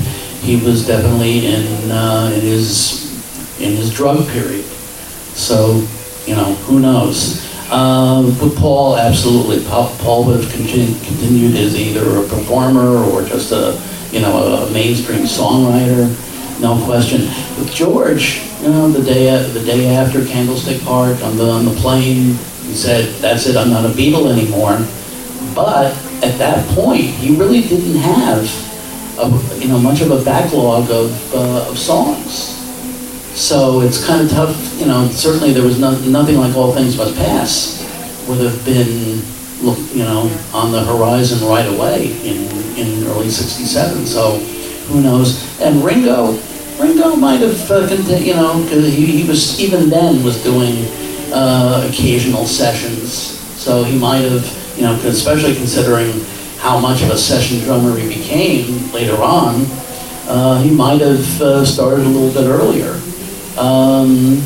he 0.42 0.56
was 0.56 0.86
definitely 0.86 1.46
in 1.46 1.90
uh, 1.90 2.32
in 2.34 2.40
his 2.40 3.60
in 3.60 3.76
his 3.76 3.94
drug 3.94 4.26
period. 4.28 4.64
So, 5.34 5.86
you 6.26 6.34
know, 6.34 6.54
who 6.66 6.80
knows? 6.80 7.45
Um, 7.70 8.26
with 8.38 8.56
Paul, 8.56 8.96
absolutely. 8.96 9.64
Paul, 9.64 9.92
Paul 9.98 10.24
would 10.26 10.42
have 10.42 10.52
continu- 10.52 11.04
continued 11.04 11.56
as 11.56 11.74
either 11.76 12.18
a 12.18 12.28
performer 12.28 12.96
or 12.96 13.22
just 13.22 13.50
a, 13.50 13.80
you 14.12 14.20
know, 14.20 14.36
a 14.36 14.70
mainstream 14.70 15.24
songwriter, 15.24 16.06
no 16.60 16.82
question. 16.84 17.22
With 17.58 17.72
George, 17.74 18.40
you 18.62 18.68
know, 18.68 18.88
the 18.88 19.02
day 19.02 19.26
the 19.52 19.64
day 19.64 19.88
after 19.94 20.24
Candlestick 20.24 20.80
Park 20.82 21.20
on 21.22 21.36
the 21.36 21.50
on 21.50 21.64
the 21.64 21.72
plane, 21.72 22.38
he 22.62 22.74
said, 22.74 23.12
"That's 23.20 23.46
it. 23.46 23.56
I'm 23.56 23.70
not 23.70 23.84
a 23.84 23.88
Beatle 23.88 24.30
anymore." 24.30 24.78
But 25.54 25.92
at 26.22 26.38
that 26.38 26.66
point, 26.68 27.02
he 27.02 27.36
really 27.36 27.62
didn't 27.62 27.96
have, 27.96 28.44
a, 29.18 29.58
you 29.58 29.68
know, 29.68 29.78
much 29.78 30.00
of 30.00 30.10
a 30.10 30.24
backlog 30.24 30.90
of 30.90 31.34
uh, 31.34 31.68
of 31.68 31.78
songs. 31.78 32.55
So 33.36 33.82
it's 33.82 34.04
kind 34.04 34.22
of 34.22 34.30
tough, 34.30 34.80
you 34.80 34.86
know, 34.86 35.08
certainly 35.08 35.52
there 35.52 35.62
was 35.62 35.78
no, 35.78 35.90
nothing 36.00 36.38
like 36.38 36.56
All 36.56 36.72
Things 36.72 36.96
Must 36.96 37.14
Pass 37.16 37.84
would 38.26 38.38
have 38.40 38.64
been, 38.64 39.20
you 39.94 40.04
know, 40.04 40.30
on 40.54 40.72
the 40.72 40.82
horizon 40.82 41.46
right 41.46 41.66
away 41.66 42.12
in, 42.26 42.48
in 42.78 43.06
early 43.08 43.28
67. 43.28 44.06
So 44.06 44.38
who 44.88 45.02
knows? 45.02 45.44
And 45.60 45.84
Ringo, 45.84 46.32
Ringo 46.78 47.14
might 47.14 47.42
have, 47.42 47.70
uh, 47.70 47.86
you 48.16 48.34
know, 48.34 48.52
'cause 48.70 48.84
he, 48.84 49.04
he 49.04 49.28
was, 49.28 49.60
even 49.60 49.90
then 49.90 50.24
was 50.24 50.42
doing 50.42 50.86
uh, 51.30 51.86
occasional 51.90 52.46
sessions. 52.46 53.12
So 53.60 53.84
he 53.84 53.98
might 53.98 54.22
have, 54.22 54.74
you 54.76 54.84
know, 54.84 54.94
especially 55.04 55.54
considering 55.54 56.24
how 56.56 56.78
much 56.80 57.02
of 57.02 57.10
a 57.10 57.18
session 57.18 57.60
drummer 57.60 57.98
he 57.98 58.08
became 58.08 58.90
later 58.92 59.22
on, 59.22 59.66
uh, 60.26 60.62
he 60.62 60.70
might 60.70 61.02
have 61.02 61.42
uh, 61.42 61.66
started 61.66 62.06
a 62.06 62.08
little 62.08 62.32
bit 62.32 62.48
earlier. 62.48 62.98
Um, 63.58 64.36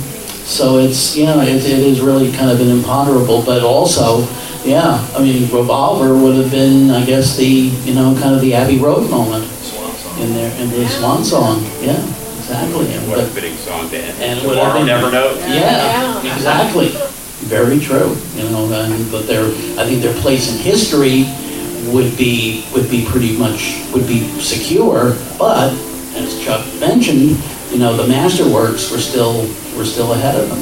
so 0.44 0.78
it's, 0.78 1.16
yeah, 1.16 1.42
it, 1.42 1.56
it 1.64 1.78
is 1.78 2.00
really 2.00 2.32
kind 2.32 2.50
of 2.50 2.60
an 2.60 2.68
imponderable, 2.68 3.42
but 3.42 3.62
also, 3.62 4.26
yeah, 4.64 5.04
I 5.16 5.22
mean, 5.22 5.42
Revolver 5.50 6.16
would 6.16 6.36
have 6.36 6.50
been, 6.50 6.90
I 6.90 7.04
guess, 7.04 7.36
the, 7.36 7.44
you 7.46 7.94
know, 7.94 8.16
kind 8.20 8.34
of 8.34 8.40
the 8.40 8.54
Abbey 8.54 8.78
Road 8.78 9.08
moment 9.10 9.44
in 10.18 10.34
there, 10.34 10.50
in 10.60 10.70
the 10.70 10.86
Swan 10.88 11.24
Song, 11.24 11.62
yeah, 11.80 11.96
exactly. 12.38 12.86
What 13.08 13.20
a 13.20 13.26
fitting 13.26 13.56
song 13.56 13.88
to 13.90 13.96
end. 13.96 14.20
and 14.22 14.38
it 14.38 14.44
would 14.46 14.54
Tomorrow 14.54 14.70
have 14.70 14.78
been- 14.80 14.86
never 14.86 15.10
knows. 15.10 15.38
Yeah, 15.40 16.34
exactly. 16.34 16.88
Very 17.48 17.80
true, 17.80 18.16
you 18.36 18.44
know, 18.50 18.70
and, 18.72 19.10
but 19.10 19.26
their, 19.26 19.46
I 19.46 19.86
think 19.86 20.02
their 20.02 20.14
place 20.20 20.52
in 20.52 20.58
history 20.58 21.24
would 21.92 22.16
be, 22.18 22.66
would 22.74 22.90
be 22.90 23.06
pretty 23.06 23.36
much, 23.36 23.80
would 23.94 24.06
be 24.06 24.28
secure, 24.40 25.16
but, 25.38 25.72
as 26.14 26.38
Chuck 26.44 26.66
mentioned, 26.78 27.38
you 27.70 27.78
know, 27.78 27.96
the 27.96 28.12
masterworks 28.12 28.90
were 28.90 28.98
still, 28.98 29.42
were 29.76 29.84
still 29.84 30.12
ahead 30.12 30.34
of 30.34 30.48
them. 30.48 30.58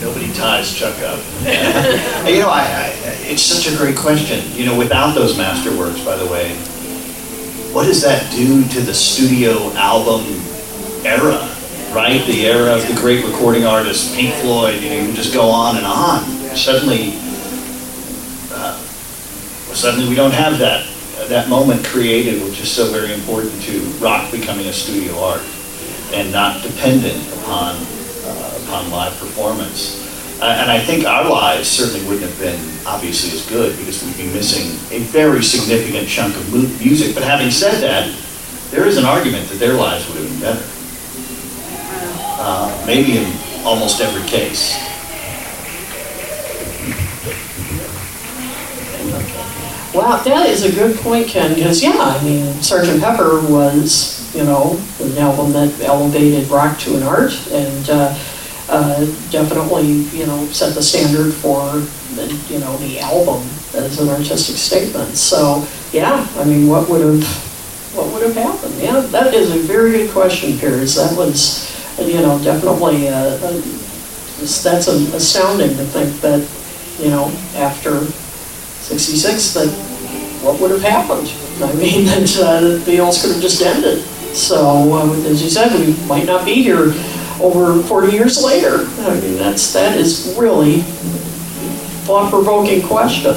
Nobody 0.00 0.32
ties 0.34 0.74
Chuck 0.74 0.98
up. 1.00 1.18
you 2.28 2.40
know, 2.40 2.50
I, 2.50 2.60
I, 2.62 2.92
it's 3.22 3.42
such 3.42 3.72
a 3.72 3.76
great 3.76 3.96
question. 3.96 4.44
You 4.52 4.66
know, 4.66 4.78
without 4.78 5.14
those 5.14 5.36
masterworks, 5.36 6.04
by 6.04 6.16
the 6.16 6.26
way, 6.26 6.54
what 7.72 7.86
does 7.86 8.02
that 8.02 8.30
do 8.32 8.68
to 8.68 8.80
the 8.82 8.94
studio 8.94 9.72
album 9.72 10.24
era? 11.06 11.54
Right, 11.94 12.22
the 12.26 12.46
era 12.46 12.76
of 12.76 12.86
the 12.86 12.94
great 13.00 13.24
recording 13.24 13.64
artists, 13.64 14.14
Pink 14.14 14.34
Floyd. 14.34 14.82
You 14.82 14.90
know, 14.90 14.96
you 14.96 15.06
can 15.06 15.14
just 15.14 15.32
go 15.32 15.48
on 15.48 15.78
and 15.78 15.86
on. 15.86 16.37
Suddenly, 16.58 17.14
uh, 18.52 18.76
suddenly 19.72 20.08
we 20.08 20.16
don't 20.16 20.34
have 20.34 20.58
that 20.58 20.84
that 21.28 21.48
moment 21.48 21.84
created, 21.84 22.42
which 22.42 22.60
is 22.60 22.70
so 22.70 22.90
very 22.90 23.14
important 23.14 23.62
to 23.62 23.80
rock 24.02 24.30
becoming 24.32 24.66
a 24.66 24.72
studio 24.72 25.18
art 25.22 25.42
and 26.12 26.32
not 26.32 26.62
dependent 26.62 27.22
upon 27.38 27.76
uh, 28.24 28.60
upon 28.64 28.90
live 28.90 29.16
performance. 29.18 30.04
Uh, 30.40 30.46
and 30.46 30.70
I 30.70 30.80
think 30.80 31.06
our 31.06 31.28
lives 31.28 31.68
certainly 31.68 32.06
wouldn't 32.08 32.28
have 32.28 32.38
been 32.40 32.58
obviously 32.86 33.38
as 33.38 33.48
good 33.48 33.78
because 33.78 34.04
we'd 34.04 34.16
be 34.16 34.32
missing 34.32 34.66
a 34.90 35.04
very 35.04 35.42
significant 35.44 36.08
chunk 36.08 36.34
of 36.34 36.52
mu- 36.52 36.68
music. 36.84 37.14
But 37.14 37.22
having 37.22 37.50
said 37.52 37.80
that, 37.82 38.10
there 38.70 38.84
is 38.84 38.96
an 38.96 39.04
argument 39.04 39.48
that 39.48 39.58
their 39.58 39.74
lives 39.74 40.08
would 40.08 40.18
have 40.18 40.28
been 40.28 40.40
better. 40.40 40.66
Uh, 42.40 42.84
maybe 42.86 43.18
in 43.18 43.32
almost 43.64 44.00
every 44.00 44.26
case. 44.28 44.87
Wow, 49.98 50.22
that 50.22 50.48
is 50.48 50.62
a 50.62 50.70
good 50.70 50.96
point, 50.98 51.26
Ken, 51.26 51.56
because, 51.56 51.82
yeah, 51.82 51.96
I 51.98 52.22
mean, 52.22 52.46
Sgt. 52.62 53.00
Pepper 53.00 53.40
was, 53.50 54.32
you 54.32 54.44
know, 54.44 54.80
an 55.00 55.18
album 55.18 55.50
that 55.54 55.74
elevated 55.80 56.46
rock 56.46 56.78
to 56.78 56.96
an 56.96 57.02
art 57.02 57.32
and 57.50 57.90
uh, 57.90 58.16
uh, 58.68 59.04
definitely, 59.32 60.06
you 60.16 60.24
know, 60.24 60.46
set 60.52 60.76
the 60.76 60.82
standard 60.84 61.32
for, 61.32 61.80
the, 62.14 62.32
you 62.48 62.60
know, 62.60 62.76
the 62.76 63.00
album 63.00 63.42
as 63.74 63.98
an 63.98 64.08
artistic 64.08 64.54
statement. 64.54 65.16
So, 65.16 65.66
yeah, 65.90 66.24
I 66.36 66.44
mean, 66.44 66.68
what 66.68 66.88
would 66.88 67.00
have, 67.00 67.24
what 67.96 68.12
would 68.12 68.22
have 68.22 68.36
happened? 68.36 68.80
Yeah, 68.80 69.00
that 69.00 69.34
is 69.34 69.50
a 69.50 69.58
very 69.58 69.90
good 69.90 70.12
question, 70.12 70.56
Piers. 70.60 70.94
That 70.94 71.18
was, 71.18 71.74
you 71.98 72.20
know, 72.20 72.38
definitely, 72.44 73.08
uh, 73.08 73.34
uh, 73.42 73.60
that's 74.38 74.86
astounding 74.86 75.70
to 75.70 75.84
think 75.86 76.20
that, 76.20 76.48
you 77.02 77.10
know, 77.10 77.32
after 77.56 78.04
66, 78.04 79.54
that 79.54 79.87
what 80.48 80.60
would 80.60 80.70
have 80.70 80.82
happened? 80.82 81.28
I 81.62 81.74
mean, 81.74 82.04
that 82.06 82.38
uh, 82.40 82.60
the 82.60 82.78
Beatles 82.78 83.20
could 83.20 83.32
have 83.32 83.42
just 83.42 83.60
ended. 83.62 84.02
So, 84.34 84.94
uh, 84.94 85.12
as 85.26 85.42
you 85.42 85.50
said, 85.50 85.78
we 85.78 85.94
might 86.06 86.26
not 86.26 86.44
be 86.46 86.62
here 86.62 86.94
over 87.40 87.82
40 87.82 88.12
years 88.12 88.42
later. 88.42 88.86
I 89.00 89.20
mean, 89.20 89.36
that's 89.36 89.72
that 89.74 89.96
is 89.96 90.34
really 90.38 90.80
thought-provoking 92.06 92.86
question. 92.86 93.34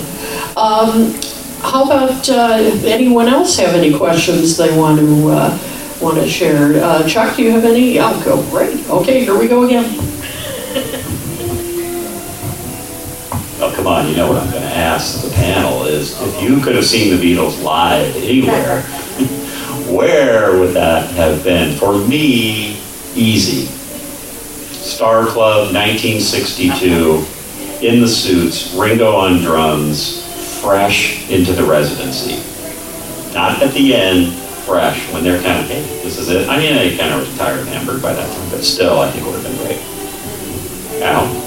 Um, 0.55 1.13
how 1.61 1.83
about 1.83 2.27
uh, 2.29 2.57
anyone 2.85 3.27
else 3.27 3.57
have 3.57 3.75
any 3.75 3.95
questions 3.95 4.57
they 4.57 4.75
want 4.75 4.99
to 4.99 5.27
uh, 5.29 5.59
want 6.01 6.17
to 6.17 6.27
share? 6.27 6.81
Uh, 6.83 7.07
Chuck, 7.07 7.35
do 7.35 7.43
you 7.43 7.51
have 7.51 7.65
any? 7.65 7.99
I'll 7.99 8.23
go. 8.23 8.41
Great. 8.49 8.89
Okay, 8.89 9.25
here 9.25 9.37
we 9.37 9.47
go 9.47 9.63
again. 9.65 9.99
Oh, 13.63 13.71
come 13.75 13.87
on, 13.87 14.07
you 14.07 14.15
know 14.15 14.27
what 14.27 14.41
I'm 14.41 14.49
going 14.49 14.63
to 14.63 14.69
ask 14.69 15.21
the 15.21 15.29
panel 15.35 15.85
is, 15.85 16.19
if 16.21 16.41
you 16.41 16.59
could 16.61 16.75
have 16.75 16.85
seen 16.85 17.15
the 17.15 17.21
Beatles 17.21 17.61
live 17.63 18.15
anywhere, 18.15 18.81
Where 19.91 20.57
would 20.57 20.73
that 20.75 21.11
have 21.15 21.43
been? 21.43 21.75
For 21.77 21.97
me, 21.97 22.77
easy. 23.13 23.65
Star 24.71 25.25
Club, 25.25 25.73
1962, 25.73 27.25
in 27.85 27.99
the 27.99 28.07
suits, 28.07 28.73
Ringo 28.73 29.13
on 29.13 29.41
drums, 29.41 30.61
fresh 30.61 31.29
into 31.29 31.51
the 31.51 31.65
residency. 31.65 32.41
Not 33.33 33.61
at 33.61 33.73
the 33.73 33.93
end, 33.93 34.33
fresh, 34.63 35.11
when 35.11 35.25
they're 35.25 35.41
kind 35.41 35.59
of, 35.59 35.67
hey, 35.67 35.81
this 36.03 36.17
is 36.17 36.29
it. 36.29 36.47
I 36.47 36.57
mean, 36.57 36.77
I 36.77 36.95
kind 36.95 37.13
of 37.13 37.29
retired 37.29 37.59
and 37.59 37.67
hampered 37.67 38.01
by 38.01 38.13
that 38.13 38.33
time, 38.33 38.49
but 38.49 38.63
still, 38.63 39.01
I 39.01 39.11
think 39.11 39.27
it 39.27 39.29
would 39.29 39.43
have 39.43 39.43
been 39.43 39.57
great. 39.57 41.03
Al? 41.03 41.40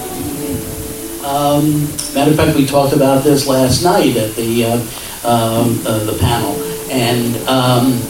Um, 1.24 1.84
matter 2.14 2.32
of 2.32 2.36
fact, 2.36 2.54
we 2.54 2.66
talked 2.66 2.92
about 2.92 3.24
this 3.24 3.46
last 3.46 3.82
night 3.82 4.14
at 4.16 4.34
the, 4.34 4.64
uh, 4.64 4.76
um, 5.24 5.80
uh, 5.86 6.04
the 6.04 6.18
panel. 6.20 6.52
And, 6.90 7.36
um, 7.48 8.02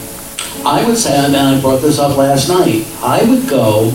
I 0.65 0.83
would 0.85 0.97
say, 0.97 1.15
and 1.15 1.35
I 1.35 1.61
brought 1.61 1.81
this 1.81 1.97
up 1.97 2.17
last 2.17 2.49
night, 2.49 2.85
I 3.01 3.23
would 3.23 3.47
go 3.47 3.85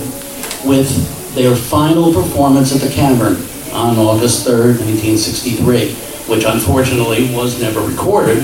with 0.64 1.34
their 1.34 1.54
final 1.54 2.14
performance 2.14 2.74
at 2.74 2.80
the 2.80 2.88
Cavern 2.94 3.36
on 3.72 3.98
August 3.98 4.46
3rd, 4.46 4.78
1963, 4.78 5.92
which 6.32 6.44
unfortunately 6.44 7.34
was 7.34 7.60
never 7.60 7.80
recorded, 7.80 8.42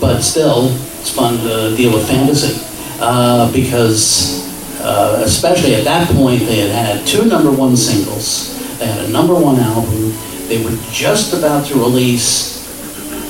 but 0.00 0.22
still, 0.22 0.70
it's 1.00 1.14
fun 1.14 1.38
to 1.38 1.76
deal 1.76 1.92
with 1.92 2.08
fantasy. 2.08 2.66
Uh, 3.00 3.50
because, 3.52 4.44
uh, 4.80 5.22
especially 5.24 5.74
at 5.74 5.84
that 5.84 6.08
point, 6.08 6.40
they 6.40 6.58
had 6.58 6.70
had 6.70 7.06
two 7.06 7.26
number 7.26 7.50
one 7.50 7.76
singles, 7.76 8.49
they 8.80 8.86
had 8.86 9.04
a 9.04 9.08
number 9.08 9.34
one 9.34 9.60
album, 9.60 10.12
they 10.48 10.64
were 10.64 10.76
just 10.90 11.32
about 11.32 11.66
to 11.66 11.74
release 11.74 12.66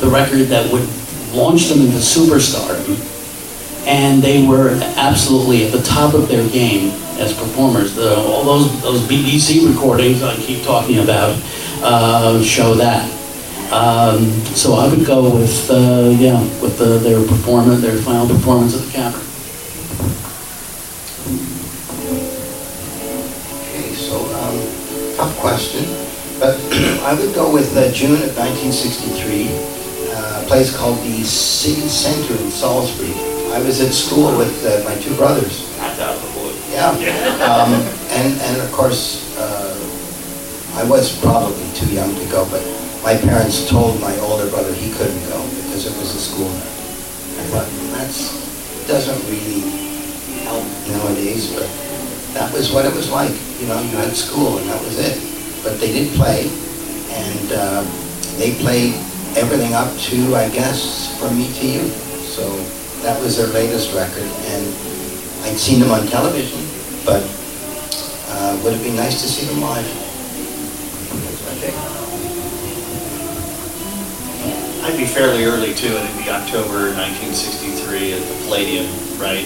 the 0.00 0.08
record 0.08 0.44
that 0.44 0.72
would 0.72 0.88
launch 1.34 1.66
them 1.68 1.80
into 1.80 1.98
superstardom 1.98 2.96
and 3.86 4.22
they 4.22 4.46
were 4.46 4.70
absolutely 4.96 5.66
at 5.66 5.72
the 5.72 5.82
top 5.82 6.14
of 6.14 6.28
their 6.28 6.48
game 6.50 6.90
as 7.18 7.32
performers. 7.32 7.94
The, 7.94 8.16
all 8.16 8.44
those 8.44 8.82
those 8.82 9.00
BBC 9.02 9.68
recordings 9.68 10.22
I 10.22 10.36
keep 10.36 10.62
talking 10.62 10.98
about 10.98 11.40
uh, 11.82 12.42
show 12.42 12.74
that. 12.74 13.10
Um, 13.72 14.30
so 14.54 14.74
I 14.74 14.88
would 14.88 15.06
go 15.06 15.34
with 15.34 15.70
uh, 15.70 16.14
yeah 16.18 16.40
with 16.60 16.78
the, 16.78 16.98
their 16.98 17.26
performance, 17.26 17.80
their 17.80 17.96
final 17.98 18.28
performance 18.28 18.74
at 18.74 18.86
the 18.86 18.92
Cavern. 18.92 19.20
Tough 25.20 25.36
question, 25.36 25.84
but 26.40 26.56
I 27.04 27.12
would 27.12 27.34
go 27.34 27.52
with 27.52 27.76
uh, 27.76 27.92
June 27.92 28.16
of 28.24 28.32
1963, 28.40 29.52
uh, 30.16 30.40
a 30.40 30.44
place 30.48 30.74
called 30.74 30.96
the 31.04 31.20
City 31.24 31.88
Center 31.92 32.32
in 32.40 32.50
Salisbury. 32.50 33.12
I 33.52 33.60
was 33.60 33.82
at 33.82 33.92
school 33.92 34.32
with 34.38 34.64
uh, 34.64 34.80
my 34.88 34.96
two 34.96 35.14
brothers. 35.16 35.68
Yeah. 36.72 36.96
Um, 37.44 37.84
and, 38.16 38.40
and 38.40 38.62
of 38.62 38.72
course, 38.72 39.36
uh, 39.36 39.76
I 40.80 40.88
was 40.88 41.12
probably 41.20 41.68
too 41.74 41.92
young 41.92 42.14
to 42.14 42.26
go, 42.32 42.48
but 42.48 42.64
my 43.04 43.14
parents 43.14 43.68
told 43.68 44.00
my 44.00 44.16
older 44.20 44.48
brother 44.48 44.72
he 44.72 44.90
couldn't 44.92 45.20
go 45.28 45.36
because 45.68 45.84
it 45.84 45.92
was 46.00 46.14
a 46.14 46.20
school 46.20 46.48
night. 46.48 46.64
I 46.64 47.44
thought, 47.52 47.68
that's, 47.92 48.40
doesn't 48.88 49.20
really 49.28 49.68
help 50.48 50.64
nowadays, 50.88 51.52
but 51.52 51.68
that 52.34 52.52
was 52.52 52.72
what 52.72 52.84
it 52.84 52.94
was 52.94 53.10
like. 53.10 53.32
You 53.60 53.66
know, 53.66 53.80
you 53.82 53.96
had 53.96 54.14
school 54.14 54.58
and 54.58 54.68
that 54.68 54.82
was 54.84 54.98
it. 54.98 55.18
But 55.62 55.78
they 55.78 55.92
did 55.92 56.14
play, 56.16 56.48
and 57.10 57.52
uh, 57.52 57.82
they 58.38 58.54
played 58.60 58.94
everything 59.36 59.74
up 59.74 59.94
to, 60.08 60.34
I 60.34 60.48
guess, 60.48 61.18
From 61.20 61.36
Me 61.36 61.52
to 61.52 61.66
You. 61.66 61.88
So 62.24 62.48
that 63.02 63.20
was 63.20 63.36
their 63.36 63.48
latest 63.48 63.94
record, 63.94 64.24
and 64.24 64.66
I'd 65.44 65.58
seen 65.58 65.80
them 65.80 65.90
on 65.90 66.06
television, 66.06 66.60
but 67.04 67.22
uh, 68.28 68.60
would 68.64 68.74
it 68.74 68.82
be 68.82 68.92
nice 68.92 69.20
to 69.22 69.28
see 69.28 69.46
them 69.46 69.60
live? 69.60 69.84
I'd 74.82 74.96
be 74.96 75.06
fairly 75.06 75.44
early 75.44 75.74
too, 75.74 75.94
and 75.94 76.08
it'd 76.08 76.24
be 76.24 76.30
October 76.30 76.92
1963 76.96 78.14
at 78.14 78.22
the 78.22 78.34
Palladium, 78.44 78.86
right? 79.18 79.44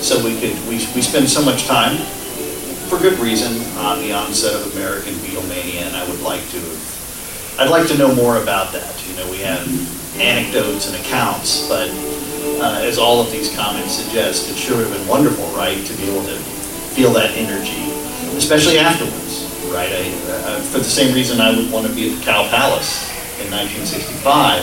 So 0.00 0.22
we 0.22 0.38
could, 0.38 0.54
we, 0.68 0.76
we 0.94 1.02
spend 1.02 1.28
so 1.28 1.44
much 1.44 1.66
time, 1.66 1.96
for 2.88 2.98
good 2.98 3.18
reason, 3.18 3.60
on 3.78 3.98
the 4.00 4.12
onset 4.12 4.54
of 4.54 4.72
American 4.76 5.14
Beatlemania, 5.14 5.82
and 5.82 5.96
I 5.96 6.08
would 6.08 6.20
like 6.20 6.46
to, 6.50 6.60
I'd 7.58 7.70
like 7.70 7.88
to 7.88 7.98
know 7.98 8.14
more 8.14 8.42
about 8.42 8.72
that. 8.72 8.94
You 9.08 9.16
know, 9.16 9.30
we 9.30 9.38
have 9.38 9.66
anecdotes 10.20 10.86
and 10.86 11.02
accounts, 11.02 11.66
but 11.68 11.90
uh, 12.60 12.80
as 12.82 12.98
all 12.98 13.20
of 13.20 13.30
these 13.32 13.54
comments 13.56 13.94
suggest, 13.94 14.50
it 14.50 14.56
sure 14.56 14.76
would 14.76 14.86
have 14.86 14.96
been 14.96 15.08
wonderful, 15.08 15.46
right, 15.56 15.84
to 15.84 15.92
be 15.94 16.04
able 16.10 16.24
to 16.24 16.36
feel 16.94 17.12
that 17.12 17.30
energy, 17.36 17.90
especially 18.36 18.78
afterwards, 18.78 19.44
right? 19.72 19.90
I, 19.90 20.12
uh, 20.28 20.60
for 20.60 20.78
the 20.78 20.84
same 20.84 21.14
reason 21.14 21.40
I 21.40 21.56
would 21.56 21.70
want 21.72 21.86
to 21.86 21.92
be 21.92 22.12
at 22.12 22.18
the 22.18 22.24
Cow 22.24 22.48
Palace 22.48 23.10
in 23.40 23.50
1965, 23.50 24.62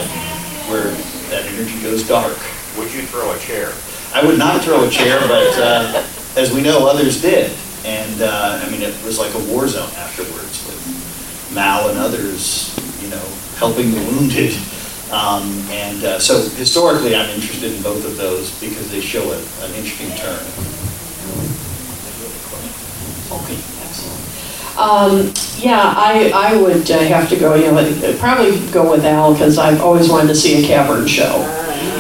where 0.70 0.90
that 1.30 1.46
energy 1.52 1.82
goes 1.82 2.08
dark. 2.08 2.38
Would 2.78 2.94
you 2.94 3.02
throw 3.04 3.32
a 3.32 3.40
chair? 3.40 3.74
I 4.14 4.24
would 4.24 4.38
not 4.38 4.62
throw 4.62 4.84
a 4.86 4.90
chair, 4.90 5.20
but 5.22 5.58
uh, 5.58 6.06
as 6.38 6.54
we 6.54 6.62
know, 6.62 6.88
others 6.88 7.22
did. 7.22 7.52
And 7.84 8.22
uh, 8.22 8.62
I 8.64 8.70
mean, 8.70 8.82
it 8.82 8.94
was 9.04 9.18
like 9.18 9.34
a 9.34 9.40
war 9.52 9.68
zone 9.68 9.90
afterwards 9.98 10.66
with 10.68 11.52
Mao 11.54 11.90
and 11.90 11.98
others, 11.98 12.74
you 13.02 13.10
know, 13.10 13.24
helping 13.58 13.92
the 13.92 14.00
wounded. 14.12 14.56
Um, 15.12 15.50
and 15.70 16.04
uh, 16.04 16.20
so 16.20 16.42
historically, 16.58 17.16
I'm 17.16 17.30
interested 17.30 17.74
in 17.74 17.82
both 17.82 18.06
of 18.06 18.16
those 18.18 18.52
because 18.60 18.90
they 18.92 19.02
show 19.02 19.24
a, 19.32 19.38
an 19.66 19.74
interesting 19.74 20.10
turn. 20.16 20.42
Okay. 23.34 23.83
Um, 24.78 25.32
yeah, 25.58 25.94
I, 25.96 26.32
I 26.34 26.56
would 26.60 26.90
uh, 26.90 26.98
have 27.00 27.30
to 27.30 27.36
go, 27.36 27.54
you 27.54 27.72
know, 27.72 28.18
probably 28.20 28.60
go 28.72 28.90
with 28.90 29.06
Al, 29.06 29.34
because 29.34 29.58
I've 29.60 29.82
always 29.82 30.10
wanted 30.10 30.30
to 30.30 30.36
see 30.36 30.64
a 30.64 30.68
cavern 30.68 31.06
show. 31.08 31.46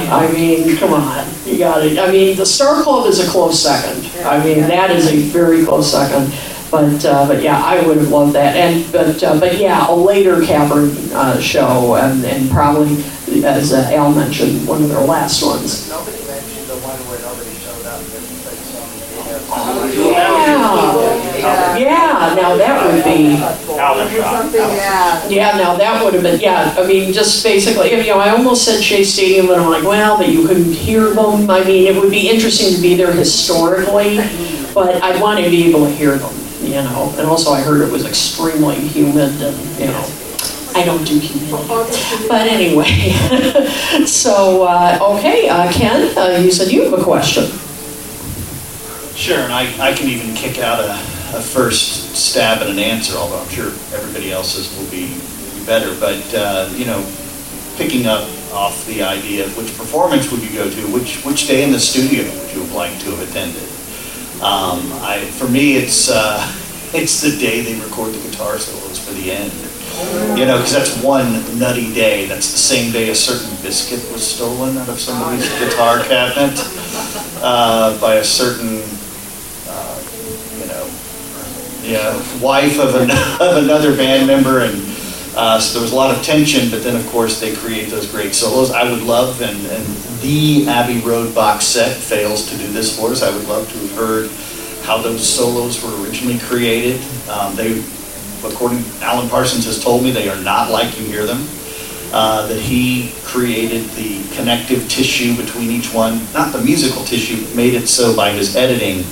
I 0.10 0.32
mean, 0.32 0.76
come 0.78 0.94
on, 0.94 1.28
you 1.46 1.58
got 1.60 1.86
it. 1.86 2.00
I 2.00 2.12
mean, 2.12 2.36
the 2.36 2.46
Star 2.46 2.82
Club 2.82 3.06
is 3.08 3.20
a 3.20 3.30
close 3.30 3.62
second. 3.62 4.06
I 4.26 4.44
mean, 4.44 4.62
that 4.62 4.90
is 4.92 5.08
a 5.08 5.18
very 5.18 5.64
close 5.64 5.92
second. 5.92 6.34
But, 6.72 7.06
uh, 7.06 7.28
but 7.28 7.44
yeah, 7.44 7.64
I 7.64 7.86
would 7.86 7.98
have 7.98 8.10
loved 8.10 8.34
that. 8.34 8.56
And, 8.56 8.92
but, 8.92 9.22
uh, 9.24 9.40
but 9.40 9.60
yeah, 9.60 9.88
a 9.88 9.94
later 9.96 10.42
cavern, 10.44 10.90
uh, 11.14 11.40
show, 11.40 11.96
and, 11.96 12.26
and 12.26 12.50
probably, 12.50 13.04
as 13.46 13.72
uh, 13.72 13.88
Al 13.94 14.12
mentioned, 14.12 14.68
one 14.68 14.82
of 14.82 14.90
their 14.90 15.06
last 15.06 15.44
ones. 15.46 15.88
Nobody 15.90 16.18
mentioned 16.26 16.68
the 16.68 16.78
one 16.78 16.98
where 17.08 17.20
nobody 17.22 17.54
showed 17.62 17.86
up, 17.86 18.02
and 18.02 18.10
played 18.42 18.58
songs. 18.58 19.14
Yeah, 21.44 21.78
yeah, 21.78 22.36
now 22.36 22.56
that 22.56 22.86
would 22.86 23.04
be. 23.04 23.36
Alvin 23.80 24.08
shot. 24.16 24.54
Yeah. 24.54 25.28
Yeah, 25.28 25.58
now 25.58 25.76
that 25.76 26.04
would 26.04 26.14
have 26.14 26.24
been, 26.24 26.40
yeah, 26.40 26.74
I 26.78 26.86
mean, 26.88 27.12
just 27.14 27.44
basically, 27.44 27.92
you 27.92 28.08
know, 28.08 28.20
I 28.20 28.30
almost 28.30 28.64
said 28.64 28.82
Shea 28.82 29.04
Stadium, 29.04 29.48
but 29.48 29.60
I'm 29.60 29.70
like, 29.70 29.84
well, 29.84 30.18
but 30.18 30.30
you 30.30 30.48
couldn't 30.48 30.72
hear 30.72 31.10
them. 31.10 31.50
I 31.50 31.64
mean, 31.64 31.88
it 31.94 32.00
would 32.00 32.12
be 32.12 32.30
interesting 32.30 32.74
to 32.76 32.82
be 32.82 32.96
there 32.96 33.12
historically, 33.12 34.18
but 34.74 35.02
I'd 35.04 35.22
want 35.22 35.44
to 35.44 35.50
be 35.50 35.68
able 35.70 35.86
to 35.86 35.92
hear 35.92 36.16
them, 36.18 36.34
you 36.62 36.76
know? 36.82 37.14
And 37.18 37.28
also 37.28 37.52
I 37.52 37.62
heard 37.62 37.82
it 37.82 37.92
was 37.92 38.06
extremely 38.06 38.76
humid 38.76 39.42
and, 39.42 39.80
you 39.80 39.88
know, 39.88 40.06
I 40.76 40.84
don't 40.86 41.04
do 41.06 41.20
humidity. 41.20 41.68
But 42.28 42.48
anyway, 42.48 43.12
so, 44.08 44.64
uh, 44.64 44.98
okay, 45.18 45.48
uh, 45.50 45.72
Ken, 45.72 46.18
uh, 46.18 46.38
you 46.40 46.52
said 46.52 46.72
you 46.72 46.84
have 46.84 46.94
a 47.00 47.04
question. 47.04 47.46
Sure, 49.16 49.38
and 49.40 49.54
I, 49.54 49.90
I 49.90 49.94
can 49.94 50.08
even 50.10 50.34
kick 50.34 50.58
out 50.58 50.80
a, 50.80 51.00
a 51.34 51.42
first 51.42 52.16
stab 52.16 52.60
at 52.60 52.68
an 52.68 52.80
answer, 52.80 53.18
although 53.18 53.40
I'm 53.40 53.50
sure 53.50 53.68
everybody 53.94 54.32
else's 54.32 54.76
will 54.78 54.90
be 54.92 55.20
be 55.64 55.66
better. 55.66 55.96
But, 56.00 56.34
uh, 56.34 56.70
you 56.76 56.86
know, 56.86 57.04
picking 57.76 58.06
up 58.06 58.30
off 58.54 58.86
the 58.86 59.04
idea 59.04 59.46
of 59.46 59.58
which 59.58 59.76
performance 59.78 60.32
would 60.32 60.42
you 60.42 60.54
go 60.54 60.70
to, 60.70 60.82
which, 60.94 61.24
which 61.24 61.48
day 61.48 61.64
in 61.64 61.72
the 61.72 61.80
studio 61.80 62.24
would 62.24 62.54
you 62.54 62.62
have 62.62 62.74
liked 62.74 63.02
to 63.02 63.12
have 63.12 63.30
attended? 63.30 63.64
Um, 64.44 64.92
I, 65.02 65.26
for 65.38 65.48
me, 65.48 65.78
it's, 65.78 66.10
uh, 66.10 66.40
it's 66.94 67.22
the 67.22 67.38
day 67.38 67.62
they 67.62 67.80
record 67.80 68.14
the 68.14 68.30
guitar 68.30 68.58
solos 68.60 69.00
for 69.00 69.14
the 69.14 69.32
end. 69.32 69.52
You 70.38 70.48
know, 70.48 70.58
because 70.58 70.74
that's 70.74 71.04
one 71.04 71.60
nutty 71.60 71.94
day. 71.94 72.26
That's 72.26 72.52
the 72.52 72.58
same 72.58 72.92
day 72.92 73.12
a 73.12 73.16
certain 73.16 73.56
biscuit 73.62 74.00
was 74.12 74.26
stolen 74.26 74.76
out 74.78 74.90
of 74.90 75.00
somebody's 75.00 75.48
guitar 75.60 76.04
cabinet 76.04 76.58
uh, 77.44 78.00
by 78.02 78.16
a 78.16 78.24
certain, 78.24 78.82
yeah, 81.84 82.16
wife 82.42 82.80
of, 82.80 82.96
an, 82.96 83.12
of 83.42 83.64
another 83.64 83.96
band 83.96 84.28
member, 84.28 84.62
and 84.62 84.76
uh, 85.36 85.60
so 85.60 85.74
there 85.74 85.84
was 85.84 85.92
a 85.92 85.96
lot 85.96 86.16
of 86.16 86.24
tension. 86.24 86.70
But 86.72 86.84
then, 86.84 86.96
of 86.96 87.06
course, 87.08 87.40
they 87.40 87.56
create 87.56 87.90
those 87.90 88.10
great 88.12 88.34
solos. 88.36 88.72
I 88.72 88.90
would 88.90 89.04
love, 89.04 89.42
and, 89.42 89.58
and 89.68 89.86
the 90.22 90.68
Abbey 90.68 91.00
Road 91.02 91.36
box 91.36 91.66
set 91.66 91.96
fails 91.98 92.50
to 92.52 92.58
do 92.58 92.68
this 92.72 92.98
for 92.98 93.12
us. 93.12 93.22
I 93.24 93.36
would 93.36 93.48
love 93.48 93.72
to 93.72 93.78
have 93.80 93.92
heard 93.96 94.32
how 94.86 94.98
those 95.02 95.28
solos 95.28 95.84
were 95.84 96.04
originally 96.04 96.40
created. 96.40 97.02
Um, 97.30 97.56
they 97.56 97.84
according, 98.46 98.84
Alan 99.02 99.30
Parsons 99.30 99.66
has 99.66 99.82
told 99.84 100.04
me 100.04 100.12
they 100.12 100.30
are 100.30 100.42
not 100.44 100.70
like 100.72 100.98
you 101.00 101.06
hear 101.06 101.26
them. 101.26 101.48
uh, 102.14 102.46
that 102.48 102.60
he 102.62 103.12
created 103.24 103.84
the 103.92 104.24
connective 104.36 104.88
tissue 104.88 105.36
between 105.36 105.72
each 105.72 105.94
one, 105.94 106.22
not 106.34 106.54
the 106.54 106.62
musical 106.62 107.04
tissue, 107.06 107.44
made 107.56 107.74
it 107.74 107.88
so 107.88 108.16
by 108.16 108.32
his 108.32 108.56
editing, 108.56 109.04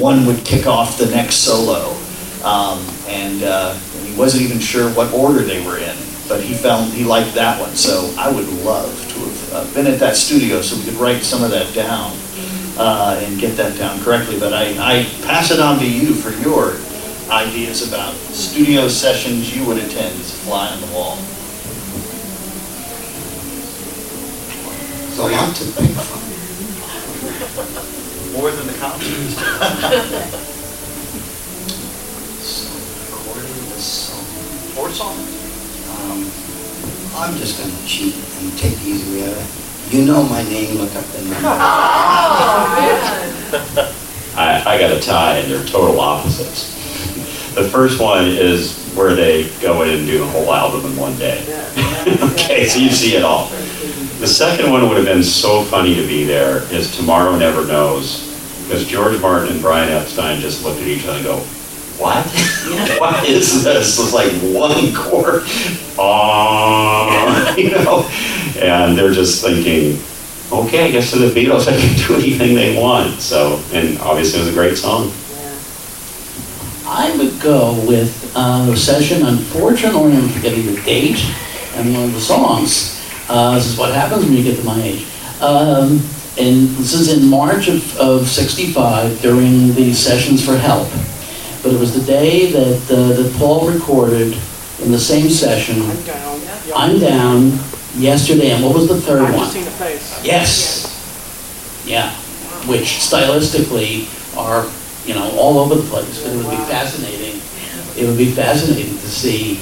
one 0.00 0.24
would 0.26 0.44
kick 0.44 0.66
off 0.66 0.96
the 0.98 1.06
next 1.06 1.36
solo. 1.36 1.94
Um, 2.42 2.84
and 3.06 3.42
uh, 3.42 3.74
he 4.04 4.14
wasn't 4.16 4.42
even 4.44 4.58
sure 4.58 4.90
what 4.90 5.12
order 5.12 5.42
they 5.42 5.64
were 5.64 5.76
in, 5.78 5.96
but 6.28 6.42
he 6.42 6.54
found 6.54 6.92
he 6.92 7.04
liked 7.04 7.34
that 7.34 7.60
one. 7.60 7.76
So 7.76 8.14
I 8.18 8.30
would 8.32 8.48
love 8.64 8.90
to 9.12 9.18
have 9.18 9.52
uh, 9.52 9.74
been 9.74 9.86
at 9.86 9.98
that 10.00 10.16
studio 10.16 10.62
so 10.62 10.76
we 10.76 10.84
could 10.84 10.94
write 10.94 11.22
some 11.22 11.42
of 11.44 11.50
that 11.50 11.74
down 11.74 12.16
uh, 12.78 13.20
and 13.22 13.38
get 13.38 13.56
that 13.58 13.76
down 13.76 14.00
correctly. 14.00 14.40
But 14.40 14.54
I, 14.54 14.70
I 14.78 15.04
pass 15.26 15.50
it 15.50 15.60
on 15.60 15.78
to 15.80 15.90
you 15.90 16.14
for 16.14 16.30
your 16.40 16.76
ideas 17.30 17.86
about 17.86 18.14
studio 18.14 18.88
sessions 18.88 19.54
you 19.54 19.64
would 19.66 19.76
attend 19.78 20.18
as 20.18 20.32
a 20.32 20.36
fly 20.38 20.68
on 20.68 20.80
the 20.80 20.86
wall. 20.88 21.16
There's 25.06 25.18
a 25.18 25.22
lot 25.22 25.54
to 25.56 25.64
think 25.64 25.92
from. 25.92 26.20
More 28.32 28.50
than 28.52 28.66
the 28.66 28.74
concerts. 28.74 29.36
Recording 33.80 33.86
this 33.86 34.12
song. 34.12 34.24
Four 34.76 34.90
songs? 34.90 35.24
Um, 35.88 36.28
I'm 37.16 37.34
just 37.38 37.58
gonna 37.58 37.72
cheat 37.86 38.14
and 38.14 38.58
take 38.58 38.76
the 38.76 38.90
easy 38.90 39.16
way 39.16 39.24
out 39.24 39.36
of 39.38 39.40
it. 39.40 39.94
You 39.94 40.04
know 40.04 40.22
my 40.22 40.42
name, 40.42 40.76
look 40.76 40.94
up 40.94 41.04
the 41.04 41.22
number. 41.22 41.38
I, 44.36 44.62
I 44.66 44.78
got 44.78 44.92
a 44.92 45.00
tie, 45.00 45.38
and 45.38 45.50
they're 45.50 45.64
total 45.64 45.98
opposites. 45.98 46.74
The 47.54 47.64
first 47.64 47.98
one 48.00 48.26
is 48.26 48.92
where 48.94 49.14
they 49.14 49.48
go 49.60 49.80
in 49.82 49.88
and 49.88 50.06
do 50.06 50.18
the 50.18 50.26
whole 50.26 50.52
album 50.52 50.90
in 50.90 50.96
one 50.98 51.16
day. 51.16 51.42
Okay, 52.00 52.66
so 52.66 52.78
you 52.78 52.90
see 52.90 53.14
it 53.16 53.22
all. 53.22 53.48
The 54.18 54.26
second 54.26 54.70
one 54.72 54.88
would 54.88 54.96
have 54.96 55.06
been 55.06 55.22
so 55.22 55.62
funny 55.62 55.94
to 55.94 56.06
be 56.06 56.24
there 56.24 56.62
is 56.72 56.96
Tomorrow 56.96 57.36
Never 57.36 57.66
Knows, 57.66 58.26
because 58.64 58.86
George 58.86 59.20
Martin 59.20 59.52
and 59.52 59.60
Brian 59.60 59.90
Epstein 59.90 60.40
just 60.40 60.64
looked 60.64 60.80
at 60.80 60.86
each 60.88 61.04
other 61.04 61.18
and 61.18 61.24
go, 61.24 61.44
what? 62.00 62.26
What 63.00 63.28
is 63.28 63.64
this? 63.64 63.98
It's 63.98 64.12
like 64.12 64.32
one 64.54 64.94
chord, 64.94 65.42
ah, 65.98 67.54
you 67.56 67.70
know? 67.70 68.08
And 68.60 68.96
they're 68.96 69.12
just 69.12 69.42
thinking, 69.44 70.00
okay, 70.52 70.84
I 70.86 70.90
guess 70.90 71.10
the 71.12 71.30
Beatles, 71.30 71.66
they 71.66 71.78
can 71.80 71.96
do 72.08 72.14
anything 72.16 72.54
they 72.54 72.76
want. 72.80 73.20
So, 73.20 73.62
and 73.72 73.98
obviously 74.00 74.40
it 74.40 74.44
was 74.44 74.52
a 74.52 74.56
great 74.56 74.76
song. 74.76 75.12
I 76.86 77.16
would 77.16 77.40
go 77.40 77.74
with 77.86 78.32
uh, 78.34 78.68
a 78.72 78.76
session, 78.76 79.24
unfortunately, 79.24 80.12
I'm 80.16 80.28
forgetting 80.28 80.66
the 80.66 80.80
date 80.82 81.20
and 81.76 81.94
one 81.94 82.04
of 82.04 82.12
the 82.14 82.20
songs. 82.20 83.00
Uh, 83.28 83.54
This 83.54 83.66
is 83.66 83.78
what 83.78 83.94
happens 83.94 84.24
when 84.24 84.34
you 84.34 84.42
get 84.42 84.56
to 84.58 84.64
my 84.64 84.80
age. 84.82 85.06
Um, 85.40 86.00
And 86.38 86.68
this 86.78 86.94
is 86.94 87.08
in 87.12 87.28
March 87.28 87.68
of 87.68 87.82
of 87.98 88.26
65 88.28 89.20
during 89.20 89.74
the 89.74 89.92
Sessions 89.92 90.40
for 90.44 90.56
Help. 90.56 90.88
But 91.62 91.74
it 91.74 91.80
was 91.80 91.92
the 91.94 92.04
day 92.06 92.50
that 92.52 92.90
uh, 92.90 93.08
that 93.22 93.34
Paul 93.38 93.70
recorded 93.70 94.36
in 94.82 94.90
the 94.92 94.98
same 94.98 95.28
session, 95.28 95.82
I'm 95.82 96.02
Down, 96.04 96.40
I'm 96.74 96.98
down 96.98 97.58
Yesterday, 97.96 98.52
and 98.52 98.64
what 98.64 98.74
was 98.74 98.86
the 98.88 99.00
third 99.00 99.22
I've 99.22 99.34
one? 99.34 99.48
seen 99.48 99.66
a 99.66 99.70
face. 99.70 100.24
Yes. 100.24 100.86
Yeah, 101.84 102.14
which 102.68 103.00
stylistically 103.02 104.06
are, 104.38 104.70
you 105.04 105.14
know, 105.14 105.28
all 105.36 105.58
over 105.58 105.74
the 105.74 105.82
place, 105.90 106.22
but 106.22 106.32
it 106.32 106.36
would 106.36 106.50
be 106.50 106.64
fascinating. 106.70 107.42
It 107.96 108.06
would 108.06 108.16
be 108.16 108.30
fascinating 108.30 108.96
to 108.96 109.08
see 109.08 109.54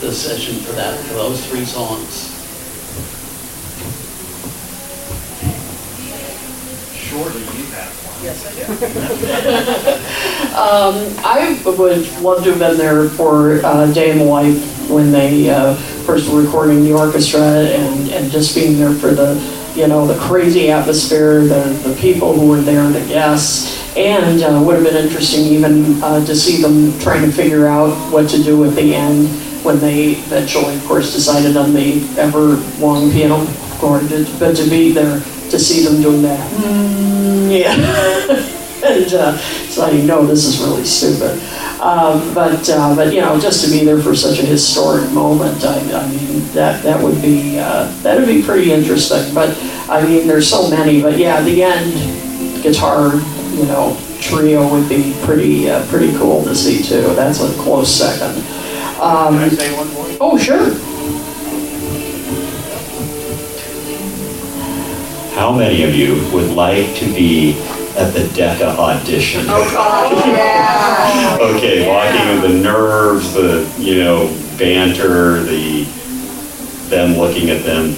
the 0.00 0.12
session 0.12 0.56
for 0.64 0.72
that, 0.72 0.98
for 1.06 1.14
those 1.14 1.46
three 1.46 1.64
songs. 1.64 2.32
Surely 6.92 7.40
you 7.40 7.64
have 7.72 7.92
one. 8.02 8.03
Yes, 8.24 8.46
I 8.46 8.52
do. 8.54 10.00
Um, 10.54 10.94
I 11.24 11.60
would 11.66 12.06
love 12.22 12.44
to 12.44 12.50
have 12.50 12.60
been 12.60 12.78
there 12.78 13.08
for 13.08 13.60
uh, 13.64 13.92
Day 13.92 14.12
in 14.12 14.18
the 14.18 14.24
Life 14.24 14.88
when 14.88 15.10
they 15.10 15.50
uh, 15.50 15.74
first 16.06 16.30
were 16.30 16.42
recording 16.42 16.84
the 16.84 16.92
orchestra 16.92 17.40
and, 17.40 18.08
and 18.10 18.30
just 18.30 18.54
being 18.54 18.78
there 18.78 18.92
for 18.92 19.10
the, 19.10 19.34
you 19.74 19.88
know, 19.88 20.06
the 20.06 20.16
crazy 20.16 20.70
atmosphere, 20.70 21.40
the, 21.40 21.64
the 21.84 21.96
people 22.00 22.38
who 22.38 22.48
were 22.48 22.60
there, 22.60 22.88
the 22.88 23.04
guests. 23.08 23.82
And 23.96 24.44
uh, 24.44 24.62
would 24.64 24.76
have 24.76 24.84
been 24.84 25.04
interesting 25.04 25.40
even 25.46 26.00
uh, 26.02 26.24
to 26.24 26.36
see 26.36 26.62
them 26.62 26.96
trying 27.00 27.22
to 27.22 27.32
figure 27.32 27.66
out 27.66 27.92
what 28.12 28.30
to 28.30 28.40
do 28.40 28.64
at 28.64 28.76
the 28.76 28.94
end 28.94 29.28
when 29.64 29.80
they 29.80 30.12
eventually, 30.12 30.76
of 30.76 30.84
course, 30.86 31.12
decided 31.12 31.56
on 31.56 31.74
the 31.74 32.00
ever 32.16 32.56
long 32.78 33.10
piano 33.10 33.44
chord. 33.78 34.08
But 34.38 34.54
to 34.56 34.70
be 34.70 34.92
there, 34.92 35.20
to 35.54 35.60
see 35.60 35.84
them 35.84 36.02
doing 36.02 36.22
that, 36.22 36.50
mm, 36.50 37.48
yeah. 37.48 37.74
and 38.84 39.14
uh, 39.14 39.36
so 39.70 39.88
you 39.88 40.02
know 40.02 40.26
this 40.26 40.44
is 40.44 40.58
really 40.60 40.84
stupid. 40.84 41.40
Um, 41.80 42.34
but 42.34 42.68
uh, 42.68 42.94
but 42.96 43.12
you 43.12 43.20
know 43.20 43.38
just 43.38 43.64
to 43.64 43.70
be 43.70 43.84
there 43.84 44.00
for 44.00 44.14
such 44.14 44.38
a 44.40 44.46
historic 44.46 45.10
moment, 45.12 45.64
I, 45.64 45.78
I 45.92 46.06
mean 46.10 46.40
that 46.52 46.82
that 46.82 47.02
would 47.02 47.20
be 47.22 47.58
uh, 47.58 47.86
that 48.02 48.18
would 48.18 48.26
be 48.26 48.42
pretty 48.42 48.72
interesting. 48.72 49.32
But 49.34 49.56
I 49.88 50.04
mean 50.04 50.26
there's 50.26 50.48
so 50.48 50.68
many. 50.68 51.00
But 51.00 51.18
yeah, 51.18 51.40
the 51.42 51.62
end 51.62 52.62
guitar 52.62 53.14
you 53.54 53.66
know 53.66 53.96
trio 54.20 54.68
would 54.72 54.88
be 54.88 55.14
pretty 55.22 55.70
uh, 55.70 55.86
pretty 55.86 56.16
cool 56.18 56.42
to 56.44 56.54
see 56.54 56.82
too. 56.82 57.14
That's 57.14 57.40
a 57.40 57.52
close 57.62 57.94
second. 57.94 58.36
Um, 59.00 59.34
Can 59.34 59.44
I 59.44 59.48
say 59.48 59.76
one 59.76 59.92
more? 59.92 60.06
oh 60.20 60.38
sure. 60.38 60.74
How 65.34 65.50
many 65.52 65.82
of 65.82 65.94
you 65.94 66.14
would 66.32 66.52
like 66.52 66.94
to 66.96 67.06
be 67.06 67.60
at 67.96 68.12
the 68.12 68.28
Decca 68.34 68.78
audition? 68.78 69.46
Okay, 71.40 71.88
walking 71.88 72.40
with 72.40 72.52
the 72.52 72.58
nerves, 72.62 73.32
the, 73.34 73.68
you 73.76 73.96
know, 74.04 74.28
banter, 74.58 75.42
the, 75.42 75.84
them 76.88 77.16
looking 77.18 77.50
at 77.50 77.64
them. 77.64 77.96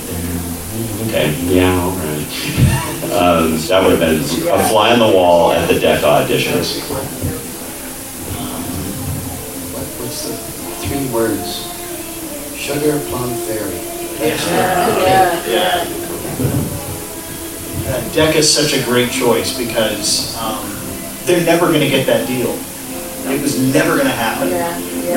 Okay, 1.09 1.35
yeah, 1.45 1.79
all 1.79 1.91
right. 1.91 2.27
Um, 3.13 3.59
that 3.69 3.83
would 3.83 4.01
have 4.01 4.01
been 4.01 4.21
a 4.23 4.69
fly 4.71 4.93
on 4.93 4.99
the 4.99 5.07
wall 5.07 5.53
at 5.53 5.69
the 5.69 5.79
Decca 5.79 6.07
auditions. 6.07 6.81
What, 9.75 9.85
what's 10.01 10.23
the 10.27 10.35
three 10.87 11.07
words? 11.13 11.67
Sugar 12.57 12.99
Plum 13.11 13.35
Fairy. 13.47 13.81
Yeah. 15.47 16.06
Uh, 17.87 18.03
Decca's 18.11 18.53
such 18.53 18.75
a 18.75 18.85
great 18.85 19.13
choice 19.13 19.57
because 19.57 20.37
um, 20.39 20.59
they're 21.25 21.45
never 21.45 21.67
going 21.67 21.81
to 21.81 21.89
get 21.89 22.05
that 22.07 22.27
deal. 22.27 22.59
It 23.31 23.41
was 23.41 23.61
never 23.73 23.95
going 23.95 24.09
to 24.09 24.13
happen. 24.13 24.51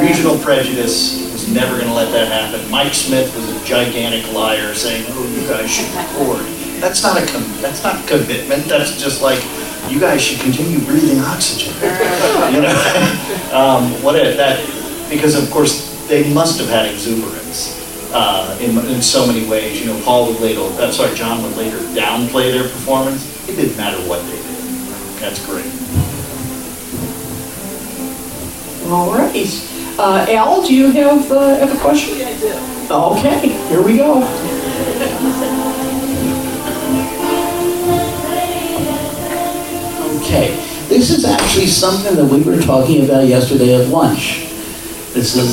Regional 0.06 0.38
prejudice 0.38 1.32
was 1.32 1.48
never 1.52 1.78
going 1.78 1.88
to 1.88 1.94
let 1.94 2.12
that 2.12 2.28
happen. 2.28 2.70
Mike 2.70 2.94
Smith 2.94 3.36
was 3.36 3.50
a 3.50 3.66
gigantic 3.66 4.32
liar 4.34 4.76
saying, 4.76 5.06
"Oh, 5.10 5.28
you 5.34 5.48
guys 5.48 5.70
should 5.70 5.90
record." 5.96 6.46
That's 6.80 7.02
not 7.02 7.18
a 7.18 7.26
com- 7.26 7.62
that's 7.62 7.84
not 7.84 8.08
commitment. 8.08 8.66
That's 8.66 9.02
just 9.02 9.24
like 9.24 9.44
you 9.90 10.00
guys 10.00 10.22
should 10.22 10.40
continue 10.40 10.80
breathing 10.86 11.20
oxygen. 11.22 11.74
you 12.54 12.62
know, 12.62 13.50
um, 13.52 13.92
what 14.04 14.16
if 14.16 14.38
that? 14.38 14.62
Because 15.10 15.36
of 15.36 15.50
course 15.50 15.90
they 16.08 16.32
must 16.34 16.60
have 16.60 16.70
had 16.70 16.86
exuberance 16.86 17.79
uh, 18.12 18.58
in, 18.62 18.78
in 18.88 19.02
so 19.02 19.26
many 19.26 19.48
ways. 19.48 19.80
You 19.82 19.88
know, 19.88 20.02
Paul 20.04 20.28
would 20.28 20.40
later, 20.42 20.62
I'm 20.82 20.92
sorry, 20.92 21.16
John 21.16 21.44
would 21.44 21.56
later 21.56 21.78
downplay 21.94 22.52
their 22.52 22.64
performance. 22.64 23.26
It 23.48 23.56
didn't 23.56 23.78
matter 23.78 23.98
what 24.08 24.24
they 24.26 24.38
did. 24.38 24.46
That's 25.20 25.46
great. 25.46 25.66
All 28.92 29.12
right. 29.12 29.66
Uh, 30.00 30.26
Al, 30.30 30.66
do 30.66 30.74
you 30.74 30.92
have, 30.92 31.32
uh, 31.32 31.58
have 31.58 31.76
a 31.76 31.80
question? 31.80 32.18
Yeah, 32.18 32.30
I 32.30 32.40
do. 32.40 32.70
Okay, 32.92 33.50
here 33.68 33.84
we 33.84 33.98
go. 33.98 34.24
Okay, 40.22 40.56
this 40.88 41.12
is 41.12 41.26
actually 41.26 41.68
something 41.68 42.16
that 42.16 42.26
we 42.26 42.42
were 42.42 42.62
talking 42.62 43.06
about 43.06 43.28
yesterday 43.28 43.76
at 43.76 43.90
lunch. 43.90 44.48
This 45.14 45.36
is, 45.36 45.52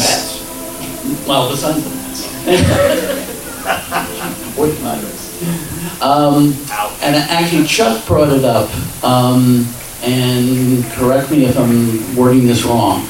well, 1.27 1.51
besides 1.51 1.83
the 1.85 1.96
With 4.57 4.81
nuggets. 4.83 5.43
Um, 6.01 6.55
and 7.03 7.17
actually 7.17 7.67
Chuck 7.67 8.07
brought 8.07 8.33
it 8.33 8.45
up, 8.45 8.71
um, 9.03 9.67
and 10.03 10.85
correct 10.93 11.31
me 11.31 11.47
if 11.47 11.59
I'm 11.59 12.15
wording 12.15 12.47
this 12.47 12.65
wrong. 12.65 13.03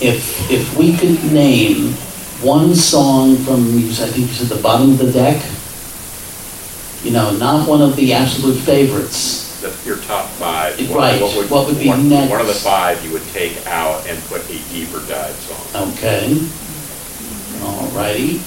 If, 0.00 0.50
if 0.50 0.76
we 0.76 0.94
could 0.96 1.24
name 1.32 1.92
one 2.42 2.74
song 2.74 3.36
from, 3.36 3.78
I 3.78 3.80
think 4.10 4.18
you 4.18 4.34
said 4.34 4.48
the 4.48 4.62
bottom 4.62 4.90
of 4.90 4.98
the 4.98 5.10
deck? 5.10 5.42
You 7.02 7.12
know, 7.12 7.30
not 7.38 7.66
one 7.68 7.80
of 7.80 7.96
the 7.96 8.12
absolute 8.12 8.58
favorites. 8.58 9.60
the- 9.62 9.72
your 9.86 9.96
top 9.98 10.28
five. 10.32 10.78
Right, 10.94 11.20
what 11.20 11.66
would 11.66 11.78
be 11.78 11.88
one- 11.88 12.08
next? 12.10 12.30
One 12.30 12.40
of 12.42 12.46
the 12.46 12.52
five 12.54 13.02
you 13.04 13.12
would 13.12 13.26
take 13.32 13.66
out 13.66 14.06
and 14.06 14.22
put 14.24 14.44
a 14.50 14.58
deeper 14.70 15.00
dive 15.08 15.34
song. 15.36 15.92
Okay. 15.94 16.38
All 17.62 17.86
righty. 17.88 18.40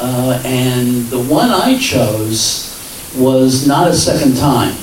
Uh, 0.00 0.40
and 0.44 1.06
the 1.06 1.20
one 1.20 1.50
I 1.50 1.76
chose 1.78 2.68
was 3.16 3.66
Not 3.66 3.88
a 3.88 3.94
Second 3.94 4.36
Time. 4.36 4.76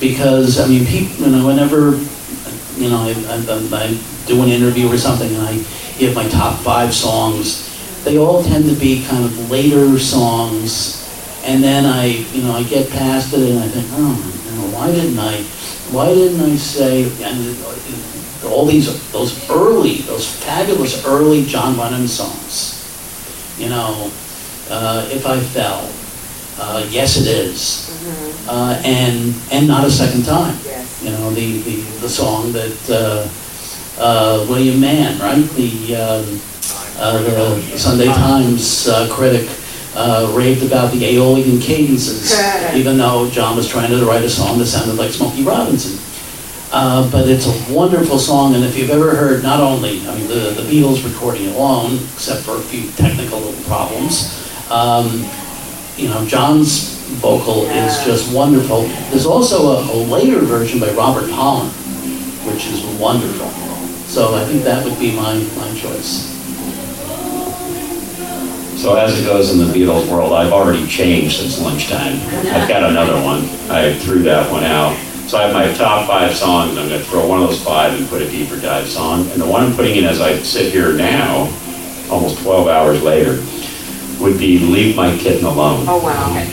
Because, 0.00 0.58
I 0.58 0.66
mean, 0.66 0.86
people, 0.86 1.26
you 1.26 1.36
know, 1.36 1.46
whenever, 1.46 1.90
you 2.80 2.88
know, 2.88 3.02
I, 3.02 3.12
I, 3.28 3.84
I 3.84 4.00
do 4.26 4.42
an 4.42 4.48
interview 4.48 4.88
or 4.90 4.96
something 4.96 5.28
and 5.34 5.42
I 5.42 5.54
give 5.98 6.14
my 6.14 6.26
top 6.28 6.58
five 6.60 6.94
songs, 6.94 7.68
they 8.04 8.18
all 8.18 8.42
tend 8.42 8.64
to 8.64 8.74
be 8.74 9.04
kind 9.04 9.24
of 9.24 9.50
later 9.50 9.98
songs. 9.98 10.98
And 11.44 11.62
then 11.62 11.84
I, 11.84 12.06
you 12.06 12.42
know, 12.42 12.52
I 12.52 12.62
get 12.62 12.90
past 12.90 13.34
it 13.34 13.50
and 13.50 13.58
I 13.58 13.68
think, 13.68 13.86
oh, 13.92 14.42
you 14.46 14.56
know, 14.56 14.76
why 14.76 14.90
didn't 14.90 15.18
I, 15.18 15.42
why 15.92 16.14
didn't 16.14 16.40
I 16.40 16.56
say, 16.56 17.04
all 18.46 18.64
these, 18.64 19.12
those 19.12 19.48
early, 19.50 19.98
those 19.98 20.28
fabulous 20.44 21.04
early 21.04 21.44
John 21.44 21.76
Lennon 21.76 22.08
songs, 22.08 22.81
you 23.58 23.68
know, 23.68 24.10
uh, 24.70 25.06
If 25.10 25.26
I 25.26 25.38
Fell, 25.40 25.88
uh, 26.58 26.86
Yes 26.90 27.16
It 27.20 27.26
Is, 27.26 27.90
uh, 28.48 28.80
and, 28.84 29.34
and 29.50 29.68
Not 29.68 29.84
a 29.84 29.90
Second 29.90 30.24
Time. 30.24 30.56
You 31.02 31.10
know, 31.10 31.30
the, 31.30 31.60
the, 31.62 31.76
the 32.00 32.08
song 32.08 32.52
that 32.52 32.78
uh, 32.90 33.28
uh, 34.00 34.46
William 34.48 34.80
Mann, 34.80 35.18
right, 35.18 35.44
the, 35.56 35.96
um, 35.96 36.40
uh, 36.98 37.22
the 37.22 37.78
Sunday 37.78 38.06
Times 38.06 38.88
uh, 38.88 39.08
critic, 39.12 39.48
uh, 39.94 40.32
raved 40.34 40.64
about 40.64 40.90
the 40.92 41.04
Aeolian 41.04 41.60
cadences, 41.60 42.32
even 42.76 42.96
though 42.98 43.28
John 43.30 43.56
was 43.56 43.68
trying 43.68 43.90
to 43.90 44.04
write 44.06 44.24
a 44.24 44.30
song 44.30 44.58
that 44.58 44.66
sounded 44.66 44.94
like 44.96 45.10
Smokey 45.10 45.42
Robinson. 45.42 45.98
Uh, 46.72 47.10
but 47.12 47.28
it's 47.28 47.46
a 47.46 47.72
wonderful 47.74 48.18
song, 48.18 48.54
and 48.54 48.64
if 48.64 48.78
you've 48.78 48.88
ever 48.88 49.14
heard 49.14 49.42
not 49.42 49.60
only, 49.60 50.00
I 50.08 50.16
mean, 50.16 50.26
the, 50.26 50.56
the 50.56 50.62
Beatles 50.62 51.04
recording 51.04 51.48
alone, 51.48 51.96
except 52.14 52.40
for 52.40 52.56
a 52.56 52.60
few 52.60 52.90
technical 52.92 53.40
little 53.40 53.62
problems, 53.64 54.40
um, 54.70 55.28
you 55.98 56.08
know, 56.08 56.24
John's 56.26 56.96
vocal 57.20 57.64
is 57.66 58.02
just 58.06 58.34
wonderful. 58.34 58.84
There's 59.10 59.26
also 59.26 59.66
a, 59.66 59.92
a 59.92 59.96
later 60.08 60.38
version 60.38 60.80
by 60.80 60.90
Robert 60.92 61.30
Holland, 61.30 61.70
which 62.48 62.66
is 62.68 62.82
wonderful. 62.98 63.50
So 64.08 64.34
I 64.34 64.44
think 64.46 64.64
that 64.64 64.82
would 64.82 64.98
be 64.98 65.14
my, 65.14 65.34
my 65.56 65.78
choice. 65.78 66.32
So 68.80 68.96
as 68.96 69.20
it 69.20 69.26
goes 69.26 69.52
in 69.52 69.58
the 69.58 69.72
Beatles 69.72 70.10
world, 70.10 70.32
I've 70.32 70.52
already 70.52 70.86
changed 70.86 71.36
since 71.38 71.60
lunchtime. 71.60 72.18
I've 72.50 72.66
got 72.66 72.82
another 72.88 73.22
one. 73.22 73.44
I 73.70 73.92
threw 73.98 74.22
that 74.22 74.50
one 74.50 74.64
out. 74.64 74.96
So 75.32 75.38
I 75.38 75.44
have 75.48 75.54
my 75.54 75.72
top 75.72 76.06
five 76.06 76.36
songs. 76.36 76.72
And 76.72 76.80
I'm 76.80 76.90
going 76.90 77.00
to 77.00 77.06
throw 77.08 77.26
one 77.26 77.42
of 77.42 77.48
those 77.48 77.64
five 77.64 77.98
and 77.98 78.06
put 78.06 78.20
a 78.20 78.28
deeper 78.28 78.60
dive 78.60 78.86
song. 78.86 79.30
And 79.30 79.40
the 79.40 79.46
one 79.46 79.64
I'm 79.64 79.74
putting 79.74 79.96
in 79.96 80.04
as 80.04 80.20
I 80.20 80.36
sit 80.36 80.70
here 80.70 80.92
now, 80.92 81.48
almost 82.10 82.42
12 82.42 82.68
hours 82.68 83.02
later, 83.02 83.42
would 84.20 84.38
be 84.38 84.58
Leave 84.58 84.94
My 84.94 85.16
Kitten 85.16 85.46
Alone. 85.46 85.86
Oh, 85.88 86.04
wow. 86.04 86.28
Okay, 86.28 86.44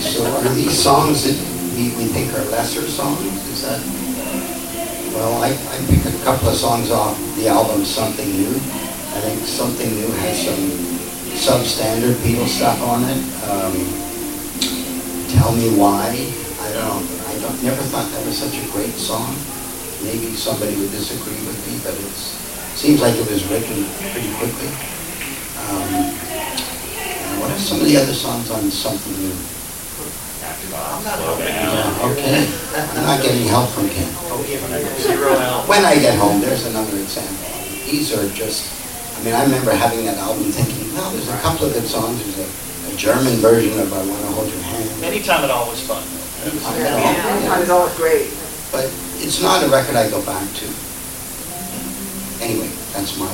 so 0.00 0.26
are 0.26 0.52
these 0.52 0.76
songs 0.76 1.22
that 1.22 1.38
we, 1.76 1.94
we 1.94 2.10
think 2.10 2.32
are 2.32 2.42
lesser 2.50 2.82
songs? 2.82 3.22
Is 3.46 3.62
that? 3.62 3.78
Well, 5.14 5.40
I, 5.44 5.50
I 5.50 5.86
picked 5.86 6.06
a 6.06 6.24
couple 6.24 6.48
of 6.48 6.56
songs 6.56 6.90
off 6.90 7.16
the 7.36 7.46
album 7.46 7.84
Something 7.84 8.32
New. 8.32 8.50
I 8.50 9.20
think 9.22 9.46
Something 9.46 9.94
New 9.94 10.10
has 10.10 10.44
some 10.44 10.70
substandard 11.38 12.14
Beatles 12.14 12.48
stuff 12.48 12.82
on 12.82 13.04
it. 13.04 13.22
Um, 13.44 14.05
Tell 15.28 15.52
Me 15.52 15.74
Why. 15.74 16.14
I 16.62 16.72
don't 16.72 16.86
know. 16.86 17.00
I 17.26 17.34
don't, 17.40 17.62
never 17.62 17.82
thought 17.90 18.10
that 18.10 18.22
was 18.26 18.38
such 18.38 18.54
a 18.58 18.66
great 18.70 18.94
song. 18.94 19.34
Maybe 20.02 20.34
somebody 20.36 20.76
would 20.76 20.90
disagree 20.90 21.40
with 21.46 21.58
me, 21.66 21.80
but 21.82 21.94
it 21.94 22.14
seems 22.78 23.00
like 23.00 23.16
it 23.16 23.26
was 23.30 23.42
written 23.50 23.86
pretty 24.12 24.30
quickly. 24.38 24.70
Um, 25.66 26.14
what 27.40 27.50
are 27.50 27.58
some 27.58 27.80
of 27.80 27.86
the 27.86 27.96
other 27.96 28.14
songs 28.14 28.50
on 28.50 28.70
Something 28.70 29.14
New? 29.18 29.34
I'm 30.74 31.02
not 31.04 31.38
Yeah, 31.38 32.10
okay. 32.12 32.46
I'm 32.74 33.06
not 33.06 33.22
getting 33.22 33.48
help 33.48 33.70
from 33.70 33.88
Ken. 33.88 34.06
When 35.66 35.84
I 35.84 35.94
get 35.96 36.18
home, 36.18 36.40
there's 36.40 36.66
another 36.66 36.96
example. 36.98 37.50
These 37.90 38.12
are 38.14 38.28
just, 38.34 38.70
I 39.18 39.24
mean, 39.24 39.34
I 39.34 39.42
remember 39.44 39.72
having 39.72 40.04
that 40.06 40.18
album 40.18 40.50
thinking, 40.52 40.94
well, 40.94 41.10
there's 41.10 41.28
a 41.28 41.38
couple 41.38 41.66
of 41.66 41.72
good 41.72 41.86
songs. 41.86 42.22
There's 42.22 42.48
a 42.48 42.65
German 42.96 43.36
version 43.36 43.78
of 43.78 43.92
I 43.92 43.98
Want 43.98 44.20
to 44.20 44.26
Hold 44.28 44.48
Your 44.48 44.62
Hand. 44.62 45.04
Anytime 45.04 45.44
at 45.44 45.50
all 45.50 45.68
was 45.68 45.82
fun. 45.86 46.02
I 46.64 46.78
know, 46.78 46.96
Anytime 46.96 47.62
at 47.62 47.70
all 47.70 47.86
is 47.86 47.96
great. 47.96 48.32
But 48.72 48.84
it's 49.20 49.42
not 49.42 49.62
a 49.62 49.68
record 49.68 49.96
I 49.96 50.08
go 50.08 50.24
back 50.24 50.48
to. 50.54 50.66
Anyway, 52.42 52.70
that's 52.92 53.18
my. 53.18 53.28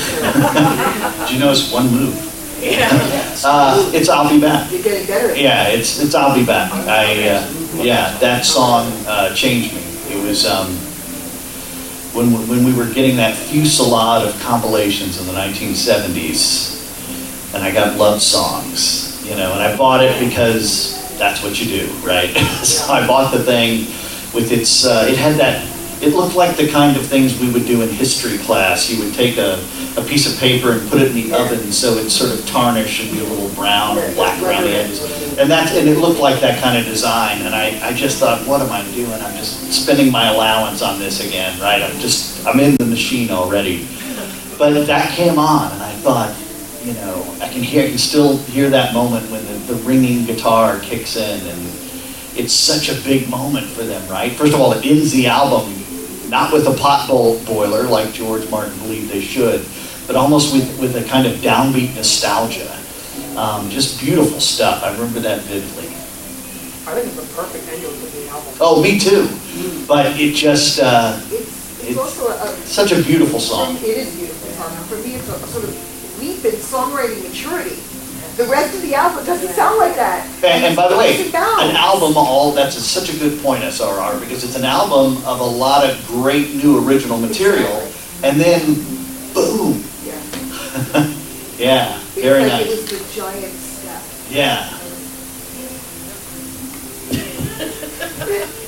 Did 1.26 1.30
you 1.34 1.40
notice 1.40 1.72
one 1.72 1.90
move? 1.90 2.16
Yeah. 2.60 2.88
Uh, 3.44 3.90
it's 3.94 4.08
I'll 4.08 4.28
Be 4.28 4.40
Back. 4.40 4.70
You're 4.70 4.82
getting 4.82 5.06
better. 5.06 5.34
Yeah, 5.36 5.68
it's 5.68 5.98
it's 6.02 6.14
I'll 6.14 6.34
Be 6.34 6.44
Back. 6.44 6.72
I 6.72 7.28
uh, 7.28 7.82
yeah, 7.82 8.16
that 8.18 8.44
song 8.44 8.92
uh, 9.06 9.34
changed 9.34 9.74
me. 9.74 9.82
It 10.14 10.22
was 10.26 10.46
um, 10.46 10.76
when 12.28 12.48
when 12.48 12.64
we 12.64 12.74
were 12.74 12.92
getting 12.92 13.16
that 13.16 13.34
fusillade 13.34 14.28
of 14.28 14.38
compilations 14.42 15.20
in 15.20 15.26
the 15.26 15.32
1970s, 15.32 17.54
and 17.54 17.64
I 17.64 17.72
got 17.72 17.96
love 17.96 18.20
songs, 18.20 19.24
you 19.24 19.36
know, 19.36 19.52
and 19.52 19.62
I 19.62 19.76
bought 19.76 20.04
it 20.04 20.18
because 20.20 20.98
that's 21.18 21.42
what 21.42 21.60
you 21.60 21.80
do, 21.80 21.92
right? 22.06 22.30
so 22.62 22.92
I 22.92 23.06
bought 23.06 23.32
the 23.32 23.42
thing 23.42 23.86
with 24.34 24.52
its. 24.52 24.84
Uh, 24.84 25.06
it 25.08 25.16
had 25.16 25.36
that. 25.36 25.66
It 26.02 26.14
looked 26.14 26.34
like 26.34 26.56
the 26.56 26.68
kind 26.68 26.96
of 26.96 27.06
things 27.06 27.38
we 27.38 27.52
would 27.52 27.66
do 27.66 27.82
in 27.82 27.90
history 27.90 28.38
class. 28.38 28.90
You 28.90 29.04
would 29.04 29.14
take 29.14 29.36
a, 29.36 29.62
a 29.96 30.02
piece 30.02 30.32
of 30.32 30.38
paper 30.38 30.72
and 30.72 30.88
put 30.88 31.00
it 31.00 31.08
in 31.08 31.14
the 31.14 31.32
oven 31.34 31.72
so 31.72 31.94
it 31.94 32.10
sort 32.10 32.32
of 32.32 32.46
tarnish 32.46 33.02
and 33.02 33.12
be 33.12 33.20
a 33.20 33.28
little 33.28 33.48
brown 33.54 33.98
or 33.98 34.12
black 34.14 34.40
around 34.42 34.62
the 34.62 34.70
edges. 34.70 35.02
And 35.38 35.50
that 35.50 35.72
and 35.72 35.88
it 35.88 35.98
looked 35.98 36.20
like 36.20 36.40
that 36.40 36.62
kind 36.62 36.78
of 36.78 36.84
design. 36.84 37.42
And 37.42 37.54
I, 37.54 37.78
I 37.86 37.92
just 37.92 38.18
thought, 38.18 38.46
what 38.46 38.60
am 38.60 38.70
I 38.70 38.82
doing? 38.92 39.12
I'm 39.12 39.36
just 39.36 39.72
spending 39.72 40.12
my 40.12 40.28
allowance 40.28 40.82
on 40.82 40.98
this 40.98 41.26
again, 41.26 41.58
right? 41.60 41.82
I'm 41.82 41.98
just 41.98 42.46
I'm 42.46 42.60
in 42.60 42.76
the 42.76 42.86
machine 42.86 43.30
already. 43.30 43.86
But 44.58 44.86
that 44.86 45.14
came 45.14 45.38
on, 45.38 45.72
and 45.72 45.82
I 45.82 45.92
thought, 45.92 46.36
you 46.84 46.92
know, 46.92 47.24
I 47.40 47.48
can 47.48 47.62
hear, 47.62 47.84
I 47.84 47.88
can 47.88 47.98
still 47.98 48.36
hear 48.36 48.68
that 48.68 48.92
moment 48.92 49.30
when 49.30 49.42
the, 49.46 49.72
the 49.72 49.74
ringing 49.82 50.26
guitar 50.26 50.78
kicks 50.80 51.16
in, 51.16 51.40
and 51.48 51.60
it's 52.36 52.52
such 52.52 52.90
a 52.90 53.00
big 53.02 53.28
moment 53.30 53.66
for 53.66 53.84
them, 53.84 54.06
right? 54.10 54.32
First 54.32 54.52
of 54.52 54.60
all, 54.60 54.72
it 54.72 54.84
ends 54.84 55.12
the 55.12 55.28
album 55.28 55.72
not 56.28 56.52
with 56.52 56.66
a 56.66 56.74
pot 56.74 57.08
bowl 57.08 57.40
boiler 57.44 57.82
like 57.84 58.12
George 58.12 58.48
Martin 58.50 58.76
believed 58.78 59.10
they 59.10 59.20
should, 59.20 59.62
but 60.10 60.18
almost 60.18 60.52
with, 60.52 60.66
with 60.80 60.96
a 60.96 61.08
kind 61.08 61.24
of 61.24 61.34
downbeat 61.34 61.94
nostalgia. 61.94 62.66
Um, 63.38 63.70
just 63.70 64.00
beautiful 64.00 64.40
stuff. 64.40 64.82
I 64.82 64.90
remember 64.90 65.20
that 65.20 65.42
vividly. 65.42 65.86
I 65.86 66.98
think 66.98 67.14
it's 67.14 67.30
a 67.30 67.36
perfect 67.36 67.68
ending 67.70 67.94
to 67.94 68.06
the 68.18 68.26
album. 68.26 68.52
Oh, 68.60 68.82
me 68.82 68.98
too. 68.98 69.30
But 69.86 70.18
it 70.18 70.34
just, 70.34 70.80
uh, 70.80 71.14
It's, 71.30 71.30
it's 71.30 71.90
it's 71.90 71.96
also 71.98 72.26
a, 72.26 72.48
such 72.66 72.90
a 72.90 73.00
beautiful 73.00 73.38
song. 73.38 73.76
It 73.76 73.84
is 73.84 74.12
a 74.12 74.18
beautiful 74.18 74.50
song. 74.50 74.72
And 74.74 74.86
for 74.86 74.96
me, 74.96 75.14
it's 75.14 75.28
a, 75.28 75.46
sort 75.46 75.62
of 75.62 76.18
leap 76.18 76.44
in 76.44 76.58
songwriting 76.58 77.22
maturity. 77.22 77.78
The 78.34 78.50
rest 78.50 78.74
of 78.74 78.82
the 78.82 78.96
album 78.96 79.24
doesn't 79.24 79.54
sound 79.54 79.78
like 79.78 79.94
that. 79.94 80.26
And, 80.42 80.64
and 80.64 80.74
by 80.74 80.88
the 80.88 80.98
way, 80.98 81.10
Leaps 81.10 81.22
and 81.22 81.32
bounds. 81.34 81.70
an 81.70 81.76
album 81.76 82.14
all 82.16 82.50
that's 82.50 82.76
a, 82.76 82.80
such 82.80 83.14
a 83.14 83.16
good 83.16 83.40
point, 83.44 83.62
SRR, 83.62 84.18
because 84.18 84.42
it's 84.42 84.56
an 84.56 84.64
album 84.64 85.22
of 85.24 85.38
a 85.38 85.44
lot 85.44 85.88
of 85.88 86.04
great 86.08 86.56
new 86.56 86.84
original 86.84 87.16
material, 87.16 87.86
and 88.24 88.40
then. 88.40 88.98
Yeah. 91.60 91.90
yeah, 91.90 91.96
It's 92.00 92.14
very 92.14 92.48
like 92.48 92.66
It 92.66 92.70
nice. 92.70 92.80
was 92.80 92.90
the 92.90 93.00
giant 93.20 93.54
step. 93.54 94.02
Yeah. 94.30 94.76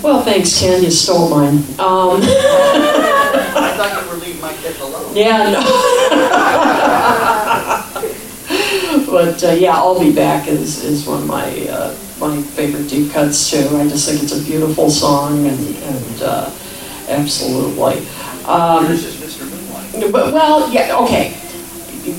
Well, 0.00 0.22
thanks, 0.22 0.60
Ken, 0.60 0.80
you 0.82 0.92
stole 0.92 1.28
mine. 1.28 1.56
Um, 1.80 2.20
I 2.22 3.74
thought 3.76 4.00
you 4.00 4.08
were 4.08 4.16
leaving 4.24 4.40
my 4.40 4.52
kid 4.54 4.78
alone. 4.80 5.12
yeah, 5.16 5.50
no. 5.50 5.60
But, 9.10 9.42
uh, 9.42 9.50
yeah, 9.50 9.74
I'll 9.76 9.98
be 9.98 10.12
back 10.12 10.46
is, 10.48 10.84
is 10.84 11.04
one 11.06 11.22
of 11.22 11.26
my, 11.26 11.66
uh, 11.68 11.94
my 12.20 12.40
favorite 12.42 12.88
deep 12.88 13.10
cuts 13.12 13.50
too. 13.50 13.68
I 13.76 13.88
just 13.88 14.08
think 14.08 14.22
it's 14.22 14.32
a 14.32 14.40
beautiful 14.44 14.88
song 14.88 15.44
and, 15.46 15.76
and, 15.76 16.22
uh, 16.22 16.50
absolutely. 17.08 18.06
Um, 18.46 18.84
Yours 18.86 19.04
is 19.04 19.16
Mr. 19.16 19.50
Moonlight. 19.50 20.12
But, 20.12 20.32
well, 20.32 20.70
yeah, 20.72 20.96
okay. 21.00 21.34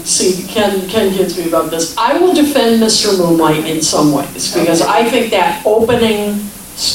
See, 0.03 0.47
Ken, 0.47 0.87
Ken 0.89 1.13
kids 1.13 1.37
me 1.37 1.47
about 1.47 1.71
this. 1.71 1.95
I 1.97 2.17
will 2.17 2.33
defend 2.33 2.81
Mr. 2.81 3.17
Moonlight 3.17 3.65
in 3.65 3.81
some 3.81 4.11
ways, 4.11 4.53
because 4.53 4.81
I 4.81 5.07
think 5.09 5.31
that 5.31 5.63
opening, 5.65 6.41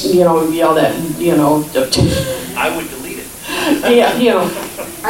you 0.03 0.23
know, 0.23 0.47
you 0.49 0.61
know, 0.61 0.73
that, 0.73 0.95
you 1.19 1.35
know, 1.35 1.63
I 2.57 2.75
would 2.75 2.89
delete 2.89 3.19
it. 3.19 3.95
yeah, 3.95 4.15
you 4.17 4.31
know, 4.31 4.47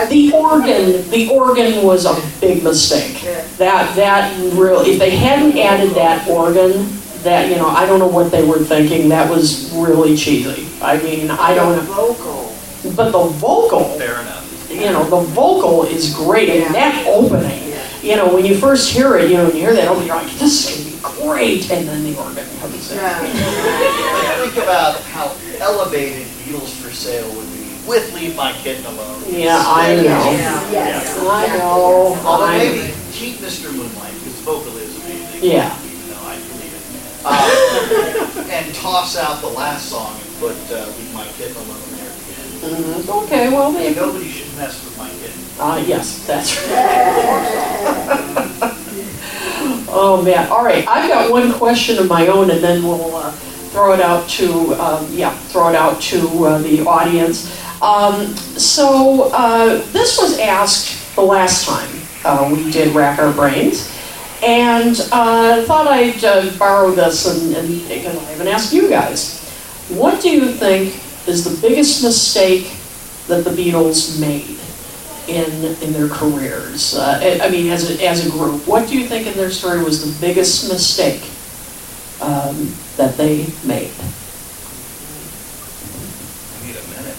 the 0.10 0.32
organ, 0.34 1.10
the 1.10 1.30
organ 1.32 1.84
was 1.84 2.06
a 2.06 2.16
big 2.42 2.64
mistake. 2.64 3.22
That, 3.58 3.96
that 3.96 4.38
really, 4.54 4.92
if 4.92 5.00
they 5.00 5.12
hadn't 5.16 5.58
added 5.58 5.92
that 5.92 6.28
organ, 6.28 6.88
that, 7.24 7.50
you 7.50 7.56
know, 7.56 7.68
I 7.68 7.86
don't 7.86 8.00
know 8.00 8.08
what 8.08 8.32
they 8.32 8.46
were 8.46 8.60
thinking, 8.60 9.10
that 9.10 9.30
was 9.30 9.72
really 9.74 10.16
cheesy. 10.16 10.68
I 10.82 11.02
mean, 11.02 11.32
I 11.32 11.56
don't 11.56 11.76
know. 11.76 12.14
Vocal. 12.14 12.54
but 12.96 13.12
the 13.12 13.24
vocal, 13.38 13.98
Fair 13.98 14.20
enough. 14.22 14.70
you 14.70 14.92
know, 14.92 15.04
the 15.06 15.22
vocal 15.32 15.84
is 15.86 16.14
great, 16.14 16.50
and 16.50 16.76
that 16.76 17.06
opening, 17.08 17.64
you 18.06 18.16
know, 18.16 18.34
when 18.34 18.45
you 18.45 18.56
first 18.58 18.91
hear 18.93 19.18
it, 19.18 19.30
you 19.32 19.38
know, 19.38 19.45
when 19.47 19.56
you 19.56 19.62
hear 19.62 19.74
that 19.74 19.88
opening, 19.88 20.08
you're 20.08 20.16
like, 20.18 20.32
this 20.38 20.70
is 20.70 21.01
gonna 21.01 21.18
be 21.18 21.22
great, 21.24 21.72
and 21.72 21.88
then 21.88 22.03
the 22.03 22.18
organ 22.20 22.45
comes 22.60 22.91
in. 22.91 22.97
Yeah. 22.97 23.20
Think 24.45 24.58
about 24.64 25.01
how 25.12 25.36
elevated 25.60 26.28
Beatles 26.45 26.70
for 26.82 26.91
Sale 26.91 27.28
would 27.36 27.47
be 27.53 27.66
with 27.88 28.14
Leave 28.14 28.36
My 28.36 28.51
Kitten 28.53 28.86
Alone. 28.86 29.24
Yeah, 29.28 29.58
I 29.66 29.95
know. 29.95 30.03
Yeah. 30.03 30.72
Yes. 30.72 31.18
I 31.20 31.58
know, 31.58 32.16
Although 32.24 32.45
I- 32.45 32.58
maybe 32.58 32.93
keep 33.12 33.38
Mr. 33.38 33.72
Moonlight, 33.74 34.14
because 34.14 34.36
the 34.38 34.43
vocal 34.43 34.78
is 34.78 34.95
amazing. 35.03 35.43
Yeah. 35.51 35.76
Even 35.84 36.10
though 36.10 36.26
I 36.28 36.36
believe 36.38 36.74
it. 36.74 36.82
Uh, 37.26 38.51
And 38.51 38.74
toss 38.76 39.18
out 39.18 39.41
the 39.41 39.47
last 39.49 39.89
song 39.89 40.14
and 40.16 40.39
put 40.39 40.56
uh, 40.72 40.86
Leave 40.97 41.14
My 41.14 41.26
Kitten 41.38 41.56
Alone 41.58 41.82
there. 41.97 42.12
Mhm. 42.70 43.24
Okay, 43.24 43.49
well, 43.49 43.72
maybe. 43.72 43.95
Nobody 43.95 44.30
should 44.30 44.53
mess 44.56 44.84
with 44.86 44.95
my 44.95 44.95
kitten. 44.95 44.95
Uh, 45.58 45.84
yes, 45.88 46.26
that's 46.28 46.58
right. 46.68 47.22
Oh, 49.97 50.22
man, 50.22 50.51
all 50.51 50.66
right, 50.66 50.86
I've 50.86 51.10
got 51.10 51.32
one 51.32 51.53
question 51.53 51.97
of 51.99 52.10
my 52.10 52.28
own, 52.28 52.49
and 52.51 52.62
then 52.62 52.84
we'll 52.84 53.16
uh, 53.16 53.32
throw 53.72 53.93
it 53.93 54.01
out 54.01 54.28
to, 54.32 54.74
um, 54.74 55.08
yeah, 55.10 55.34
throw 55.34 55.70
it 55.70 55.76
out 55.76 56.01
to 56.12 56.45
uh, 56.45 56.58
the 56.58 56.82
audience. 56.82 57.47
Um, 57.82 58.36
So, 58.36 59.30
uh, 59.32 59.82
this 59.93 60.18
was 60.20 60.38
asked 60.39 61.16
the 61.16 61.22
last 61.22 61.66
time 61.66 61.89
uh, 62.26 62.49
we 62.53 62.70
did 62.72 62.93
Rack 62.93 63.20
Our 63.20 63.32
Brains, 63.32 63.89
and 64.43 64.99
uh, 65.14 65.64
thought 65.64 65.88
I'd 65.88 66.60
borrow 66.60 66.91
this 66.91 67.26
and, 67.26 67.56
and 67.56 67.88
because 67.88 68.18
I 68.18 68.76
you 68.76 68.89
guys. 68.89 69.39
What 69.88 70.22
do 70.22 70.30
you 70.30 70.51
think 70.51 70.93
is 71.26 71.45
the 71.45 71.56
biggest 71.66 72.03
mistake 72.03 72.76
that 73.28 73.45
the 73.45 73.51
Beatles 73.51 74.20
made 74.20 74.60
in 75.28 75.76
in 75.82 75.93
their 75.93 76.07
careers? 76.09 76.95
Uh, 76.95 77.19
I 77.21 77.47
I 77.47 77.49
mean, 77.49 77.69
as 77.71 77.89
a, 77.89 78.07
as 78.07 78.26
a 78.26 78.30
group, 78.30 78.65
what 78.67 78.88
do 78.88 78.97
you 78.97 79.07
think 79.07 79.28
in 79.28 79.34
their 79.36 79.51
story 79.51 79.84
was 79.84 80.01
the 80.03 80.11
biggest 80.26 80.69
mistake 80.71 81.23
um, 82.21 82.73
that 82.97 83.17
they 83.17 83.47
made? 83.65 83.91
I 86.53 86.67
need 86.67 86.76
a 86.76 86.84
minute. 86.93 87.17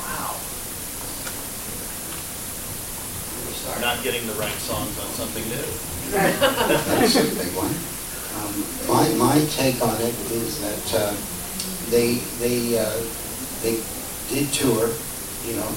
Wow. 0.00 0.34
Not 3.80 4.02
getting 4.02 4.26
the 4.26 4.32
right 4.34 4.58
songs 4.64 4.98
on 4.98 5.06
something 5.14 5.44
new. 5.48 5.66
That's 6.10 7.16
a 7.16 7.22
big 7.22 7.52
one. 7.54 7.74
Um, 8.36 8.64
My, 8.88 9.08
my 9.16 9.44
take 9.50 9.80
on 9.82 9.94
it 10.00 10.14
is 10.32 10.60
that 10.60 10.94
uh, 10.94 11.14
they, 11.90 12.14
they, 12.40 12.78
uh, 12.78 13.02
they 13.62 13.82
did 14.32 14.52
tour, 14.52 14.88
you 15.46 15.54
know, 15.54 15.70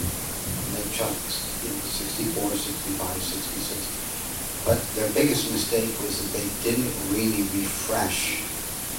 they 0.73 0.81
chunks, 0.97 1.45
you 1.61 1.69
know, 1.69 1.85
64, 1.85 2.49
65, 2.57 3.05
66. 3.21 4.65
But 4.65 4.81
their 4.97 5.09
biggest 5.13 5.51
mistake 5.53 5.93
was 6.01 6.17
that 6.19 6.31
they 6.33 6.47
didn't 6.65 6.89
really 7.13 7.45
refresh 7.53 8.41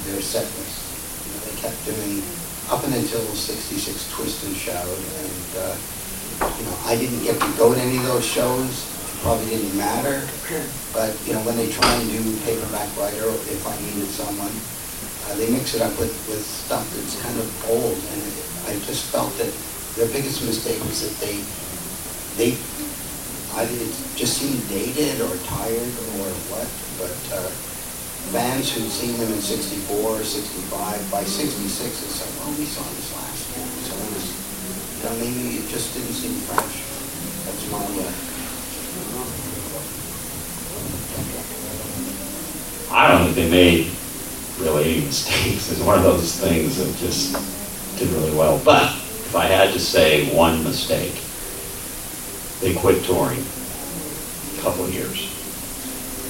their 0.06 0.22
set 0.22 0.46
list. 0.46 0.78
You 1.26 1.30
know, 1.34 1.40
They 1.50 1.54
kept 1.58 1.78
doing, 1.84 2.22
up 2.70 2.86
and 2.86 2.94
until 2.94 3.20
66 3.20 4.14
Twist 4.14 4.46
and 4.46 4.54
Shout, 4.54 4.86
and, 4.86 5.50
uh, 5.58 5.74
you 6.54 6.64
know, 6.64 6.76
I 6.86 6.94
didn't 6.94 7.22
get 7.26 7.36
to 7.42 7.50
go 7.58 7.74
to 7.74 7.80
any 7.80 7.98
of 7.98 8.06
those 8.06 8.24
shows, 8.24 8.70
It 8.70 9.18
probably 9.26 9.50
didn't 9.50 9.76
matter. 9.76 10.22
But, 10.94 11.18
you 11.26 11.34
know, 11.34 11.42
when 11.42 11.58
they 11.58 11.68
try 11.70 11.90
and 11.98 12.06
do 12.10 12.22
paperback 12.46 12.88
writer, 12.96 13.26
if 13.50 13.62
I 13.66 13.74
needed 13.82 14.08
someone, 14.08 14.54
uh, 15.28 15.34
they 15.36 15.50
mix 15.50 15.74
it 15.74 15.82
up 15.82 15.92
with, 15.98 16.14
with 16.30 16.42
stuff 16.46 16.86
that's 16.94 17.20
kind 17.20 17.36
of 17.38 17.46
old. 17.70 17.98
And 17.98 18.22
I 18.70 18.78
just 18.86 19.10
felt 19.12 19.30
that 19.38 19.52
their 19.96 20.08
biggest 20.08 20.44
mistake 20.44 20.78
was 20.84 21.02
that 21.02 21.14
they, 21.24 21.40
they, 22.36 22.54
it 22.54 23.92
just 24.14 24.38
seemed 24.38 24.62
dated 24.68 25.20
or 25.20 25.34
tired 25.46 25.92
or 26.18 26.30
what, 26.52 26.68
but, 26.98 27.18
uh, 27.34 27.50
fans 28.30 28.70
who'd 28.70 28.86
seen 28.92 29.16
them 29.18 29.32
in 29.32 29.40
'64, 29.40 30.22
'65, 30.22 31.10
by 31.10 31.24
sixty-six, 31.24 32.04
it's 32.04 32.20
like, 32.22 32.30
well, 32.38 32.54
we 32.54 32.64
saw 32.64 32.84
this 32.94 33.10
last 33.16 33.42
year. 33.56 33.66
So 33.82 33.96
it 33.96 34.10
was, 34.14 34.26
you 34.94 35.02
know, 35.08 35.14
maybe 35.18 35.58
it 35.58 35.66
just 35.66 35.94
didn't 35.96 36.14
seem 36.14 36.38
fresh. 36.46 36.86
That's 37.42 37.64
my, 37.72 37.80
uh, 37.80 38.12
I 42.94 43.08
don't 43.10 43.24
think 43.24 43.36
they 43.36 43.50
made 43.50 43.90
really 44.60 44.84
any 44.84 45.06
mistakes. 45.06 45.72
It's 45.72 45.80
one 45.80 45.98
of 45.98 46.04
those 46.04 46.38
things 46.38 46.76
that 46.76 46.94
just 46.98 47.34
did 47.98 48.08
really 48.10 48.34
well. 48.36 48.60
But 48.64 48.94
if 49.30 49.36
I 49.36 49.44
had 49.44 49.72
to 49.74 49.78
say 49.78 50.28
one 50.34 50.64
mistake, 50.64 51.14
they 52.60 52.74
quit 52.74 53.04
touring 53.04 53.38
a 53.38 54.60
couple 54.60 54.90
years. 54.90 55.30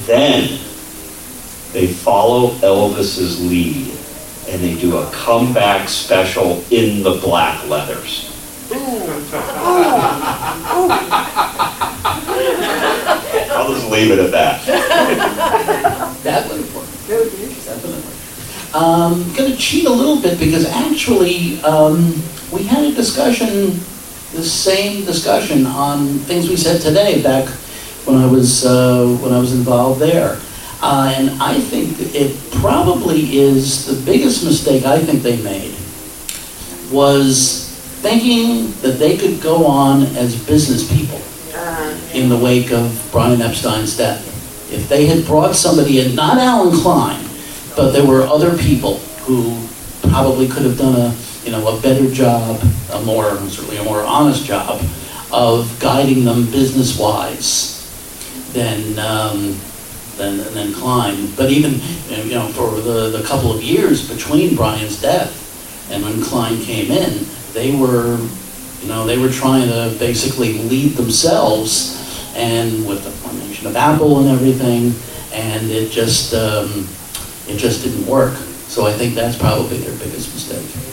Then 0.05 0.61
they 1.73 1.87
follow 1.87 2.51
Elvis's 2.57 3.41
lead 3.41 3.97
and 4.51 4.61
they 4.61 4.79
do 4.79 4.99
a 4.99 5.11
comeback 5.13 5.89
special 5.89 6.63
in 6.71 7.03
the 7.03 7.13
black 7.23 7.67
leathers. 7.69 8.27
I'll 13.51 13.73
just 13.73 13.89
leave 13.91 14.11
it 14.11 14.19
at 14.19 14.31
that. 14.31 14.63
That 16.23 16.51
would 16.51 16.61
have 16.61 16.75
worked. 16.75 17.09
Definitely. 17.65 18.13
Um, 18.75 19.33
gonna 19.35 19.57
cheat 19.57 19.87
a 19.87 19.91
little 19.91 20.21
bit 20.21 20.39
because 20.39 20.67
actually, 20.67 21.61
um, 21.63 22.23
we 22.53 22.65
had 22.65 22.85
a 22.85 22.93
discussion, 22.93 23.71
the 24.33 24.43
same 24.43 25.05
discussion 25.05 25.67
on 25.67 26.07
things 26.21 26.49
we 26.49 26.57
said 26.57 26.81
today 26.81 27.23
back 27.23 27.49
when 28.05 28.17
I 28.17 28.27
was, 28.27 28.65
uh, 28.65 29.07
when 29.23 29.33
I 29.33 29.39
was 29.39 29.53
involved 29.53 30.01
there. 30.01 30.41
Uh, 30.83 31.13
and 31.17 31.31
I 31.43 31.61
think 31.61 31.97
it 32.15 32.37
probably 32.61 33.39
is 33.39 33.87
the 33.87 34.05
biggest 34.11 34.45
mistake 34.45 34.85
I 34.85 34.99
think 34.99 35.23
they 35.23 35.41
made 35.43 35.75
was 36.91 37.69
thinking 38.01 38.73
that 38.81 38.99
they 38.99 39.17
could 39.17 39.43
go 39.43 39.67
on 39.67 40.03
as 40.17 40.35
business 40.47 40.91
people 40.91 41.21
in 42.15 42.29
the 42.29 42.37
wake 42.37 42.73
of 42.73 43.09
Brian 43.13 43.41
Epstein's 43.43 43.97
death. 43.97 44.27
If 44.73 44.89
they 44.89 45.07
had 45.07 45.27
brought 45.27 45.55
somebody 45.55 46.01
in, 46.01 46.15
not 46.15 46.39
Allen 46.39 46.75
Klein, 46.81 47.25
but 47.77 47.91
there 47.91 48.07
were 48.07 48.23
other 48.23 48.57
people 48.57 48.99
who 49.27 49.67
probably 50.09 50.49
could 50.49 50.63
have 50.63 50.79
done 50.79 50.97
a, 50.97 51.15
you 51.45 51.51
know, 51.53 51.77
a 51.77 51.81
better 51.81 52.11
job, 52.11 52.61
a 52.93 53.01
more, 53.03 53.37
certainly 53.49 53.79
a 53.79 53.85
more 53.85 54.03
honest 54.03 54.45
job 54.45 54.83
of 55.33 55.79
guiding 55.81 56.25
them 56.25 56.51
business-wise 56.51 57.79
than, 58.53 58.99
um, 58.99 59.57
than, 60.17 60.39
than 60.55 60.73
Klein. 60.75 61.31
But 61.37 61.51
even, 61.51 61.75
you 62.11 62.35
know, 62.35 62.49
for 62.49 62.81
the, 62.81 63.11
the 63.11 63.23
couple 63.25 63.53
of 63.53 63.63
years 63.63 64.09
between 64.09 64.57
Brian's 64.57 65.01
death 65.01 65.89
and 65.91 66.03
when 66.03 66.23
Klein 66.23 66.61
came 66.61 66.91
in, 66.91 67.27
they 67.53 67.75
were, 67.75 68.19
you 68.83 68.89
know, 68.89 69.07
they 69.07 69.19
were 69.19 69.31
trying 69.31 69.69
to 69.69 69.97
basically 69.99 70.59
lead 70.65 70.93
themselves 70.93 71.97
and 72.37 72.87
with 72.87 73.05
the 73.05 73.11
formation 73.11 73.67
of 73.67 73.77
Apple 73.77 74.21
and 74.21 74.29
everything, 74.29 74.95
and 75.33 75.71
it 75.71 75.91
just, 75.91 76.35
um, 76.35 76.89
it 77.49 77.57
just 77.57 77.83
didn't 77.83 78.07
work. 78.07 78.35
So 78.69 78.87
I 78.87 78.93
think 78.93 79.15
that's 79.15 79.37
probably 79.37 79.79
their 79.79 79.97
biggest 79.99 80.33
mistake. 80.33 80.90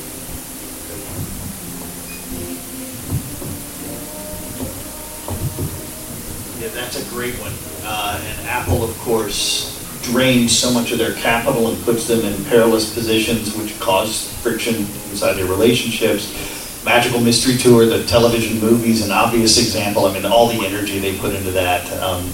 One. 7.36 7.53
Uh, 7.84 8.21
and 8.23 8.47
Apple, 8.47 8.84
of 8.84 8.97
course, 8.99 9.73
drains 10.03 10.57
so 10.57 10.71
much 10.71 10.91
of 10.91 10.97
their 10.97 11.13
capital 11.13 11.69
and 11.69 11.84
puts 11.84 12.07
them 12.07 12.21
in 12.21 12.43
perilous 12.45 12.93
positions, 12.93 13.55
which 13.55 13.80
cause 13.80 14.34
friction 14.41 14.75
inside 15.09 15.34
their 15.34 15.45
relationships. 15.45 16.84
Magical 16.84 17.19
Mystery 17.19 17.57
Tour, 17.57 17.86
the 17.86 18.05
television 18.05 18.59
movies, 18.59 19.03
an 19.05 19.11
obvious 19.11 19.57
example. 19.57 20.05
I 20.05 20.13
mean, 20.13 20.25
all 20.25 20.47
the 20.47 20.65
energy 20.65 20.99
they 20.99 21.17
put 21.17 21.36
into 21.36 21.51
that. 21.51 21.86
Um, 22.01 22.32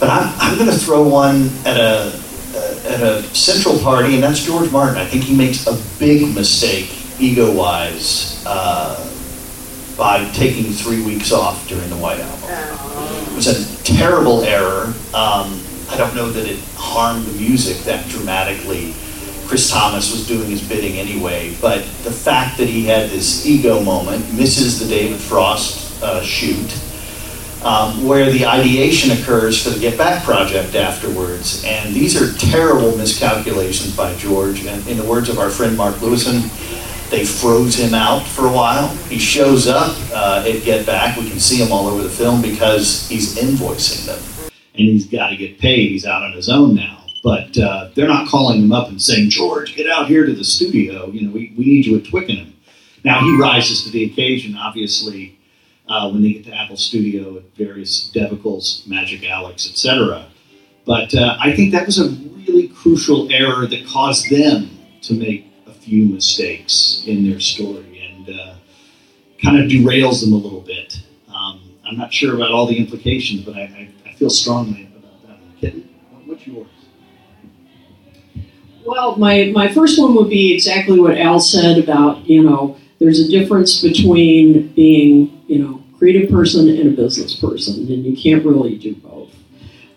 but 0.00 0.08
I'm, 0.10 0.32
I'm 0.38 0.58
going 0.58 0.70
to 0.70 0.76
throw 0.76 1.06
one 1.06 1.50
at 1.64 1.76
a 1.76 2.22
at 2.86 3.02
a 3.02 3.22
central 3.34 3.78
party, 3.80 4.14
and 4.14 4.22
that's 4.22 4.44
George 4.44 4.70
Martin. 4.70 4.96
I 4.96 5.04
think 5.04 5.24
he 5.24 5.36
makes 5.36 5.66
a 5.66 5.76
big 5.98 6.34
mistake, 6.34 6.90
ego-wise, 7.20 8.42
uh, 8.46 8.96
by 9.96 10.28
taking 10.32 10.64
three 10.72 11.02
weeks 11.02 11.32
off 11.32 11.66
during 11.68 11.88
the 11.88 11.96
White 11.96 12.20
Album. 12.20 13.30
It 13.32 13.34
was 13.34 13.46
a 13.46 13.84
terrible 13.84 14.42
error. 14.42 14.92
Um, 15.14 15.60
I 15.88 15.96
don't 15.96 16.14
know 16.14 16.30
that 16.30 16.46
it 16.46 16.58
harmed 16.74 17.24
the 17.26 17.38
music 17.38 17.78
that 17.84 18.06
dramatically. 18.08 18.94
Chris 19.46 19.70
Thomas 19.70 20.10
was 20.10 20.26
doing 20.26 20.50
his 20.50 20.66
bidding 20.66 20.98
anyway, 20.98 21.56
but 21.60 21.78
the 22.02 22.10
fact 22.10 22.58
that 22.58 22.68
he 22.68 22.84
had 22.84 23.10
this 23.10 23.46
ego 23.46 23.80
moment, 23.80 24.32
misses 24.34 24.80
the 24.80 24.88
David 24.88 25.20
Frost 25.20 26.02
uh, 26.02 26.20
shoot, 26.20 26.76
um, 27.62 28.06
where 28.06 28.30
the 28.30 28.44
ideation 28.44 29.12
occurs 29.12 29.62
for 29.62 29.70
the 29.70 29.78
Get 29.78 29.96
Back 29.96 30.24
project 30.24 30.74
afterwards. 30.74 31.64
And 31.64 31.94
these 31.94 32.20
are 32.20 32.36
terrible 32.38 32.96
miscalculations 32.96 33.96
by 33.96 34.14
George. 34.16 34.66
And 34.66 34.86
in 34.88 34.96
the 34.96 35.04
words 35.04 35.28
of 35.28 35.38
our 35.38 35.50
friend 35.50 35.76
Mark 35.76 35.94
Lewisohn, 35.96 36.50
They 37.10 37.24
froze 37.24 37.76
him 37.76 37.94
out 37.94 38.26
for 38.26 38.46
a 38.46 38.52
while. 38.52 38.88
He 39.08 39.18
shows 39.18 39.68
up 39.68 39.96
uh, 40.12 40.44
at 40.46 40.64
Get 40.64 40.84
Back. 40.86 41.16
We 41.16 41.30
can 41.30 41.38
see 41.38 41.62
him 41.62 41.70
all 41.70 41.86
over 41.86 42.02
the 42.02 42.10
film 42.10 42.42
because 42.42 43.08
he's 43.08 43.36
invoicing 43.36 44.06
them. 44.06 44.50
And 44.74 44.88
he's 44.88 45.06
got 45.06 45.28
to 45.28 45.36
get 45.36 45.58
paid. 45.58 45.90
He's 45.90 46.04
out 46.04 46.22
on 46.22 46.32
his 46.32 46.48
own 46.48 46.74
now. 46.74 47.04
But 47.22 47.56
uh, 47.58 47.90
they're 47.94 48.08
not 48.08 48.28
calling 48.28 48.62
him 48.62 48.72
up 48.72 48.88
and 48.88 49.00
saying, 49.00 49.30
George, 49.30 49.74
get 49.76 49.88
out 49.88 50.08
here 50.08 50.26
to 50.26 50.32
the 50.32 50.44
studio. 50.44 51.08
You 51.10 51.26
know, 51.26 51.32
we, 51.32 51.54
we 51.56 51.64
need 51.64 51.86
you 51.86 51.96
at 51.96 52.06
Twickenham. 52.06 52.54
Now 53.04 53.20
he 53.20 53.36
rises 53.36 53.84
to 53.84 53.90
the 53.90 54.04
occasion, 54.04 54.56
obviously, 54.56 55.38
uh, 55.88 56.10
when 56.10 56.22
they 56.22 56.32
get 56.32 56.44
to 56.46 56.54
Apple 56.54 56.76
Studio 56.76 57.36
at 57.36 57.44
various 57.56 58.10
Devicles, 58.12 58.86
Magic 58.86 59.24
Alex, 59.28 59.68
etc. 59.68 60.26
But 60.84 61.14
uh, 61.14 61.36
I 61.40 61.54
think 61.54 61.72
that 61.72 61.86
was 61.86 61.98
a 61.98 62.08
really 62.08 62.68
crucial 62.68 63.30
error 63.32 63.66
that 63.66 63.86
caused 63.86 64.28
them 64.30 64.70
to 65.02 65.14
make 65.14 65.46
few 65.86 66.04
mistakes 66.04 67.04
in 67.06 67.30
their 67.30 67.38
story 67.38 68.10
and 68.10 68.40
uh, 68.40 68.54
kind 69.40 69.60
of 69.60 69.70
derails 69.70 70.20
them 70.20 70.32
a 70.32 70.36
little 70.36 70.60
bit. 70.60 71.00
Um, 71.28 71.60
I'm 71.84 71.96
not 71.96 72.12
sure 72.12 72.34
about 72.34 72.50
all 72.50 72.66
the 72.66 72.76
implications, 72.76 73.42
but 73.42 73.54
I, 73.54 73.62
I, 73.62 73.88
I 74.04 74.12
feel 74.14 74.30
strongly 74.30 74.88
about 74.96 75.28
that. 75.28 75.38
Kitten, 75.60 75.88
what's 76.24 76.44
yours? 76.44 76.66
Well, 78.84 79.16
my, 79.16 79.52
my 79.54 79.72
first 79.72 80.00
one 80.00 80.16
would 80.16 80.28
be 80.28 80.52
exactly 80.52 80.98
what 80.98 81.16
Al 81.18 81.38
said 81.38 81.78
about, 81.78 82.28
you 82.28 82.42
know, 82.42 82.76
there's 82.98 83.20
a 83.20 83.28
difference 83.28 83.80
between 83.80 84.72
being, 84.72 85.42
you 85.46 85.58
know, 85.60 85.82
creative 85.98 86.28
person 86.30 86.68
and 86.68 86.88
a 86.88 86.96
business 87.02 87.34
person, 87.36 87.74
and 87.92 88.04
you 88.04 88.16
can't 88.16 88.44
really 88.44 88.76
do 88.76 88.94
both. 88.96 89.15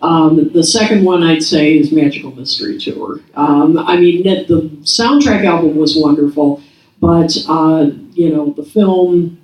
Um, 0.02 0.50
the 0.54 0.64
second 0.64 1.04
one 1.04 1.24
I'd 1.24 1.43
say 1.43 1.78
is 1.78 1.91
Magical 1.91 2.32
Mystery 2.32 2.78
Tour. 2.78 3.20
Um, 3.36 3.78
I 3.78 3.97
mean, 3.97 4.24
the 4.24 4.70
soundtrack 4.84 5.45
album 5.45 5.76
was 5.76 5.97
wonderful, 5.97 6.62
but 7.00 7.36
uh, 7.47 7.89
you 8.14 8.30
know 8.30 8.54
the 8.54 8.64
film. 8.64 9.38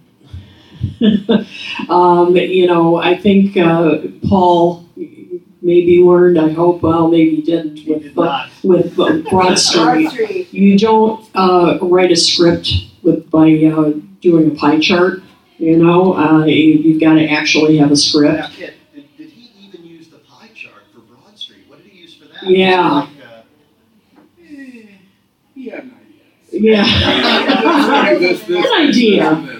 um, 1.90 2.36
you 2.36 2.68
know, 2.68 2.98
I 2.98 3.18
think 3.18 3.58
uh, 3.58 4.00
Paul 4.28 4.86
maybe 5.66 6.00
learned. 6.00 6.40
I 6.40 6.50
hope. 6.50 6.82
Well, 6.82 7.10
maybe 7.10 7.38
he 7.38 7.42
didn't 7.42 7.86
with 7.88 8.18
uh, 8.18 8.48
with 8.64 9.00
uh, 9.00 9.18
Broad 9.30 9.60
Street. 9.60 10.54
You 10.54 10.78
don't 10.78 11.28
uh, 11.36 11.80
write 11.82 12.12
a 12.12 12.16
script 12.16 12.72
with 13.04 13.30
by 13.30 13.48
uh, 13.66 13.94
doing 14.22 14.52
a 14.52 14.56
pie 14.56 14.80
chart. 14.80 15.22
You 15.58 15.78
know, 15.78 16.16
uh, 16.16 16.46
you, 16.46 16.54
you've 16.54 17.02
got 17.02 17.16
to 17.16 17.28
actually 17.28 17.78
have 17.78 17.92
a 17.92 17.96
script. 17.96 18.52
Kit, 18.52 18.74
did, 18.94 19.18
did 19.18 19.30
he 19.30 19.68
even 19.68 19.86
use 19.86 20.10
the 20.10 20.18
pie 20.18 20.50
chart 20.54 20.84
for 20.94 21.00
Broad 21.00 21.38
Street? 21.38 21.64
What 21.68 21.80
Yeah. 22.46 23.08
He 25.56 25.68
had 25.70 25.84
an 25.84 25.90
idea. 25.92 26.16
Yeah. 26.52 26.86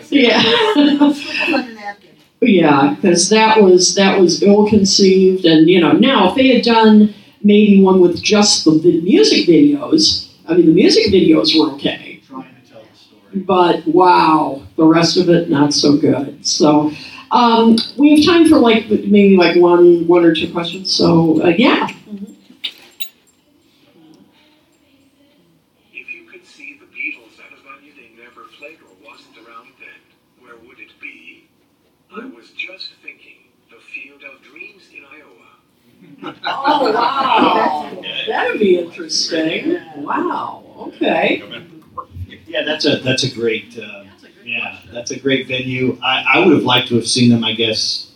Yeah. 0.10 0.42
The. 0.76 1.66
Yeah, 2.42 2.94
because 2.96 3.30
that 3.30 3.62
was 3.64 3.96
that 3.96 4.20
was 4.20 4.44
ill 4.44 4.68
conceived, 4.68 5.46
and 5.46 5.68
you 5.70 5.80
know 5.80 5.94
now 5.94 6.30
if 6.30 6.36
they 6.36 6.50
had 6.56 6.64
done 6.64 7.14
maybe 7.44 7.82
one 7.82 8.00
with 8.02 8.22
just 8.22 8.66
the 8.66 8.72
vi- 8.78 9.02
music 9.02 9.48
videos, 9.48 10.32
I 10.48 10.54
mean 10.56 10.68
the 10.68 10.74
music 10.74 11.12
videos 11.12 11.58
were 11.58 11.72
okay, 11.76 12.22
trying 12.28 12.44
to 12.64 12.70
tell 12.72 12.84
the 12.84 12.98
story. 12.98 13.42
but 13.46 13.88
wow, 13.88 14.62
the 14.76 14.86
rest 14.86 15.18
of 15.18 15.30
it 15.30 15.50
not 15.50 15.74
so 15.74 15.98
good. 15.98 16.46
So 16.46 16.92
um, 17.32 17.78
we 17.98 18.16
have 18.18 18.26
time 18.26 18.46
for 18.48 18.58
like 18.60 18.90
maybe 18.90 19.38
like 19.38 19.56
one 19.56 20.06
one 20.08 20.24
or 20.26 20.36
two 20.36 20.52
questions. 20.52 20.92
So 20.94 21.42
uh, 21.44 21.48
yeah, 21.58 21.88
If 25.94 26.10
you 26.14 26.26
could 26.30 26.46
see 26.46 26.78
the 26.80 26.86
Beatles 26.86 27.40
at 27.40 27.52
a 27.58 27.62
venue 27.64 27.94
they 27.96 28.12
never 28.22 28.44
played 28.60 28.80
or 28.82 28.94
wasn't 29.10 29.38
around 29.38 29.70
then, 29.80 30.00
where 30.40 30.58
would 30.58 30.80
it 30.80 30.92
be? 31.02 31.48
I 32.16 32.26
was 32.26 32.52
just 32.52 32.94
thinking, 33.04 33.38
the 33.70 33.78
Field 33.94 34.24
of 34.24 34.42
Dreams 34.44 34.90
in 34.94 35.04
Iowa. 35.06 36.35
Oh 36.48 36.92
wow, 36.94 38.02
that'd 38.28 38.60
be 38.60 38.78
interesting. 38.80 39.80
Wow. 39.98 40.64
Okay. 40.78 41.44
Yeah, 42.48 42.64
that's 42.64 42.86
a 42.86 42.98
that's 42.98 43.24
a 43.24 43.34
great 43.34 43.78
uh, 43.78 44.04
yeah 44.44 44.80
that's 44.92 45.12
a 45.12 45.20
great 45.20 45.48
venue. 45.48 45.98
I, 46.04 46.24
I 46.36 46.40
would 46.46 46.54
have 46.54 46.64
liked 46.64 46.90
to 46.90 46.96
have 46.96 47.08
seen 47.08 47.30
them. 47.30 47.44
I 47.44 47.54
guess 47.54 48.12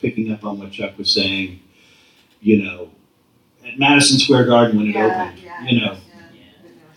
picking 0.00 0.32
up 0.32 0.44
on 0.44 0.58
what 0.58 0.70
Chuck 0.72 0.96
was 0.98 1.12
saying, 1.12 1.60
you 2.40 2.62
know, 2.62 2.90
at 3.66 3.78
Madison 3.78 4.18
Square 4.18 4.46
Garden 4.46 4.76
when 4.78 4.88
it 4.88 4.94
Yeah, 4.94 5.22
opened. 5.24 5.38
yeah, 5.44 5.64
You 5.68 5.80
know, 5.80 5.92
yeah. 5.92 6.42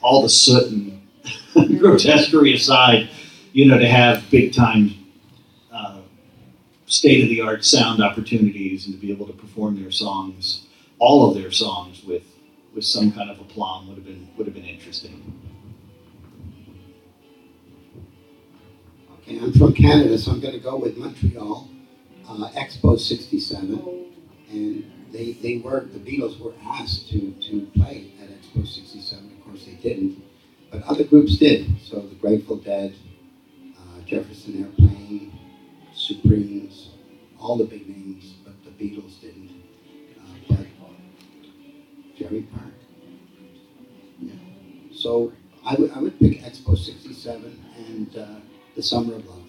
all 0.01 0.21
the 0.23 0.29
soot 0.29 0.71
and 0.71 1.01
grotesquerie 1.79 2.53
aside, 2.55 3.09
you 3.53 3.65
know, 3.67 3.77
to 3.77 3.87
have 3.87 4.23
big 4.31 4.53
time, 4.53 4.91
uh, 5.71 5.99
state 6.87 7.23
of 7.23 7.29
the 7.29 7.41
art 7.41 7.63
sound 7.63 8.01
opportunities 8.01 8.87
and 8.87 8.95
to 8.95 8.99
be 9.01 9.11
able 9.11 9.27
to 9.27 9.33
perform 9.33 9.79
their 9.79 9.91
songs, 9.91 10.64
all 10.99 11.29
of 11.29 11.35
their 11.35 11.51
songs 11.51 12.03
with 12.03 12.23
with 12.73 12.85
some 12.85 13.11
kind 13.11 13.29
of 13.29 13.39
aplomb 13.39 13.87
would 13.87 13.97
have 13.97 14.05
been 14.05 14.29
would 14.37 14.47
have 14.47 14.55
been 14.55 14.65
interesting. 14.65 15.41
Okay, 19.27 19.39
I'm 19.39 19.53
from 19.53 19.73
Canada, 19.73 20.17
so 20.19 20.31
I'm 20.31 20.39
going 20.39 20.53
to 20.53 20.59
go 20.59 20.77
with 20.77 20.97
Montreal, 20.97 21.67
uh, 22.29 22.49
Expo 22.49 22.99
67. 22.99 24.13
And 24.51 24.91
they, 25.11 25.31
they 25.31 25.57
were, 25.57 25.79
the 25.79 25.99
Beatles 25.99 26.39
were 26.39 26.53
asked 26.63 27.09
to, 27.09 27.31
to 27.49 27.67
play 27.75 28.11
at 28.21 28.29
Expo 28.29 28.67
67. 28.67 29.31
Of 29.31 29.45
course, 29.45 29.65
they 29.65 29.73
didn't. 29.73 30.21
But 30.71 30.83
other 30.83 31.03
groups 31.03 31.37
did. 31.37 31.73
So 31.81 32.01
the 32.01 32.13
Grateful 32.15 32.57
Dead, 32.57 32.93
uh, 33.75 34.01
Jefferson 34.05 34.63
Airplane, 34.63 35.35
Supremes, 35.95 36.89
all 37.39 37.57
the 37.57 37.65
big 37.65 37.89
names, 37.89 38.35
but 38.43 38.53
the 38.63 38.69
Beatles 38.71 39.19
Jarry 42.17 42.47
Park. 42.53 42.73
Yeah. 44.19 44.33
So 44.93 45.33
I 45.65 45.75
would, 45.75 45.91
I 45.91 45.99
would 45.99 46.17
pick 46.19 46.41
Expo 46.41 46.77
67 46.77 47.65
and 47.87 48.17
uh, 48.17 48.25
The 48.75 48.83
Summer 48.83 49.15
of 49.15 49.25
Love. 49.27 49.41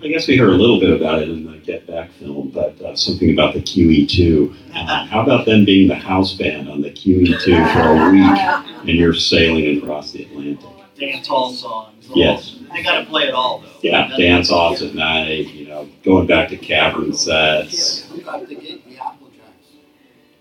I 0.00 0.06
guess 0.06 0.28
we 0.28 0.36
heard 0.36 0.50
a 0.50 0.56
little 0.56 0.78
bit 0.78 0.90
about 0.90 1.22
it 1.22 1.28
in 1.28 1.44
the 1.44 1.58
Get 1.58 1.84
Back 1.88 2.12
film, 2.12 2.50
but 2.50 2.80
uh, 2.80 2.94
something 2.94 3.32
about 3.32 3.54
the 3.54 3.60
QE2. 3.60 4.54
Uh, 4.72 5.06
how 5.06 5.22
about 5.22 5.44
them 5.44 5.64
being 5.64 5.88
the 5.88 5.96
house 5.96 6.34
band 6.34 6.68
on 6.68 6.80
the 6.80 6.90
QE2 6.90 7.72
for 7.72 7.80
a 7.80 8.10
week 8.12 8.88
and 8.88 8.96
you're 8.96 9.12
sailing 9.12 9.78
across 9.78 10.12
the 10.12 10.22
Atlantic? 10.24 10.64
Dance 10.96 11.26
hall 11.26 11.52
songs. 11.52 12.08
Yes. 12.14 12.58
They 12.72 12.82
got 12.82 13.00
to 13.00 13.06
play 13.06 13.24
it 13.24 13.34
all 13.34 13.60
though. 13.60 13.68
Yeah, 13.82 14.08
dance 14.16 14.50
offs 14.50 14.82
at 14.82 14.94
night, 14.94 15.48
you 15.48 15.66
know, 15.66 15.88
going 16.04 16.26
back 16.26 16.48
to 16.50 16.56
cavern 16.56 17.12
sets. 17.12 18.08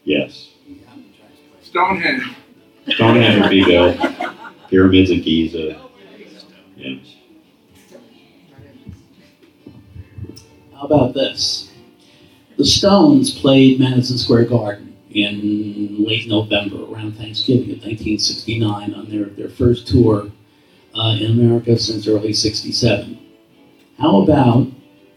Yes. 0.08 0.54
The 0.66 0.78
Apple 0.88 1.04
Jacks 1.18 1.38
place. 1.52 1.68
Stonehenge. 1.68 2.24
Stonehenge 2.88 3.42
would 3.42 3.50
be 3.50 3.66
built, 3.66 3.98
pyramids 4.70 5.12
of 5.12 5.22
Giza. 5.22 5.82
Yeah. 6.78 6.96
How 10.74 10.84
about 10.84 11.14
this? 11.14 11.74
The 12.56 12.64
Stones 12.64 13.38
played 13.38 13.82
Madison 13.82 14.18
Square 14.18 14.46
Garden 14.46 14.96
in 15.12 16.06
late 16.06 16.30
November, 16.30 16.86
around 16.86 17.18
Thanksgiving 17.18 17.72
of 17.72 17.84
1969, 17.84 18.94
on 18.94 19.10
their, 19.10 19.26
their 19.26 19.50
first 19.50 19.90
tour 19.90 20.32
uh, 20.96 21.18
in 21.20 21.32
America 21.32 21.78
since 21.78 22.08
early 22.08 22.32
67. 22.32 23.20
How 24.00 24.22
about 24.22 24.68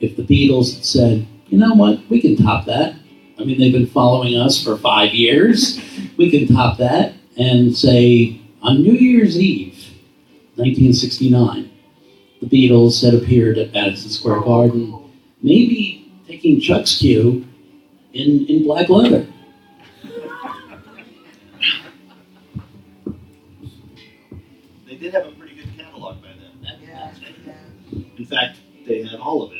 if 0.00 0.16
the 0.16 0.24
Beatles 0.24 0.74
had 0.74 0.84
said, 0.84 1.26
you 1.46 1.58
know 1.58 1.74
what, 1.74 2.00
we 2.10 2.20
can 2.20 2.34
top 2.34 2.66
that? 2.66 2.96
I 3.40 3.44
mean, 3.44 3.58
they've 3.58 3.72
been 3.72 3.86
following 3.86 4.36
us 4.36 4.62
for 4.62 4.76
five 4.76 5.14
years. 5.14 5.80
We 6.18 6.30
can 6.30 6.54
top 6.54 6.76
that 6.76 7.14
and 7.38 7.74
say, 7.74 8.38
on 8.60 8.82
New 8.82 8.92
Year's 8.92 9.38
Eve, 9.38 9.78
1969, 10.56 11.70
the 12.42 12.46
Beatles 12.46 13.02
had 13.02 13.14
appeared 13.14 13.56
at 13.56 13.72
Madison 13.72 14.10
Square 14.10 14.42
Garden 14.42 15.10
maybe 15.42 16.12
taking 16.26 16.60
Chuck's 16.60 16.98
cue 16.98 17.46
in, 18.12 18.44
in 18.46 18.64
black 18.64 18.90
leather. 18.90 19.26
They 24.86 24.96
did 24.96 25.14
have 25.14 25.26
a 25.26 25.30
pretty 25.32 25.54
good 25.54 25.78
catalog 25.78 26.20
by 26.20 26.28
then. 26.28 26.78
Yeah, 26.82 27.12
yeah. 27.90 28.00
In 28.18 28.26
fact, 28.26 28.58
they 28.86 29.02
had 29.02 29.18
all 29.18 29.42
of 29.44 29.52
it. 29.52 29.59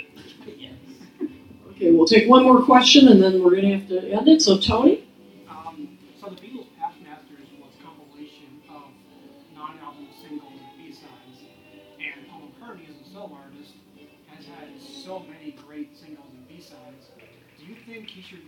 Okay, 1.80 1.92
we'll 1.92 2.04
take 2.04 2.28
one 2.28 2.42
more 2.44 2.60
question 2.60 3.08
and 3.08 3.22
then 3.22 3.42
we're 3.42 3.56
gonna 3.56 3.78
have 3.78 3.88
to 3.88 4.04
end 4.12 4.28
it. 4.28 4.42
So 4.42 4.58
Tony? 4.58 5.08
Um, 5.48 5.96
so 6.20 6.28
the 6.28 6.36
Beatles' 6.36 6.68
Past 6.76 7.00
Masters 7.00 7.48
was 7.56 7.72
a 7.72 7.82
compilation 7.82 8.60
of 8.68 8.92
non-album 9.56 10.08
singles 10.20 10.60
and 10.60 10.76
B-sides, 10.76 11.40
and 11.96 12.28
Paul 12.28 12.52
McCartney, 12.52 12.84
as 12.84 13.00
a 13.00 13.08
solo 13.08 13.32
artist, 13.32 13.72
has 14.28 14.44
had 14.44 14.76
so 14.76 15.24
many 15.24 15.56
great 15.64 15.96
singles 15.96 16.28
and 16.28 16.46
B-sides. 16.52 17.16
Do 17.56 17.64
you 17.64 17.76
think 17.88 18.10
he 18.10 18.20
should 18.20 18.44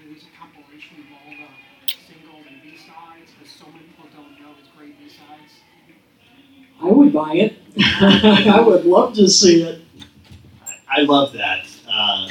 release 0.00 0.24
a 0.24 0.32
compilation 0.32 1.04
of 1.04 1.12
all 1.12 1.28
the 1.28 1.92
singles 2.08 2.48
and 2.48 2.56
B-sides, 2.64 3.36
because 3.36 3.52
so 3.52 3.68
many 3.68 3.84
people 3.84 4.08
don't 4.16 4.40
know 4.40 4.56
his 4.56 4.72
great 4.72 4.96
B-sides. 4.96 5.60
I 6.80 6.86
would 6.88 7.12
buy 7.12 7.34
it. 7.34 7.52
I 8.48 8.64
would 8.64 8.86
love 8.86 9.12
to 9.20 9.28
see 9.28 9.60
it. 9.62 9.82
I 10.88 11.02
love 11.02 11.32
that. 11.34 11.66
Uh, 11.88 12.28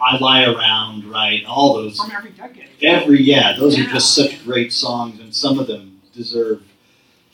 I 0.00 0.18
lie 0.18 0.44
around, 0.44 1.04
right? 1.10 1.44
All 1.46 1.74
those. 1.74 1.98
From 1.98 2.10
every 2.10 2.30
decade. 2.30 2.68
Every 2.82 3.22
yeah, 3.22 3.56
those 3.56 3.78
are 3.78 3.84
just 3.84 4.14
such 4.14 4.44
great 4.44 4.72
songs, 4.72 5.20
and 5.20 5.34
some 5.34 5.58
of 5.58 5.66
them 5.66 6.00
deserve 6.14 6.62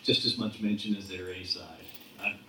just 0.02 0.24
as 0.24 0.38
much 0.38 0.60
mention 0.60 0.96
as 0.96 1.08
their 1.08 1.28
A 1.30 1.44
side. 1.44 1.66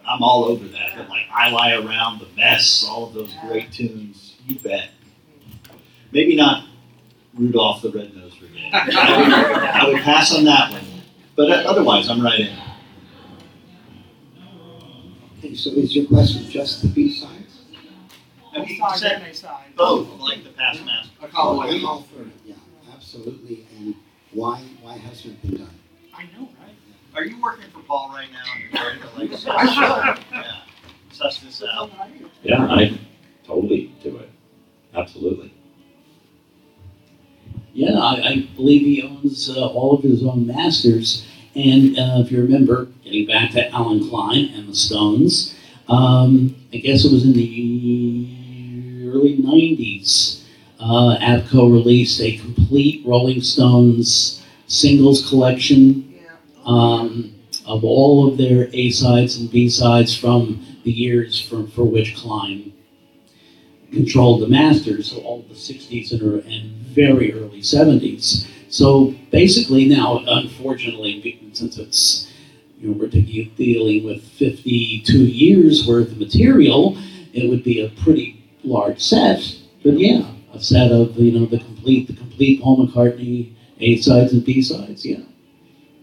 I'm 0.06 0.22
all 0.22 0.46
over 0.46 0.68
that. 0.68 0.96
But 0.96 1.10
like 1.10 1.24
I 1.34 1.50
lie 1.50 1.74
around, 1.74 2.20
the 2.20 2.28
mess, 2.36 2.86
all 2.88 3.08
of 3.08 3.14
those 3.14 3.34
great 3.48 3.72
tunes. 3.72 4.36
You 4.46 4.60
bet. 4.60 4.90
Maybe 6.12 6.36
not 6.36 6.66
Rudolph 7.34 7.82
the 7.82 7.90
Red-Nosed 7.90 8.42
Reindeer. 8.42 8.70
I 8.74 9.18
would, 9.18 9.34
I 9.34 9.88
would 9.88 10.02
pass 10.04 10.36
on 10.36 10.44
that 10.44 10.72
one, 10.72 10.84
but 11.36 11.50
uh, 11.50 11.64
otherwise 11.68 12.10
I'm 12.10 12.22
right 12.22 12.40
in. 12.42 12.56
Okay, 15.40 15.56
so 15.56 15.72
is 15.72 15.96
your 15.96 16.06
question 16.06 16.48
just 16.50 16.82
the 16.84 16.90
B-sides? 16.90 17.43
I 18.54 18.58
mean, 18.60 18.68
B-sides 18.68 19.00
said 19.02 19.12
and 19.14 19.24
A-sides. 19.32 19.74
both, 19.76 20.08
like 20.20 20.44
the 20.44 20.50
past 20.52 20.84
master. 20.86 21.10
Oh, 21.36 21.62
I'm 21.62 21.86
all 21.86 22.02
for 22.04 22.22
it, 22.22 22.28
yeah, 22.46 22.56
absolutely, 22.94 23.66
and 23.78 23.96
why, 24.32 24.62
why 24.82 24.98
hasn't 24.98 25.34
it 25.36 25.42
been 25.42 25.58
done? 25.62 25.76
I 26.16 26.24
know, 26.38 26.48
right? 26.62 26.76
Are 27.16 27.24
you 27.26 27.42
working 27.42 27.70
for 27.72 27.80
Paul 27.82 28.10
right 28.14 28.28
now? 28.32 28.42
And 28.54 28.64
you're 28.64 28.82
trying 28.82 29.00
to 29.02 29.20
like 29.20 29.32
suss, 29.40 30.22
yeah, 30.32 30.62
suss 31.12 31.40
this 31.40 31.64
out. 31.64 31.92
Yeah, 32.44 32.64
I 32.66 32.98
totally 33.46 33.94
do 34.04 34.18
it. 34.18 34.30
Absolutely. 34.96 35.54
Yeah, 37.74 37.98
I, 37.98 38.22
I 38.28 38.48
believe 38.56 38.82
he 38.82 39.02
owns 39.02 39.50
uh, 39.50 39.66
all 39.68 39.96
of 39.96 40.04
his 40.04 40.24
own 40.24 40.46
masters. 40.46 41.28
And 41.56 41.98
uh, 41.98 42.22
if 42.24 42.32
you 42.32 42.42
remember, 42.42 42.86
getting 43.04 43.26
back 43.28 43.52
to 43.52 43.70
Allen 43.72 44.08
Klein 44.10 44.52
and 44.56 44.70
the 44.70 44.76
Stones, 44.76 45.56
um, 45.88 46.56
I 46.74 46.78
guess 46.78 47.06
it 47.06 47.12
was 47.12 47.24
in 47.26 47.34
the 47.34 48.23
early 49.24 49.38
90s, 49.38 50.44
uh, 50.80 51.18
ABKCO 51.20 51.72
released 51.72 52.20
a 52.20 52.38
complete 52.38 53.06
Rolling 53.06 53.42
Stones 53.42 54.44
singles 54.68 55.28
collection 55.30 56.14
um, 56.66 57.34
of 57.66 57.84
all 57.84 58.28
of 58.28 58.38
their 58.38 58.70
A 58.74 58.90
sides 58.92 59.38
and 59.38 59.50
B 59.50 59.70
sides 59.70 60.16
from 60.16 60.66
the 60.84 60.92
years 60.92 61.42
for, 61.42 61.66
for 61.68 61.86
which 61.86 62.16
Klein 62.18 62.74
controlled 63.92 64.42
the 64.42 64.48
masters, 64.48 65.12
so 65.12 65.18
all 65.22 65.44
the 65.44 65.54
60s 65.54 66.12
and, 66.12 66.44
and 66.46 66.72
very 66.88 67.34
early 67.34 67.62
70s. 67.62 68.48
So 68.70 69.14
basically 69.32 69.86
now, 69.86 70.24
unfortunately, 70.28 71.52
since 71.54 71.78
it's, 71.78 72.34
you 72.80 72.90
know, 72.90 72.98
we're 72.98 73.08
dealing 73.08 74.04
with 74.04 74.24
52 74.24 75.18
years 75.18 75.88
worth 75.88 76.12
of 76.12 76.18
material, 76.18 76.98
it 77.34 77.50
would 77.50 77.64
be 77.64 77.82
a 77.82 77.90
pretty 78.02 78.43
large 78.64 79.00
set. 79.02 79.42
But 79.84 80.00
yeah, 80.00 80.32
a 80.54 80.60
set 80.60 80.92
of, 80.92 81.18
you 81.18 81.38
know, 81.38 81.46
the 81.46 81.60
complete, 81.60 82.08
the 82.08 82.14
complete 82.14 82.62
Paul 82.62 82.88
McCartney 82.88 83.54
A 83.80 83.98
sides 83.98 84.34
and 84.34 84.46
B 84.46 84.62
sides, 84.62 85.06
yeah. 85.06 85.20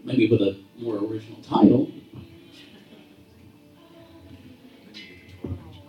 Maybe 0.03 0.29
with 0.29 0.41
a 0.41 0.59
more 0.79 0.97
original 0.97 1.41
title. 1.41 1.91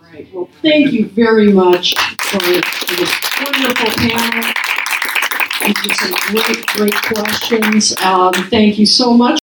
Right. 0.00 0.28
Well, 0.32 0.48
thank 0.60 0.92
you 0.92 1.08
very 1.08 1.52
much 1.52 1.94
for, 2.20 2.38
for 2.38 2.96
this 2.96 3.20
wonderful 3.40 3.90
panel. 3.96 4.52
These 5.64 5.76
are 5.86 5.94
some 5.94 6.12
great, 6.32 6.66
great 6.66 6.94
questions. 6.94 7.96
Um, 8.02 8.32
thank 8.50 8.78
you 8.78 8.86
so 8.86 9.14
much. 9.14 9.38